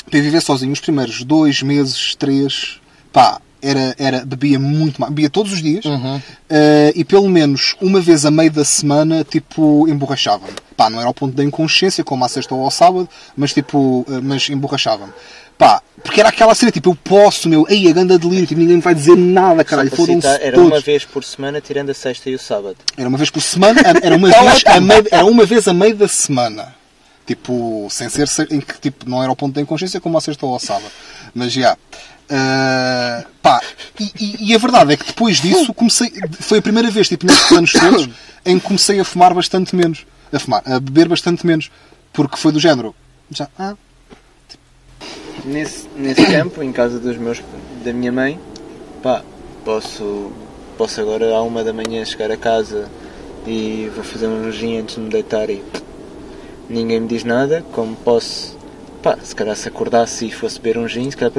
para 0.09 0.21
viver 0.21 0.41
sozinho, 0.41 0.73
os 0.73 0.81
primeiros 0.81 1.25
dois 1.25 1.63
meses, 1.63 2.15
três, 2.15 2.81
pá, 3.13 3.41
era, 3.69 3.95
era, 3.99 4.25
bebia 4.25 4.59
muito 4.59 5.01
mais, 5.01 5.13
bebia 5.13 5.29
todos 5.31 5.53
os 5.53 5.63
dias 5.63 5.85
Uhum. 5.85 6.21
eh, 6.49 6.93
e 6.95 7.05
pelo 7.05 7.29
menos 7.29 7.75
uma 7.81 8.01
vez 8.01 8.25
a 8.25 8.31
meio 8.31 8.51
da 8.51 8.65
semana, 8.65 9.25
tipo, 9.25 9.87
emborrachava-me. 9.89 10.53
Pá, 10.77 10.89
não 10.91 10.99
era 10.99 11.09
ao 11.09 11.15
ponto 11.15 11.35
da 11.35 11.43
inconsciência, 11.43 12.05
como 12.05 12.25
à 12.25 12.29
sexta 12.29 12.55
ou 12.55 12.63
ao 12.65 12.71
sábado, 12.71 13.09
mas 13.37 13.53
tipo, 13.53 14.05
eh, 14.09 14.21
mas 14.23 14.49
emborrachava-me. 14.49 15.13
Pá, 15.59 15.81
porque 16.03 16.21
era 16.21 16.29
aquela 16.29 16.55
cena, 16.55 16.71
tipo, 16.71 16.91
eu 16.91 16.95
posso, 16.95 17.49
meu, 17.49 17.65
ei, 17.69 17.89
a 17.89 17.93
ganda 17.93 18.19
delírio, 18.19 18.47
tipo, 18.47 18.61
ninguém 18.61 18.77
me 18.77 18.83
vai 18.83 18.95
dizer 18.95 19.17
nada, 19.17 19.65
caralho, 19.65 19.91
citar, 19.95 20.39
era 20.43 20.55
todos. 20.55 20.71
uma 20.71 20.81
vez 20.81 21.05
por 21.07 21.25
semana, 21.25 21.61
tirando 21.63 21.89
a 21.91 21.95
sexta 21.95 22.29
e 22.29 22.35
o 22.35 22.39
sábado. 22.39 22.77
Era 22.97 23.09
uma 23.09 23.17
vez 23.17 23.31
por 23.31 23.41
semana, 23.41 23.81
era 24.03 24.15
uma, 24.17 24.29
vez, 24.43 24.63
a 24.67 24.81
meio, 24.81 25.07
era 25.11 25.25
uma 25.25 25.47
vez 25.47 25.67
a 25.67 25.73
meio 25.73 25.97
da 25.97 26.07
semana. 26.09 26.75
Tipo, 27.27 27.89
sem 27.91 28.09
ser 28.09 28.29
se- 28.29 28.47
em 28.51 28.61
que 28.61 28.79
tipo, 28.79 29.09
não 29.09 29.21
era 29.21 29.31
ao 29.31 29.35
ponto 29.35 29.55
da 29.55 29.61
inconsciência 29.61 30.01
como 30.01 30.17
a 30.17 30.21
sexta 30.21 30.47
ou 30.47 30.55
a 30.55 30.61
sábado. 30.61 30.93
Mas 31.35 31.53
já. 31.53 31.77
Ah, 32.31 33.25
pá, 33.43 33.61
e, 34.01 34.51
e- 34.51 34.55
a 34.55 34.59
verdade 34.59 34.93
é 34.93 34.97
que 34.97 35.07
depois 35.07 35.41
disso 35.41 35.73
comecei. 35.73 36.13
Foi 36.41 36.59
a 36.59 36.63
primeira 36.63 36.91
vez, 36.91 37.09
tipo, 37.09 37.27
nestes 37.27 37.53
anos 37.53 37.73
todos, 37.73 38.09
em 38.45 38.59
que 38.59 38.67
comecei 38.67 38.99
a 39.01 39.05
fumar 39.05 39.33
bastante 39.35 39.75
menos. 39.77 40.07
A 40.33 40.39
fumar, 40.39 40.63
a 40.67 40.81
beber 40.81 41.09
bastante 41.09 41.47
menos. 41.47 41.71
Porque 42.13 42.37
foi 42.37 42.51
do 42.53 42.59
género. 42.59 42.95
Já, 43.31 43.49
ah, 43.59 43.75
Nesse, 45.45 45.87
nesse 45.97 46.27
campo, 46.27 46.63
em 46.63 46.73
casa 46.73 46.99
dos 46.99 47.17
meus, 47.17 47.41
da 47.85 47.93
minha 47.93 48.11
mãe, 48.11 48.41
pá, 49.03 49.23
posso 49.65 50.33
posso 50.77 51.01
agora 51.01 51.35
à 51.35 51.41
uma 51.43 51.63
da 51.65 51.73
manhã 51.73 52.05
chegar 52.05 52.31
a 52.31 52.37
casa 52.37 52.89
e 53.47 53.91
vou 53.95 54.03
fazer 54.05 54.27
um 54.27 54.51
gin 54.51 54.79
antes 54.79 54.97
de 54.97 55.01
me 55.01 55.09
deitar 55.09 55.49
e 55.49 55.63
ninguém 56.69 57.01
me 57.01 57.07
diz 57.09 57.23
nada, 57.25 57.65
como 57.73 57.95
posso, 57.97 58.57
pá, 59.03 59.17
se 59.23 59.35
calhar 59.35 59.55
se 59.57 59.69
acordasse 59.69 60.27
e 60.27 60.33
fosse 60.33 60.61
beber 60.61 60.79
um 60.79 60.89
gin, 60.89 61.09
se 61.11 61.17
calhar 61.17 61.33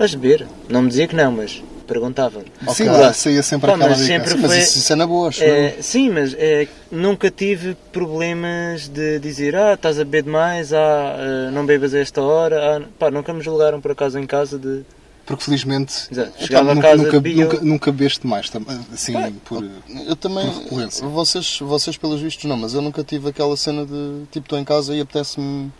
vais 0.00 0.14
beber? 0.14 0.46
Não 0.68 0.82
me 0.82 0.88
dizia 0.88 1.06
que 1.06 1.14
não, 1.14 1.30
mas 1.30 1.62
perguntava. 1.86 2.40
Sim, 2.40 2.66
Ok. 2.66 2.86
lá 2.88 3.12
saía 3.12 3.42
sempre 3.42 3.66
Pá, 3.68 3.74
aquela 3.74 3.90
mas 3.90 3.98
dica. 3.98 4.12
sempre- 4.14 4.30
Sim, 4.30 4.38
mas 4.38 4.50
foi- 4.52 4.60
isso, 4.60 4.78
isso 4.78 4.92
é 4.92 4.96
na 4.96 5.06
boa, 5.06 5.30
É, 5.40 5.76
sim, 5.80 6.08
mas 6.08 6.34
é, 6.38 6.68
nunca 6.90 7.30
tive 7.30 7.76
problemas 7.92 8.88
de 8.88 9.18
dizer 9.18 9.54
ah, 9.56 9.74
estás 9.74 9.98
a 9.98 10.04
beber 10.04 10.22
demais, 10.22 10.72
ah, 10.72 11.16
eh, 11.18 11.50
não 11.52 11.66
bebas 11.66 11.92
a 11.94 11.98
esta 11.98 12.22
hora, 12.22 12.76
ah, 12.78 12.88
pá, 12.98 13.10
nunca 13.10 13.32
me 13.32 13.42
julgaram 13.42 13.80
por 13.80 13.90
acaso 13.92 14.18
em 14.18 14.26
casa 14.26 14.58
de. 14.58 14.82
Porque 15.26 15.44
felizmente 15.44 16.08
Exato, 16.10 16.30
epá, 16.30 16.46
chegava 16.46 16.70
a 16.72 16.74
nunca, 16.74 16.88
casa, 16.90 17.02
nunca, 17.04 17.20
bebia- 17.20 17.44
nunca, 17.44 17.60
nunca 17.60 17.92
bebeste 17.92 18.26
mais, 18.26 18.50
assim, 18.92 19.14
por... 19.44 19.64
Eu 20.06 20.16
também, 20.16 20.46
Por 20.50 20.62
recorrência. 20.62 21.06
vocês, 21.06 21.58
vocês 21.60 21.96
pelos 21.96 22.20
vistos 22.20 22.44
não, 22.46 22.56
mas 22.56 22.72
eu 22.74 22.80
nunca 22.82 23.04
tive 23.04 23.28
aquela 23.28 23.56
cena 23.56 23.84
de 23.86 24.22
tipo 24.32 24.46
estou 24.46 24.58
em 24.58 24.64
casa 24.64 24.94
e 24.94 25.00
apetece-me 25.00 25.70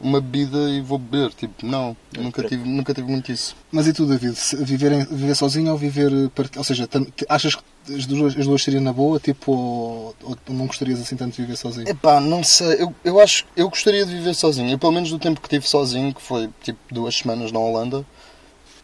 uma 0.00 0.20
bebida 0.20 0.70
e 0.70 0.80
vou 0.80 0.98
beber, 0.98 1.30
tipo, 1.32 1.66
não, 1.66 1.96
nunca 2.16 2.42
por- 2.42 2.48
tive, 2.48 2.68
nunca 2.68 2.94
tive 2.94 3.10
muito 3.10 3.32
isso. 3.32 3.56
Mas 3.70 3.86
e 3.86 3.92
tu, 3.92 4.06
David? 4.06 4.36
Viver, 4.60 5.06
viver 5.06 5.34
sozinho 5.34 5.72
ou 5.72 5.78
viver... 5.78 6.10
Ou 6.56 6.64
seja, 6.64 6.88
achas 7.28 7.56
que 7.56 7.62
as 7.94 8.06
duas, 8.06 8.36
as 8.36 8.46
duas 8.46 8.62
seriam 8.62 8.82
na 8.82 8.92
boa, 8.92 9.18
tipo, 9.18 9.50
ou, 9.50 10.14
ou 10.22 10.36
não 10.54 10.66
gostarias 10.66 11.00
assim 11.00 11.16
tanto 11.16 11.34
de 11.34 11.42
viver 11.42 11.56
sozinho? 11.56 11.88
Epá, 11.88 12.20
não 12.20 12.44
sei, 12.44 12.82
eu, 12.82 12.94
eu 13.02 13.20
acho, 13.20 13.44
eu 13.56 13.68
gostaria 13.68 14.04
de 14.04 14.14
viver 14.14 14.34
sozinho, 14.34 14.70
eu 14.70 14.78
pelo 14.78 14.92
menos 14.92 15.10
do 15.10 15.18
tempo 15.18 15.40
que 15.40 15.48
tive 15.48 15.66
sozinho, 15.66 16.14
que 16.14 16.20
foi 16.22 16.50
tipo 16.62 16.78
duas 16.90 17.16
semanas 17.16 17.50
na 17.50 17.58
Holanda, 17.58 18.04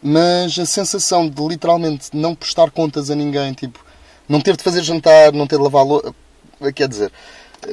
mas 0.01 0.57
a 0.59 0.65
sensação 0.65 1.29
de 1.29 1.41
literalmente 1.47 2.09
não 2.13 2.35
prestar 2.35 2.69
contas 2.71 3.09
a 3.09 3.15
ninguém, 3.15 3.53
tipo, 3.53 3.79
não 4.27 4.41
ter 4.41 4.57
de 4.57 4.63
fazer 4.63 4.83
jantar, 4.83 5.31
não 5.31 5.47
ter 5.47 5.57
de 5.57 5.63
lavar 5.63 5.85
louça, 5.85 6.13
quer 6.73 6.87
dizer, 6.87 7.11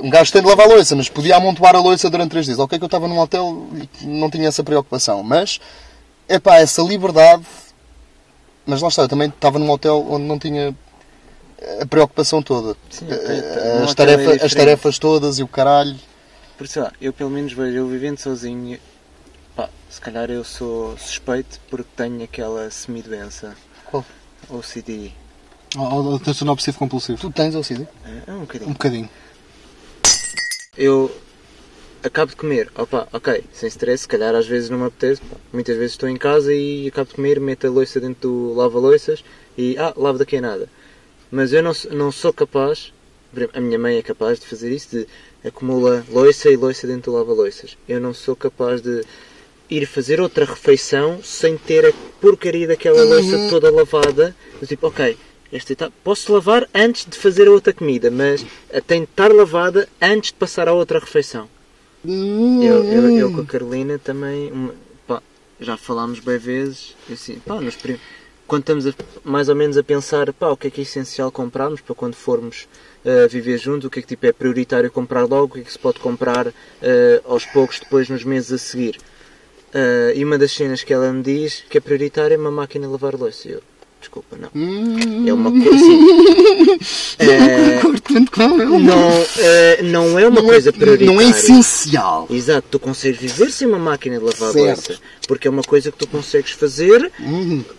um 0.00 0.09
gajo 0.11 0.33
tem 0.33 0.42
de 0.42 0.48
lavar 0.48 0.66
louça, 0.68 0.94
mas 0.96 1.09
podia 1.09 1.37
amontoar 1.37 1.74
a 1.74 1.81
louça 1.81 2.09
durante 2.11 2.31
três 2.31 2.46
dias. 2.46 2.59
Ok 2.59 2.78
que 2.78 2.85
eu 2.85 2.87
estava 2.87 3.09
num 3.09 3.18
hotel 3.18 3.66
e 4.00 4.07
não 4.07 4.31
tinha 4.31 4.48
essa 4.48 4.62
preocupação, 4.64 5.22
mas, 5.22 5.61
epá, 6.28 6.57
essa 6.59 6.83
liberdade, 6.83 7.44
mas 8.66 8.81
lá 8.81 8.88
está, 8.88 9.02
eu 9.02 9.09
também 9.09 9.28
estava 9.28 9.59
num 9.59 9.70
hotel 9.70 10.07
onde 10.11 10.24
não 10.24 10.38
tinha 10.38 10.74
a 11.81 11.87
preocupação 11.87 12.42
toda. 12.42 12.76
Sim, 12.90 13.07
Eh, 13.11 13.14
as, 13.14 13.76
Num 13.81 13.83
hotel 13.85 13.94
tarefa- 13.94 14.35
é 14.42 14.44
as 14.46 14.55
tarefas 14.55 14.98
todas 14.98 15.38
e 15.38 15.42
o 15.42 15.48
caralho. 15.48 15.96
Por 16.59 16.66
lá, 16.76 16.92
eu 17.00 17.12
pelo 17.12 17.31
menos 17.31 17.52
vejo, 17.52 17.76
eu 17.76 17.88
vivendo 17.88 18.18
sozinho, 18.18 18.78
pá, 19.57 19.68
se 19.90 20.00
calhar 20.00 20.31
eu 20.31 20.44
sou 20.44 20.96
suspeito 20.98 21.59
porque 21.68 21.88
tenho 21.96 22.22
aquela 22.22 22.70
semidoença. 22.70 23.55
Qual? 23.87 24.05
OCD. 24.48 25.12
Ou, 25.76 25.85
ou, 25.92 26.05
ou 26.12 26.18
transtorno 26.20 26.52
obsessivo 26.52 26.78
compulsivo? 26.78 27.18
Tu 27.18 27.31
tens 27.31 27.55
OCD? 27.55 27.87
É, 28.05 28.31
é 28.31 28.33
um 28.33 28.42
Um 28.42 28.72
bocadinho. 28.72 29.09
Eu 30.74 31.14
acabo 32.02 32.30
de 32.30 32.37
comer, 32.37 32.72
opa, 32.74 33.06
ok, 33.12 33.44
sem 33.52 33.68
stress, 33.68 34.04
se 34.04 34.08
calhar 34.08 34.35
às 34.35 34.46
vezes 34.46 34.70
não 34.70 34.78
me 34.78 34.87
apetece, 34.87 35.20
pá, 35.20 35.37
muitas 35.52 35.76
vezes 35.76 35.92
estou 35.92 36.08
em 36.08 36.16
casa 36.16 36.50
e 36.54 36.88
acabo 36.88 37.11
de 37.11 37.14
comer, 37.14 37.38
meto 37.38 37.66
a 37.66 37.70
louça 37.70 38.00
dentro 38.00 38.30
do 38.30 38.54
lava-louças 38.54 39.22
e, 39.58 39.76
ah, 39.76 39.92
lavo 39.94 40.18
daqui 40.18 40.38
a 40.38 40.40
nada. 40.40 40.70
Mas 41.30 41.52
eu 41.52 41.62
não, 41.62 41.72
não 41.90 42.11
sou 42.11 42.32
capaz, 42.32 42.90
a 43.52 43.61
minha 43.61 43.78
mãe 43.78 43.98
é 43.98 44.02
capaz 44.02 44.40
de 44.40 44.46
fazer 44.46 44.72
isso, 44.72 44.96
de 44.96 45.06
acumula 45.46 46.06
louça 46.08 46.48
e 46.48 46.56
louça 46.56 46.87
dentro 46.87 47.12
do 47.12 47.18
lava-louças. 47.18 47.76
Eu 47.87 48.00
não 48.00 48.14
sou 48.14 48.35
capaz 48.35 48.80
de 48.80 49.04
ir 49.68 49.85
fazer 49.85 50.22
outra 50.22 50.46
refeição 50.46 51.22
sem 51.22 51.58
ter 51.58 51.85
a 51.85 51.92
porcaria 52.18 52.66
daquela 52.66 53.04
louça 53.04 53.50
toda 53.50 53.70
lavada. 53.70 54.35
Tipo, 54.66 54.87
ok, 54.87 55.18
esta 55.52 55.72
etapa, 55.72 55.92
posso 56.02 56.32
lavar 56.32 56.66
antes 56.74 57.04
de 57.04 57.16
fazer 57.16 57.46
a 57.46 57.50
outra 57.50 57.72
comida, 57.72 58.10
mas 58.10 58.44
tem 58.86 59.00
de 59.02 59.08
estar 59.10 59.30
lavada 59.32 59.88
antes 60.00 60.30
de 60.32 60.36
passar 60.38 60.66
à 60.68 60.72
outra 60.72 60.98
refeição. 60.98 61.48
Eu, 62.62 62.82
eu, 62.84 63.10
eu 63.10 63.30
com 63.30 63.42
a 63.42 63.44
Carolina 63.44 63.98
também, 63.98 64.50
uma- 64.50 64.74
pá, 65.06 65.22
já 65.60 65.76
falámos 65.76 66.18
bem 66.20 66.38
vezes, 66.38 66.96
assim, 67.12 67.38
pá, 67.44 67.60
nos 67.60 67.76
prim- 67.76 67.98
quando 68.46 68.62
estamos 68.62 68.86
a- 68.86 68.94
mais 69.24 69.48
ou 69.48 69.54
menos 69.54 69.76
a 69.76 69.82
pensar, 69.84 70.32
pá, 70.32 70.48
o 70.48 70.56
que 70.56 70.66
é 70.68 70.70
que 70.70 70.80
é 70.80 70.82
essencial 70.82 71.30
comprarmos 71.30 71.80
para 71.80 71.94
quando 71.94 72.14
formos 72.14 72.66
uh, 73.04 73.28
viver 73.28 73.58
juntos, 73.58 73.86
o 73.86 73.90
que 73.90 73.98
é 74.00 74.02
que 74.02 74.08
tipo, 74.08 74.26
é 74.26 74.32
prioritário 74.32 74.90
comprar 74.90 75.22
logo, 75.22 75.44
o 75.44 75.48
que 75.50 75.60
é 75.60 75.62
que 75.62 75.72
se 75.72 75.78
pode 75.78 76.00
comprar 76.00 76.48
uh, 76.48 76.52
aos 77.24 77.44
poucos 77.46 77.78
depois 77.78 78.08
nos 78.08 78.24
meses 78.24 78.52
a 78.52 78.58
seguir. 78.58 78.98
Uh, 79.74 80.12
e 80.14 80.24
uma 80.24 80.36
das 80.36 80.52
cenas 80.52 80.82
que 80.82 80.92
ela 80.92 81.10
me 81.12 81.22
diz 81.22 81.64
que 81.70 81.78
é 81.78 81.80
prioritária 81.80 82.34
é 82.34 82.38
uma 82.38 82.50
máquina 82.50 82.86
de 82.86 82.92
lavar 82.92 83.14
louça. 83.14 83.48
Eu, 83.48 83.62
desculpa, 84.02 84.36
não. 84.36 84.50
É 85.26 85.32
uma 85.32 85.50
coisa 85.50 85.70
assim. 85.74 86.78
é, 87.18 88.72
não, 88.80 89.10
é, 89.38 89.82
não 89.82 90.18
é 90.18 90.28
uma 90.28 90.42
coisa 90.42 90.72
prioritária. 90.72 91.12
não 91.12 91.20
é 91.20 91.30
essencial. 91.30 92.26
Exato, 92.30 92.66
tu 92.70 92.78
consegues 92.78 93.20
viver 93.20 93.50
sem 93.50 93.66
uma 93.68 93.78
máquina 93.78 94.18
de 94.18 94.24
lavar 94.24 94.52
Certo. 94.52 94.56
louça. 94.88 94.94
Porque 95.26 95.46
é 95.48 95.50
uma 95.50 95.62
coisa 95.62 95.90
que 95.90 95.98
tu 95.98 96.06
consegues 96.06 96.50
fazer 96.52 97.10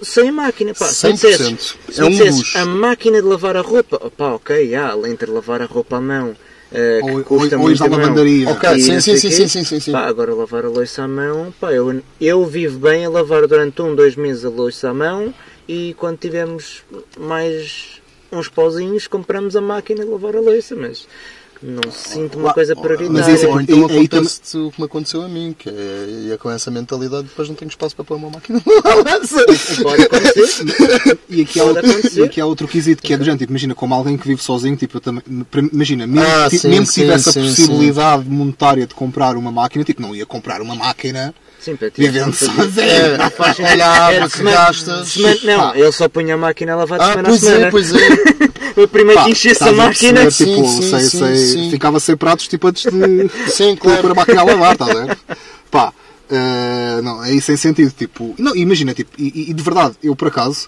sem 0.02 0.30
a 0.30 0.32
máquina. 0.32 0.74
Pá, 0.74 0.88
se 0.88 1.08
me 1.08 1.14
100%. 1.14 1.16
dissesses, 1.16 1.76
se 1.90 2.00
É 2.00 2.04
me 2.04 2.08
um 2.08 2.12
dissesses, 2.12 2.56
a 2.56 2.66
máquina 2.66 3.22
de 3.22 3.28
lavar 3.28 3.56
a 3.58 3.62
roupa, 3.62 4.00
pá, 4.16 4.32
ok, 4.34 4.70
já, 4.70 4.90
além 4.90 5.16
de 5.16 5.26
lavar 5.26 5.62
a 5.62 5.66
roupa 5.66 5.98
à 5.98 6.02
mão, 6.02 6.36
que 6.72 7.12
Ou- 7.12 7.24
custa 7.24 7.56
ou- 7.58 7.62
muito 7.64 7.82
lavandaria. 7.82 8.50
Ok, 8.50 8.80
sim, 8.80 8.94
não 8.94 9.02
sim, 9.02 9.18
sim, 9.18 9.30
sim, 9.30 9.48
sim, 9.48 9.64
sim, 9.64 9.80
sim. 9.80 9.92
Pá, 9.92 10.06
agora 10.08 10.34
lavar 10.34 10.66
a 10.66 10.70
louça 10.70 11.04
à 11.04 11.08
mão, 11.08 11.54
pá, 11.60 11.72
eu, 11.72 12.02
eu 12.20 12.46
vivo 12.46 12.80
bem 12.80 13.06
a 13.06 13.10
lavar 13.10 13.46
durante 13.48 13.82
um, 13.82 13.94
dois 13.94 14.16
meses 14.16 14.44
a 14.46 14.50
louça 14.50 14.90
à 14.90 14.94
mão 14.94 15.34
e 15.68 15.94
quando 15.98 16.18
tivermos 16.18 16.84
mais 17.20 18.02
uns 18.32 18.48
pauzinhos 18.48 19.08
compramos 19.08 19.56
a 19.56 19.62
máquina 19.62 20.04
de 20.04 20.10
lavar 20.12 20.36
a 20.36 20.40
louça, 20.42 20.76
mas 20.76 21.08
não 21.62 21.90
sinto 21.92 22.38
uma 22.40 22.54
coisa 22.54 22.76
prioritária. 22.76 23.10
Mas 23.10 23.28
isso 23.28 23.46
é 23.46 23.62
então 23.62 23.88
e- 23.88 23.92
aí 23.92 24.06
acontece 24.06 24.58
o 24.58 24.70
que 24.72 24.82
me 24.82 24.86
aconteceu 24.86 25.22
a 25.22 25.30
mim, 25.30 25.56
que 25.58 25.70
é 25.70 26.06
ia 26.28 26.38
com 26.38 26.50
essa 26.52 26.70
mentalidade 26.70 27.24
depois 27.28 27.48
não 27.48 27.56
tenho 27.56 27.70
espaço 27.70 27.96
para 27.96 28.04
pôr 28.04 28.16
uma 28.18 28.30
máquina 28.30 28.60
de 28.60 28.70
lavar 28.70 29.18
louça. 29.20 29.46
Pode 29.82 30.02
acontecer. 30.02 30.66
E 31.30 31.42
aqui, 31.44 31.60
há 31.62 31.64
outro, 31.64 31.86
e 32.20 32.24
aqui 32.24 32.42
há 32.42 32.46
outro 32.46 32.68
quesito 32.68 33.02
que 33.02 33.14
é 33.14 33.18
do 33.18 33.24
género, 33.24 33.40
tipo, 33.40 33.52
imagina, 33.54 33.74
como 33.74 33.94
alguém 33.94 34.18
que 34.18 34.28
vive 34.28 34.44
sozinho, 34.44 34.76
tipo, 34.76 34.98
eu 34.98 35.02
também, 35.02 35.24
imagina, 35.72 36.06
mesmo, 36.06 36.28
Ah, 36.28 36.50
sim, 36.50 36.68
mesmo 36.68 36.86
que 36.88 36.92
sim, 36.92 37.02
tivesse 37.02 37.32
sim, 37.32 37.40
a 37.40 37.44
possibilidade 37.44 38.30
monetária 38.30 38.86
de 38.86 38.94
comprar 38.94 39.38
uma 39.38 39.52
máquina, 39.52 39.86
tipo, 39.86 40.02
não 40.02 40.14
ia 40.14 40.26
comprar 40.26 40.62
uma 40.62 40.76
máquina 40.76 41.34
Sim, 41.64 41.76
para 41.78 41.90
ti, 41.90 42.02
vivendo 42.02 42.34
sozinho. 42.34 42.82
É, 42.82 43.18
Não 43.18 43.30
faz 43.32 43.56
sentido. 43.56 43.72
olha 43.72 43.86
a 43.92 43.96
Era 43.96 44.18
água 44.18 44.30
que 44.30 44.38
semana- 44.38 44.58
gastas. 44.58 45.08
semana- 45.10 45.38
não, 45.44 45.70
Ah. 45.70 45.74
ele 45.80 45.92
só 45.92 46.10
punha 46.10 46.34
a 46.34 46.38
máquina 46.38 46.74
a 46.74 46.76
lavar 46.76 47.00
de 47.00 47.06
Ah, 47.06 47.10
semana 47.10 47.28
a 47.28 47.32
pois 47.32 47.42
semana. 47.42 47.66
é, 47.66 47.72
pois 47.72 47.94
é. 47.94 47.98
O 48.84 48.88
primeiro 48.88 49.20
Pá, 49.20 49.26
que 49.26 49.32
enchesse 49.32 49.64
a 49.64 49.68
a 49.68 49.72
máquina. 49.72 50.22
perceber, 50.22 50.52
tipo, 50.56 50.68
Sim, 50.68 50.82
sim, 50.82 50.90
sei- 50.90 51.00
sim, 51.10 51.18
sei- 51.20 51.36
sim. 51.38 51.70
ficava 51.72 52.00
sem 52.00 52.18
pratos, 52.18 52.48
tipo, 52.48 52.68
antes 52.68 52.84
de 52.92 52.92
Sim, 53.52 53.76
de 53.76 53.80
pôr 53.80 53.94
a 53.94 53.98
claro. 54.00 54.16
máquina 54.16 54.42
a 54.42 54.44
lavar, 54.46 54.74
estás 54.74 54.90
a 54.90 55.06
ver? 55.06 55.18
Pá, 55.70 55.94
eh, 56.32 57.00
não, 57.04 57.22
aí 57.22 57.40
sem 57.40 57.56
sentido, 57.56 57.92
tipo, 57.96 58.34
não, 58.40 58.56
imagina, 58.56 58.94
tipo, 58.96 59.12
e, 59.18 59.52
e 59.52 59.54
de 59.54 59.62
verdade, 59.64 59.94
eu 60.04 60.16
por 60.16 60.28
acaso, 60.28 60.68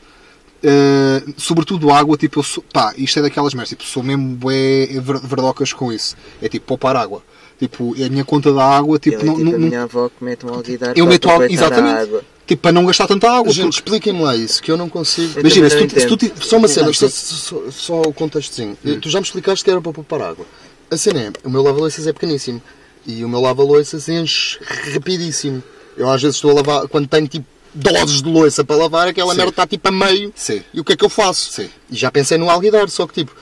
eh, 0.64 1.24
sobretudo 1.36 1.92
água, 1.92 2.16
tipo, 2.16 2.40
eu 2.40 2.44
sou, 2.44 2.64
pá, 2.72 2.94
isto 2.98 3.18
é 3.18 3.22
daquelas 3.24 3.54
merdas, 3.56 3.70
tipo, 3.70 3.84
sou 3.84 4.04
mesmo 4.04 4.36
bué 4.36 4.88
ver- 5.02 5.20
verdocas 5.24 5.74
com 5.74 5.92
isso, 5.92 6.16
é 6.42 6.48
tipo, 6.48 6.66
poupar 6.68 6.96
água. 6.96 7.24
Tipo, 7.60 7.94
a 7.96 8.10
minha 8.10 8.26
conta 8.26 8.52
da 8.52 8.64
água, 8.66 9.00
tipo, 9.00 9.16
Ele 9.18 9.24
é 9.24 9.26
não, 9.28 9.36
tipo 9.38 9.50
não, 9.50 9.56
a 9.56 9.60
minha 9.60 9.84
avó 9.84 10.10
que 10.10 10.24
mete 10.24 10.46
um 10.46 10.50
alguidar 10.50 10.90
eu 10.90 11.06
para 11.06 11.14
meto 11.14 11.30
água, 11.30 11.52
exatamente, 11.52 12.00
água. 12.02 12.24
tipo, 12.46 12.62
para 12.62 12.72
não 12.74 12.86
gastar 12.86 13.08
tanta 13.08 13.30
água. 13.32 13.52
Gente, 13.54 13.64
porque- 13.64 13.80
expliquem-me 13.80 14.22
lá 14.24 14.36
isso, 14.36 14.62
que 14.62 14.70
eu 14.70 14.76
não 14.76 14.90
consigo. 14.90 15.34
Eu 15.38 15.42
Imagina, 15.42 15.70
se 15.70 15.88
tu, 15.88 16.00
se 16.02 16.18
tu. 16.18 16.46
Só 16.46 16.58
uma 16.58 16.68
cena, 16.68 16.88
Não, 16.88 16.94
só, 16.94 17.08
só, 17.10 17.62
só 17.72 18.02
o 18.02 18.14
contextozinho. 18.14 18.78
Tu 19.02 19.10
já 19.10 19.20
me 19.20 19.26
explicaste 19.26 19.64
que 19.64 19.72
era 19.72 19.80
para 19.80 19.94
poupar 19.94 20.22
água. 20.22 20.46
A 20.92 20.98
cena 20.98 21.22
é, 21.22 21.32
o 21.46 21.50
meu 21.50 21.64
lava-loiças 21.64 22.06
é 22.08 22.12
pequeníssimo. 22.14 22.62
E 23.08 23.24
o 23.24 23.30
meu 23.30 23.40
lava-loiças 23.40 24.10
enche 24.10 24.60
rapidíssimo. 24.94 25.64
Eu 25.96 26.10
às 26.10 26.22
vezes 26.22 26.36
estou 26.36 26.52
a 26.52 26.56
lavar, 26.56 26.88
quando 26.90 27.08
tenho 27.08 27.28
tipo 27.28 27.46
doses 27.74 28.22
de 28.22 28.30
louça 28.30 28.64
para 28.66 28.76
lavar, 28.76 29.08
aquela 29.08 29.32
Sim. 29.32 29.38
merda 29.38 29.50
está 29.52 29.66
tipo 29.68 29.88
a 29.88 29.92
meio. 29.92 30.32
Sim. 30.36 30.62
E 30.74 30.80
o 30.80 30.84
que 30.84 30.92
é 30.94 30.96
que 30.98 31.06
eu 31.06 31.10
faço? 31.10 31.52
Sim. 31.54 31.70
E 31.90 31.96
já 31.96 32.12
pensei 32.12 32.38
no 32.38 32.50
alguidar, 32.50 32.90
só 32.90 33.08
que 33.08 33.14
tipo, 33.14 33.34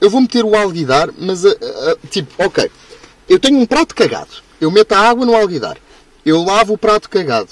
eu 0.00 0.08
vou 0.08 0.20
meter 0.22 0.44
o 0.44 0.54
alguidar, 0.56 1.10
mas 1.18 1.44
a- 1.44 1.50
a- 1.50 1.90
a- 1.92 1.96
tipo, 2.10 2.30
ok, 2.42 2.70
eu 3.32 3.38
tenho 3.38 3.58
um 3.58 3.66
prato 3.66 3.94
cagado. 3.94 4.30
Eu 4.60 4.70
meto 4.70 4.92
a 4.92 4.98
água 4.98 5.24
no 5.24 5.34
alguidar. 5.34 5.78
Eu 6.24 6.42
lavo 6.42 6.74
o 6.74 6.78
prato 6.78 7.08
cagado. 7.08 7.48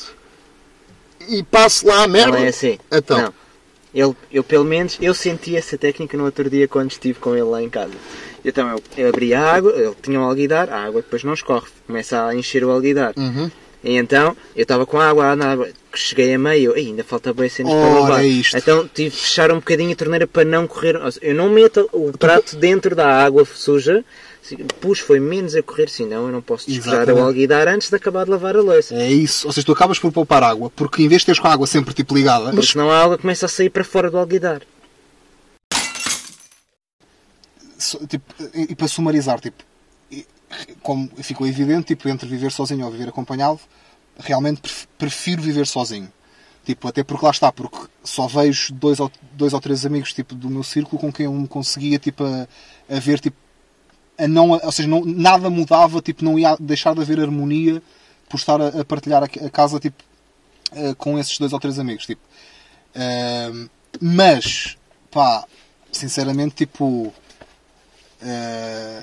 E 1.27 1.43
passo 1.43 1.87
lá 1.87 2.05
a 2.05 2.09
merda. 2.09 2.39
Não 2.39 2.45
é 2.45 2.49
assim. 2.49 2.79
Então. 2.93 3.19
Não. 3.19 3.35
Ele, 3.93 4.15
eu 4.31 4.45
pelo 4.45 4.65
menos, 4.65 4.99
eu 5.01 5.13
senti 5.15 5.57
essa 5.57 5.77
técnica 5.77 6.17
no 6.17 6.25
outro 6.25 6.49
dia 6.49 6.69
quando 6.69 6.91
estive 6.91 7.19
com 7.19 7.35
ele 7.35 7.45
lá 7.45 7.63
em 7.63 7.69
casa. 7.69 7.95
Então 8.45 8.71
eu, 8.71 8.83
eu 8.97 9.09
abri 9.09 9.35
a 9.35 9.43
água, 9.43 9.73
ele 9.73 9.95
tinha 10.01 10.21
um 10.21 10.25
alguidar, 10.25 10.71
a 10.71 10.85
água 10.85 11.03
depois 11.03 11.25
não 11.25 11.35
escorre, 11.35 11.67
começa 11.87 12.25
a 12.27 12.35
encher 12.35 12.63
o 12.63 12.71
alguidar. 12.71 13.15
Uhum. 13.17 13.51
E 13.83 13.97
então, 13.97 14.37
eu 14.55 14.63
estava 14.63 14.85
com 14.85 15.01
a 15.01 15.09
água, 15.09 15.35
na 15.35 15.53
água, 15.53 15.69
cheguei 15.95 16.35
a 16.35 16.39
meio, 16.39 16.77
"Ei, 16.77 16.87
ainda 16.89 17.03
falta 17.03 17.33
bem 17.33 17.49
cenas 17.49 17.73
para 17.73 18.01
lavar. 18.01 18.25
é. 18.25 18.29
Então 18.55 18.89
tive 18.95 19.11
de 19.11 19.17
fechar 19.17 19.51
um 19.51 19.57
bocadinho 19.57 19.93
a 19.93 19.97
torneira 19.97 20.27
para 20.27 20.45
não 20.45 20.67
correr. 20.67 20.97
Eu 21.23 21.35
não 21.35 21.49
meto 21.49 21.89
o 21.93 22.13
prato 22.17 22.57
dentro 22.57 22.95
da 22.95 23.25
água 23.25 23.45
suja, 23.45 24.05
pus 24.81 24.99
foi 24.99 25.21
menos 25.21 25.55
a 25.55 25.63
correr, 25.63 25.89
senão 25.89 26.27
eu 26.27 26.33
não 26.33 26.43
posso 26.43 26.69
despejar 26.71 27.09
o 27.11 27.19
alguidar 27.23 27.69
antes 27.69 27.89
de 27.91 27.97
acabar 27.97 28.25
de 28.25 28.31
lavar 28.31 28.57
a 28.57 28.61
louça. 28.61 28.95
É 28.95 29.11
isso, 29.11 29.47
ou 29.47 29.53
seja, 29.53 29.65
tu 29.67 29.73
acabas 29.73 29.99
por 29.99 30.11
poupar 30.13 30.43
água, 30.43 30.71
porque 30.71 31.03
em 31.03 31.09
vez 31.09 31.23
de 31.23 31.27
teres 31.27 31.39
com 31.39 31.47
a 31.49 31.53
água 31.53 31.67
sempre 31.67 31.95
tipo 31.95 32.15
ligada, 32.15 32.51
Porque 32.51 32.67
senão 32.67 32.91
a 32.91 33.03
água 33.03 33.19
começa 33.19 33.47
a 33.47 33.49
sair 33.49 33.71
para 33.71 33.85
fora 33.85 34.11
do 34.11 34.19
alguidar. 34.19 34.63
tipo, 38.09 38.35
e, 38.55 38.73
e 38.73 38.75
para 38.75 38.89
sumarizar, 38.89 39.41
tipo, 39.41 39.63
como 40.83 41.09
ficou 41.23 41.47
evidente, 41.47 41.89
tipo, 41.89 42.09
entre 42.09 42.29
viver 42.29 42.51
sozinho 42.53 42.85
ou 42.85 42.91
viver 42.93 43.09
acompanhado, 43.09 43.61
realmente 44.19 44.61
pref- 44.61 44.87
prefiro 44.99 45.41
viver 45.43 45.67
sozinho. 45.67 46.11
Tipo, 46.65 46.89
até 46.89 47.03
porque 47.03 47.25
lá 47.25 47.31
está, 47.31 47.51
porque 47.51 47.79
só 48.05 48.27
vejo 48.27 48.73
dois 48.75 49.01
ou, 49.01 49.11
dois 49.33 49.53
ou 49.55 49.61
três 49.61 49.87
amigos 49.87 50.13
tipo, 50.13 50.35
do 50.35 50.51
meu 50.51 50.63
círculo 50.63 51.01
com 51.01 51.11
quem 51.13 51.25
eu 51.25 51.33
me 51.33 51.49
conseguia 51.49 51.99
tipo, 51.99 52.23
a, 52.25 52.47
a 52.89 52.99
ver, 53.01 53.19
tipo, 53.19 53.37
a 54.25 54.29
não, 54.29 54.51
ou 54.51 54.73
seja, 54.73 54.89
não, 54.89 55.05
nada 55.05 55.49
mudava, 55.49 56.01
tipo, 56.01 56.25
não 56.25 56.39
ia 56.39 56.57
deixar 56.61 56.95
de 56.95 57.01
haver 57.01 57.21
harmonia 57.21 57.83
por 58.29 58.37
estar 58.37 58.61
a, 58.61 58.69
a 58.81 58.85
partilhar 58.85 59.23
a, 59.23 59.47
a 59.47 59.51
casa 59.51 59.81
tipo, 59.81 60.03
eh, 60.73 60.95
com 60.97 61.19
esses 61.19 61.39
dois 61.39 61.53
ou 61.53 61.61
três 61.61 61.79
amigos. 61.79 62.07
Tipo. 62.07 62.21
Ahm, 62.95 63.69
mas, 64.01 64.77
pá, 65.11 65.45
sinceramente, 65.91 66.55
tipo, 66.55 67.13
eh, 68.23 69.03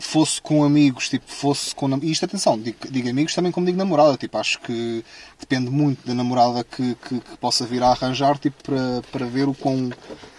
fosse 0.00 0.40
com 0.40 0.64
amigos, 0.64 1.08
tipo, 1.08 1.30
fosse 1.30 1.74
com. 1.74 1.88
E 1.98 2.10
isto, 2.10 2.24
atenção, 2.24 2.58
digo, 2.58 2.78
digo 2.90 3.08
amigos 3.08 3.34
também 3.34 3.52
como 3.52 3.66
digo 3.66 3.78
namorada, 3.78 4.16
tipo, 4.16 4.36
acho 4.38 4.58
que 4.60 5.04
depende 5.38 5.70
muito 5.70 6.06
da 6.06 6.14
namorada 6.14 6.64
que, 6.64 6.94
que, 6.94 7.20
que 7.20 7.36
possa 7.36 7.66
vir 7.66 7.82
a 7.82 7.90
arranjar, 7.90 8.38
tipo, 8.38 8.62
para, 8.64 9.02
para 9.12 9.26
ver 9.26 9.46
o 9.46 9.54
quão, 9.54 9.90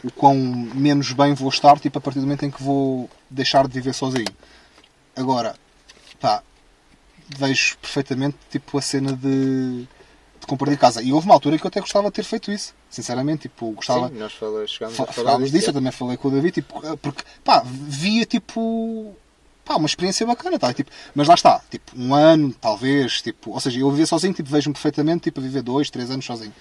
o 0.04 0.12
quão 0.12 0.36
menos 0.36 1.14
bem 1.14 1.34
vou 1.34 1.50
estar, 1.50 1.80
tipo, 1.80 1.98
a 1.98 2.02
partir 2.02 2.20
do 2.20 2.26
momento 2.26 2.44
em 2.44 2.52
que 2.52 2.62
vou 2.62 3.10
deixar 3.30 3.68
de 3.68 3.74
viver 3.74 3.94
sozinho. 3.94 4.26
Agora, 5.16 5.56
pá, 6.20 6.42
vejo 7.38 7.78
perfeitamente, 7.78 8.38
tipo, 8.50 8.78
a 8.78 8.82
cena 8.82 9.14
de, 9.14 9.82
de 10.40 10.48
comprar 10.48 10.72
de 10.72 10.78
casa. 10.78 11.04
E 11.04 11.14
houve 11.14 11.28
uma 11.28 11.36
altura 11.36 11.58
que 11.60 11.66
eu 11.66 11.70
até 11.70 11.80
gostava 11.80 12.10
de 12.10 12.16
ter 12.16 12.24
feito 12.24 12.52
isso, 12.52 12.74
sinceramente, 12.90 13.44
tipo, 13.44 13.72
gostava. 13.74 14.10
Sim, 14.10 14.16
nós 14.16 14.34
fala, 14.34 14.66
chegámos 14.66 15.00
a 15.00 15.06
falar 15.06 15.14
Falámos 15.14 15.52
disso, 15.52 15.68
eu 15.68 15.72
é. 15.72 15.74
também 15.74 15.92
falei 15.92 16.18
com 16.18 16.30
o 16.30 16.32
David, 16.32 16.56
tipo, 16.56 16.84
eh, 16.84 16.96
porque, 17.00 17.24
pá, 17.44 17.64
via, 17.64 18.26
tipo, 18.26 19.16
pá, 19.72 19.78
uma 19.78 19.86
experiência 19.86 20.26
bacana, 20.26 20.60
tá? 20.60 20.74
tipo, 20.74 20.92
mas 21.16 21.28
lá 21.28 21.34
está, 21.34 21.62
tipo, 21.70 21.92
um 21.98 22.14
ano, 22.14 22.54
talvez, 22.60 23.22
tipo, 23.22 23.52
ou 23.52 23.60
seja, 23.60 23.80
eu 23.80 23.90
vivia 23.90 24.06
sozinho, 24.06 24.34
tipo, 24.34 24.50
vejo-me 24.50 24.74
perfeitamente, 24.74 25.24
tipo, 25.24 25.40
a 25.40 25.44
viver 25.44 25.62
dois, 25.62 25.90
três 25.90 26.12
anos 26.12 26.26
sozinho. 26.26 26.54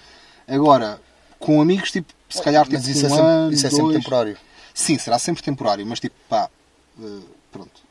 Agora, 0.47 0.99
com 1.37 1.61
amigos, 1.61 1.91
tipo, 1.91 2.13
se 2.29 2.41
calhar, 2.41 2.63
tipo, 2.63 2.77
Mas 2.77 2.87
isso, 2.87 3.03
um 3.03 3.07
é 3.07 3.09
sempre, 3.09 3.25
ano, 3.25 3.53
isso 3.53 3.67
é 3.67 3.69
sempre 3.69 3.83
dois... 3.83 3.97
temporário. 3.97 4.37
Sim, 4.73 4.97
será 4.97 5.19
sempre 5.19 5.43
temporário, 5.43 5.85
mas, 5.85 5.99
tipo, 5.99 6.15
pá, 6.29 6.49
eh, 7.01 7.19
pronto. 7.51 7.81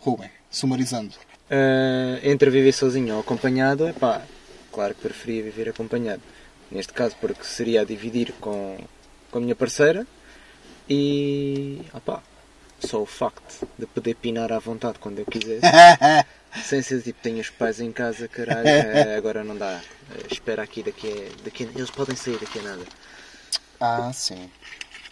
Rubem, 0.00 0.30
sumarizando. 0.50 1.14
Ah, 1.50 2.18
entre 2.22 2.50
viver 2.50 2.72
sozinho 2.72 3.14
ou 3.14 3.20
acompanhado, 3.20 3.86
é 3.86 3.92
pá, 3.92 4.22
claro 4.70 4.94
que 4.94 5.00
preferia 5.00 5.42
viver 5.42 5.68
acompanhado. 5.70 6.22
Neste 6.70 6.92
caso, 6.92 7.14
porque 7.20 7.44
seria 7.44 7.82
a 7.82 7.84
dividir 7.84 8.32
com, 8.40 8.78
com 9.30 9.38
a 9.38 9.40
minha 9.40 9.54
parceira 9.54 10.06
e. 10.88 11.82
opá, 11.94 12.22
só 12.86 13.00
o 13.00 13.06
facto 13.06 13.66
de 13.78 13.86
poder 13.86 14.14
pinar 14.16 14.52
à 14.52 14.58
vontade 14.58 14.98
quando 14.98 15.18
eu 15.18 15.26
quisesse, 15.26 15.60
sem 16.64 16.82
ser 16.82 17.02
tipo, 17.02 17.20
tenho 17.22 17.40
os 17.40 17.48
pais 17.50 17.80
em 17.80 17.90
casa, 17.92 18.28
caralho, 18.28 18.66
eh, 18.68 19.16
agora 19.16 19.42
não 19.44 19.56
dá. 19.56 19.80
Eh, 20.14 20.26
espera 20.32 20.62
aqui, 20.62 20.82
daqui 20.82 21.08
a, 21.08 21.44
daqui 21.44 21.64
a- 21.64 21.78
Eles 21.78 21.90
podem 21.90 22.14
sair 22.16 22.38
daqui 22.38 22.58
a 22.58 22.62
nada. 22.62 22.82
Ah, 23.80 24.10
sim. 24.12 24.50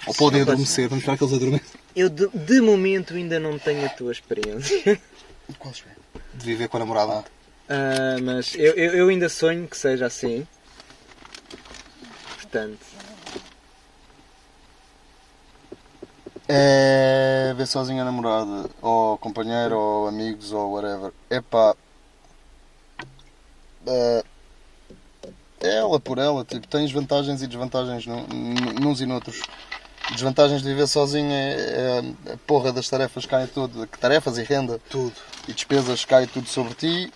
Ou 0.07 0.15
podem 0.15 0.43
adormecer, 0.43 0.89
vamos 0.89 1.03
esperar 1.03 1.17
que 1.19 1.25
eles 1.25 1.35
adormeçam. 1.35 1.81
Eu 1.95 2.09
de, 2.09 2.29
de 2.29 2.61
momento 2.61 3.15
ainda 3.15 3.39
não 3.41 3.59
tenho 3.59 3.85
a 3.85 3.89
tua 3.89 4.13
experiência. 4.13 5.01
Quais 5.59 5.81
bem? 5.81 6.23
De 6.35 6.45
viver 6.45 6.69
com 6.69 6.77
a 6.77 6.81
namorada. 6.81 7.25
Ah, 7.69 8.17
mas 8.23 8.55
eu, 8.55 8.73
eu, 8.75 8.95
eu 8.95 9.09
ainda 9.09 9.29
sonho 9.29 9.67
que 9.67 9.77
seja 9.77 10.07
assim. 10.07 10.47
Portanto, 12.37 12.79
É 16.53 17.55
ver 17.55 17.65
sozinho 17.65 18.03
a 18.03 18.05
namorada, 18.05 18.69
ou 18.83 19.17
companheiro, 19.19 19.79
ou 19.79 20.09
amigos, 20.09 20.53
ou 20.53 20.73
whatever. 20.73 21.13
Epá. 21.31 21.77
É, 23.87 24.25
ela 25.61 26.01
por 26.01 26.19
ela, 26.19 26.45
tipo, 26.45 26.67
tens 26.67 26.91
vantagens 26.91 27.41
e 27.41 27.47
desvantagens 27.47 28.05
nuns 28.05 29.01
e 29.01 29.07
noutros. 29.07 29.41
Desvantagens 30.11 30.61
de 30.61 30.69
viver 30.69 30.89
sozinho 30.89 31.31
é, 31.31 31.53
é 31.53 32.33
a 32.33 32.37
porra 32.39 32.73
das 32.73 32.89
tarefas 32.89 33.27
caem 33.27 33.47
tudo. 33.47 33.87
Tarefas 33.87 34.37
e 34.37 34.43
renda. 34.43 34.81
Tudo. 34.91 35.15
E 35.47 35.53
despesas 35.53 36.05
cai 36.05 36.27
tudo 36.27 36.49
sobre 36.49 36.75
ti. 36.75 37.13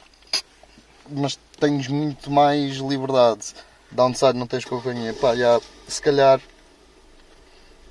Mas 1.10 1.36
tens 1.58 1.88
muito 1.88 2.30
mais 2.30 2.76
liberdade. 2.76 3.52
Downside 3.90 4.38
não 4.38 4.46
tens 4.46 4.64
companhia. 4.64 5.12
Pá, 5.12 5.34
já, 5.34 5.60
se 5.88 6.00
calhar. 6.00 6.40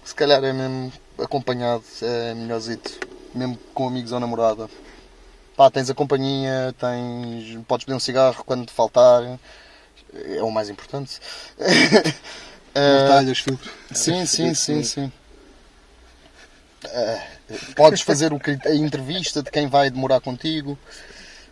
Se 0.06 0.16
calhar 0.16 0.42
é 0.42 0.54
mesmo 0.54 0.92
acompanhado, 1.18 1.84
é 2.02 2.34
melhorzito. 2.34 3.00
Mesmo 3.34 3.58
com 3.74 3.88
amigos 3.88 4.12
ou 4.12 4.20
namorada. 4.20 4.70
Pá, 5.56 5.70
tens 5.70 5.90
a 5.90 5.94
companhia, 5.94 6.74
tens. 6.78 7.64
Podes 7.68 7.86
beber 7.86 7.98
um 7.98 8.00
cigarro 8.00 8.44
quando 8.44 8.66
te 8.66 8.72
faltar. 8.72 9.40
É 10.14 10.44
o 10.44 10.52
mais 10.52 10.70
importante. 10.70 11.20
Eh, 12.76 13.00
Mortalhas, 13.02 13.38
filtro. 13.38 13.72
Sim, 13.92 14.26
sim, 14.26 14.52
sim, 14.56 14.84
sim. 14.84 15.12
Eh, 16.86 17.28
podes 17.76 18.02
fazer 18.02 18.32
a 18.34 18.74
entrevista 18.74 19.44
de 19.44 19.52
quem 19.52 19.68
vai 19.68 19.92
demorar 19.92 20.20
contigo. 20.22 20.76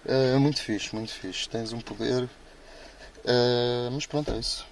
Eh, 0.04 0.36
muito 0.38 0.60
fixe, 0.60 0.96
muito 0.96 1.12
fixe. 1.12 1.48
Tens 1.48 1.74
um 1.74 1.80
poder. 1.80 2.28
Eh, 3.24 3.90
mas 3.92 4.06
pronto, 4.08 4.32
é 4.32 4.38
isso. 4.40 4.66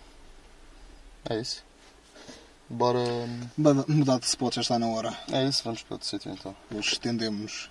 É 1.30 1.36
isso. 1.40 1.64
Bora. 2.70 3.00
Mudar 3.58 4.20
de 4.20 4.26
spot 4.26 4.56
já 4.56 4.62
está 4.62 4.78
na 4.78 4.88
hora. 4.88 5.18
É 5.32 5.44
isso, 5.46 5.64
vamos 5.64 5.82
para 5.82 5.96
outro 5.96 6.08
sítio 6.08 6.32
então. 6.32 6.56
Hoje 6.72 6.94
estendemos. 6.94 7.70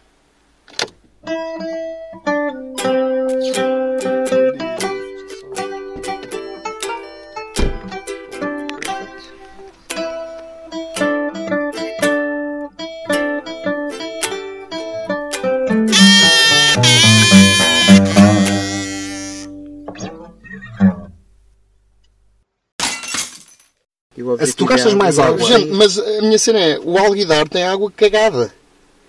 Mais 24.95 25.18
água. 25.18 25.45
Gente, 25.45 25.68
mas 25.72 25.99
a 25.99 26.22
minha 26.22 26.39
cena 26.39 26.59
é: 26.59 26.78
o 26.82 26.97
alguidar 26.99 27.49
tem 27.49 27.64
água 27.64 27.91
cagada. 27.95 28.53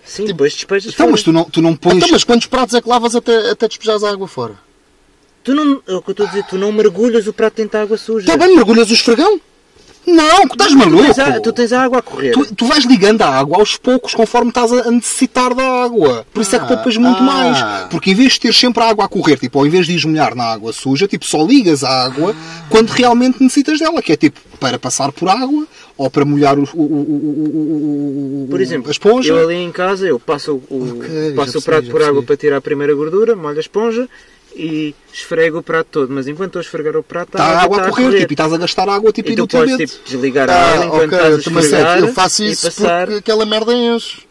Sim, 0.04 0.24
depois 0.24 0.54
despejas 0.54 0.92
Então, 0.92 1.04
fora. 1.06 1.10
mas 1.12 1.22
tu 1.22 1.32
não, 1.32 1.44
tu 1.44 1.60
não 1.62 1.76
pões. 1.76 1.96
Então, 1.96 2.08
mas 2.10 2.24
quantos 2.24 2.46
pratos 2.46 2.74
é 2.74 2.80
que 2.80 2.88
lavas 2.88 3.14
até, 3.14 3.50
até 3.50 3.68
despejares 3.68 4.02
a 4.02 4.10
água 4.10 4.26
fora? 4.26 4.54
Tu 5.44 5.54
não, 5.54 5.80
é 5.86 5.94
o 5.94 6.02
que 6.02 6.10
eu 6.10 6.12
estou 6.12 6.26
a 6.26 6.28
dizer, 6.28 6.44
tu 6.44 6.58
não 6.58 6.72
mergulhas 6.72 7.26
o 7.26 7.32
prato 7.32 7.56
dentro 7.56 7.72
da 7.72 7.82
água 7.82 7.96
suja. 7.96 8.26
Está 8.30 8.36
bem, 8.36 8.54
mergulhas 8.56 8.90
o 8.90 8.94
esfregão? 8.94 9.40
Não, 10.06 10.46
que 10.48 10.54
estás 10.54 10.72
Tu 10.72 10.78
maluco! 10.78 11.02
tens, 11.04 11.18
a, 11.18 11.40
tu 11.40 11.52
tens 11.52 11.72
a 11.72 11.82
água 11.82 11.98
a 11.98 12.02
correr. 12.02 12.32
Tu, 12.32 12.54
tu 12.54 12.66
vais 12.66 12.84
ligando 12.84 13.22
a 13.22 13.28
água 13.28 13.58
aos 13.58 13.76
poucos 13.76 14.14
conforme 14.14 14.48
estás 14.48 14.72
a 14.72 14.90
necessitar 14.90 15.54
da 15.54 15.84
água. 15.84 16.26
Por 16.32 16.40
isso 16.40 16.56
é 16.56 16.58
que 16.58 16.64
Ah, 16.64 16.68
poupas 16.68 16.96
muito 16.96 17.18
ah. 17.18 17.22
mais. 17.22 17.88
Porque 17.90 18.10
em 18.10 18.14
vez 18.14 18.32
de 18.32 18.40
ter 18.40 18.54
sempre 18.54 18.82
a 18.82 18.88
água 18.88 19.04
a 19.04 19.08
correr, 19.08 19.38
tipo, 19.38 19.64
em 19.64 19.68
vez 19.70 19.86
de 19.86 19.94
esmolhar 19.94 20.34
na 20.34 20.44
água 20.44 20.72
suja, 20.72 21.06
tipo, 21.06 21.24
só 21.24 21.44
ligas 21.44 21.84
a 21.84 22.04
água 22.04 22.34
quando 22.68 22.88
realmente 22.90 23.42
necessitas 23.42 23.78
dela. 23.78 24.00
Que 24.02 24.12
é 24.12 24.16
tipo, 24.16 24.40
para 24.58 24.78
passar 24.78 25.12
por 25.12 25.28
água 25.28 25.66
ou 25.96 26.10
para 26.10 26.24
molhar 26.24 26.58
o, 26.58 26.62
o, 26.74 26.82
o, 26.82 28.44
o, 28.44 28.48
Por 28.50 28.60
exemplo, 28.60 28.88
a 28.88 28.92
esponja. 28.92 29.32
eu 29.32 29.44
ali 29.48 29.56
em 29.56 29.70
casa, 29.70 30.06
eu 30.06 30.18
passo 30.18 30.62
o, 30.70 30.96
Ok, 30.96 31.32
passo 31.36 31.58
o 31.58 31.62
prato 31.62 31.90
por 31.90 32.02
água 32.02 32.22
para 32.22 32.36
tirar 32.36 32.56
a 32.56 32.60
primeira 32.60 32.94
gordura, 32.94 33.36
molho 33.36 33.58
a 33.58 33.60
esponja 33.60 34.08
e 34.54 34.94
esfrego 35.12 35.58
o 35.58 35.62
prato 35.62 35.88
todo. 35.90 36.12
Mas 36.12 36.26
enquanto 36.26 36.48
estou 36.48 36.60
a 36.60 36.62
esfregar 36.62 36.96
o 36.96 37.02
prato, 37.02 37.30
Está 37.32 37.44
a 37.44 37.62
água 37.62 37.82
a 37.82 37.88
correr, 37.90 38.18
tipo, 38.20 38.32
e 38.32 38.34
estás 38.34 38.52
a 38.52 38.56
gastar 38.56 38.88
água 38.88 39.12
tipo, 39.12 39.30
E 39.30 39.36
tu 39.36 39.46
podes 39.46 39.76
tipo, 39.76 40.04
desligar 40.08 40.48
a 40.50 40.54
água 40.72 40.84
enquanto 40.86 41.14
Ah, 41.14 41.16
ok, 41.18 41.36
estás 41.38 41.56
a 41.56 41.60
esfregar 41.60 41.98
eu 42.00 42.08
faço 42.12 42.42
isso 42.44 42.66
passar. 42.66 43.06
porque 43.06 43.18
aquela 43.18 43.46
merda 43.46 43.72
enche. 43.72 44.28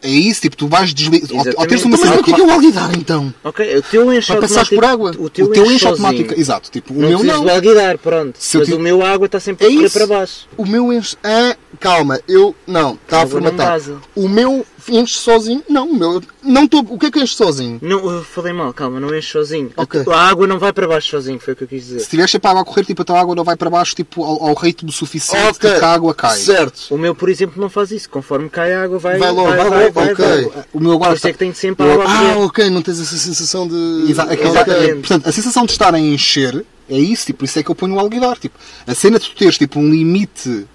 É 0.00 0.08
isso, 0.08 0.40
tipo, 0.40 0.56
tu 0.56 0.66
vais 0.66 0.94
desligar. 0.94 1.28
Ao, 1.58 1.66
teres 1.66 1.84
uma 1.84 1.98
cena 1.98 2.12
para 2.14 2.22
que 2.22 2.32
é 2.32 2.34
que 2.34 2.40
o 2.40 2.50
alguidar 2.50 2.96
então? 2.96 3.34
Ok, 3.44 3.76
o 3.76 3.82
teu 3.82 4.10
enche 4.10 4.32
automático- 4.32 4.74
por 4.74 4.84
água? 4.86 5.10
O 5.18 5.28
teu, 5.28 5.44
o 5.44 5.48
teu 5.50 5.64
enche 5.66 5.80
sozinho. 5.80 6.06
automática. 6.06 6.40
Exato, 6.40 6.70
tipo, 6.70 6.94
o 6.94 6.96
Não 7.02 7.08
meu 7.10 7.22
não. 7.22 7.44
de 7.44 7.50
alguidar, 7.50 7.98
pronto. 7.98 8.34
Se 8.38 8.56
eu 8.56 8.60
Mas 8.60 8.68
ti- 8.68 8.74
o 8.74 8.78
meu 8.78 9.04
água 9.04 9.26
está 9.26 9.38
sempre 9.38 9.66
É 9.66 9.68
a 9.68 9.72
correr 9.74 9.90
para 9.90 10.06
baixo. 10.06 10.48
O 10.56 10.64
meu 10.64 10.90
enche. 10.90 11.16
Ah, 11.22 11.54
calma, 11.82 12.20
eu. 12.28 12.54
Não, 12.66 12.94
está 12.94 13.22
a 13.22 13.26
formatar. 13.26 13.72
vaza. 13.72 13.98
O 14.14 14.28
meu 14.28 14.64
enche 14.88 15.14
sozinho. 15.18 15.62
Não, 15.68 15.88
o 15.90 15.94
meu. 15.96 16.22
Não 16.42 16.64
estou. 16.64 16.80
O 16.88 16.98
que 16.98 17.06
é 17.06 17.10
que 17.10 17.20
enche 17.20 17.34
sozinho? 17.34 17.78
Não, 17.82 18.10
eu 18.10 18.22
falei 18.24 18.52
mal, 18.52 18.72
calma, 18.72 18.98
não 18.98 19.14
enche 19.14 19.30
sozinho. 19.30 19.70
A 19.76 19.82
Ok. 19.82 20.02
tu- 20.04 20.10
A 20.12 20.20
água 20.28 20.46
não 20.46 20.58
vai 20.58 20.72
para 20.72 20.86
baixo 20.88 21.10
sozinho, 21.10 21.38
foi 21.38 21.52
o 21.54 21.56
que 21.56 21.64
eu 21.64 21.68
quis 21.68 21.84
dizer. 21.84 22.00
Se 22.00 22.08
tiveres 22.10 22.30
sempre 22.30 22.48
a 22.48 22.50
água 22.50 22.62
a 22.62 22.64
correr, 22.64 22.84
tipo, 22.84 23.02
a 23.02 23.04
tua 23.04 23.20
água 23.20 23.34
não 23.34 23.44
vai 23.44 23.56
para 23.56 23.68
baixo 23.70 23.94
tipo, 23.94 24.24
ao, 24.24 24.48
ao 24.48 24.54
ritmo 24.54 24.90
suficiente 24.90 25.48
Ok, 25.56 25.70
de 25.70 25.78
que 25.78 25.84
a 25.84 25.92
água 25.92 26.14
cai. 26.14 26.36
Certo. 26.36 26.86
O 26.94 26.98
meu, 26.98 27.14
por 27.14 27.28
exemplo, 27.28 27.60
não 27.60 27.68
faz 27.68 27.90
isso. 27.90 28.08
Conforme 28.10 28.48
cai 28.48 28.72
a 28.72 28.82
água, 28.84 28.98
vai, 28.98 29.18
Vai 29.18 29.30
logo, 29.30 29.48
vai, 29.48 29.56
vai 29.56 29.68
vai, 29.70 29.90
vai, 29.90 30.12
ok. 30.12 30.24
vai. 30.54 30.64
O 30.72 30.80
meu 30.80 30.92
agora 30.92 31.10
Por 31.10 31.16
isso 31.16 31.28
é 31.28 31.32
que 31.32 31.38
tem 31.38 31.52
sempre 31.54 31.86
a 31.86 31.92
água 31.92 32.04
a 32.04 32.32
Ah, 32.32 32.38
ok, 32.38 32.70
não 32.70 32.82
tens 32.82 33.00
essa 33.00 33.16
sensação 33.16 33.66
de. 33.68 34.06
Exa- 34.10 34.28
Exatamente. 34.32 34.94
Portanto, 35.00 35.28
a 35.28 35.32
sensação 35.32 35.64
de 35.66 35.72
estar 35.72 35.94
a 35.94 35.98
encher 36.00 36.64
é 36.90 36.98
isso, 36.98 37.26
tipo, 37.26 37.40
por 37.40 37.44
isso 37.44 37.58
é 37.58 37.62
que 37.62 37.70
eu 37.70 37.74
ponho 37.74 37.94
o 37.94 38.00
alguidar. 38.00 38.36
Tipo, 38.38 38.58
a 38.86 38.94
cena 38.94 39.18
de 39.18 39.28
tu 39.30 39.36
teres 39.36 39.56
tipo, 39.56 39.78
um 39.78 39.88
limite 39.90 40.66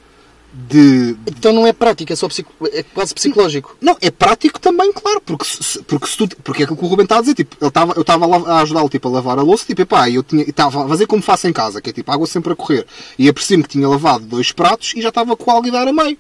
de, 0.57 1.15
Então 1.27 1.53
não 1.53 1.67
é 1.67 1.71
prático, 1.71 2.11
é 2.11 2.15
só 2.15 2.27
psico... 2.27 2.51
é 2.73 2.81
quase 2.81 3.13
psicológico. 3.13 3.77
Não, 3.79 3.95
é 4.01 4.09
prático 4.09 4.59
também, 4.59 4.91
claro, 4.91 5.21
porque 5.21 5.45
se, 5.45 5.83
porque 5.83 6.07
se 6.07 6.17
tu, 6.17 6.27
porque 6.43 6.63
é 6.63 6.65
aquilo 6.65 6.77
que 6.77 6.83
o 6.83 6.87
Ruben 6.87 7.03
está 7.03 7.19
a 7.19 7.21
dizer, 7.21 7.35
tipo, 7.35 7.55
ele 7.61 7.67
estava, 7.67 7.93
eu 7.95 8.01
estava 8.01 8.25
a 8.25 8.61
ajudá-lo 8.61 8.89
tipo, 8.89 9.07
a 9.07 9.11
lavar 9.11 9.37
a 9.37 9.43
louça, 9.43 9.65
tipo, 9.65 9.83
epá, 9.83 10.09
e 10.09 10.15
eu 10.15 10.23
tinha, 10.23 10.43
estava 10.43 10.83
a 10.83 10.87
fazer 10.87 11.05
como 11.05 11.21
faço 11.21 11.47
em 11.47 11.53
casa, 11.53 11.79
que 11.79 11.91
é 11.91 11.93
tipo, 11.93 12.11
água 12.11 12.25
sempre 12.25 12.53
a 12.53 12.55
correr. 12.55 12.87
E 13.19 13.29
apercebi-me 13.29 13.63
que 13.63 13.69
tinha 13.69 13.87
lavado 13.87 14.25
dois 14.25 14.51
pratos 14.51 14.93
e 14.95 15.01
já 15.01 15.09
estava 15.09 15.37
com 15.37 15.51
a 15.51 15.53
alguidar 15.53 15.87
a 15.87 15.93
meio. 15.93 16.17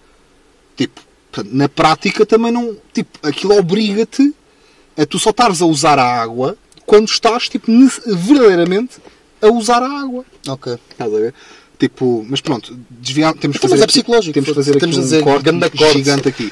Tipo, 0.75 1.01
na 1.45 1.67
prática 1.67 2.23
também 2.23 2.51
não, 2.51 2.77
tipo, 2.93 3.17
aquilo 3.23 3.57
obriga-te 3.57 4.33
a 4.95 5.05
tu 5.05 5.17
só 5.17 5.31
estares 5.31 5.61
a 5.61 5.65
usar 5.65 5.97
a 5.97 6.21
água 6.21 6.55
quando 6.85 7.07
estás, 7.07 7.49
tipo, 7.49 7.71
verdadeiramente 8.05 8.97
a 9.41 9.47
usar 9.47 9.81
a 9.81 9.99
água. 9.99 10.23
Ok. 10.47 10.77
Estás 10.91 11.13
a 11.13 11.17
ver? 11.17 11.33
Tipo, 11.79 12.25
mas 12.27 12.41
pronto, 12.41 12.77
desviar, 12.89 13.33
temos 13.35 13.57
que 13.57 13.65
Então, 13.65 13.69
fazer 13.69 13.81
mas 13.81 13.83
é 13.83 13.87
psicológico, 13.87 14.33
Temos 14.33 14.49
que 14.49 14.55
fazer 14.55 14.77
aqui 14.77 14.85
um 14.85 14.89
dizer, 14.89 15.23
corte, 15.23 15.77
corte. 15.77 15.93
gigante 15.93 16.27
aqui. 16.27 16.51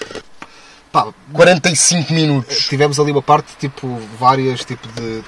Pá, 0.91 1.13
45 1.34 2.13
minutos. 2.13 2.67
tivemos 2.67 2.99
ali 2.99 3.11
uma 3.11 3.21
parte, 3.21 3.47
tipo, 3.59 3.99
várias, 4.19 4.63
tipo 4.63 4.88
de... 4.89 5.23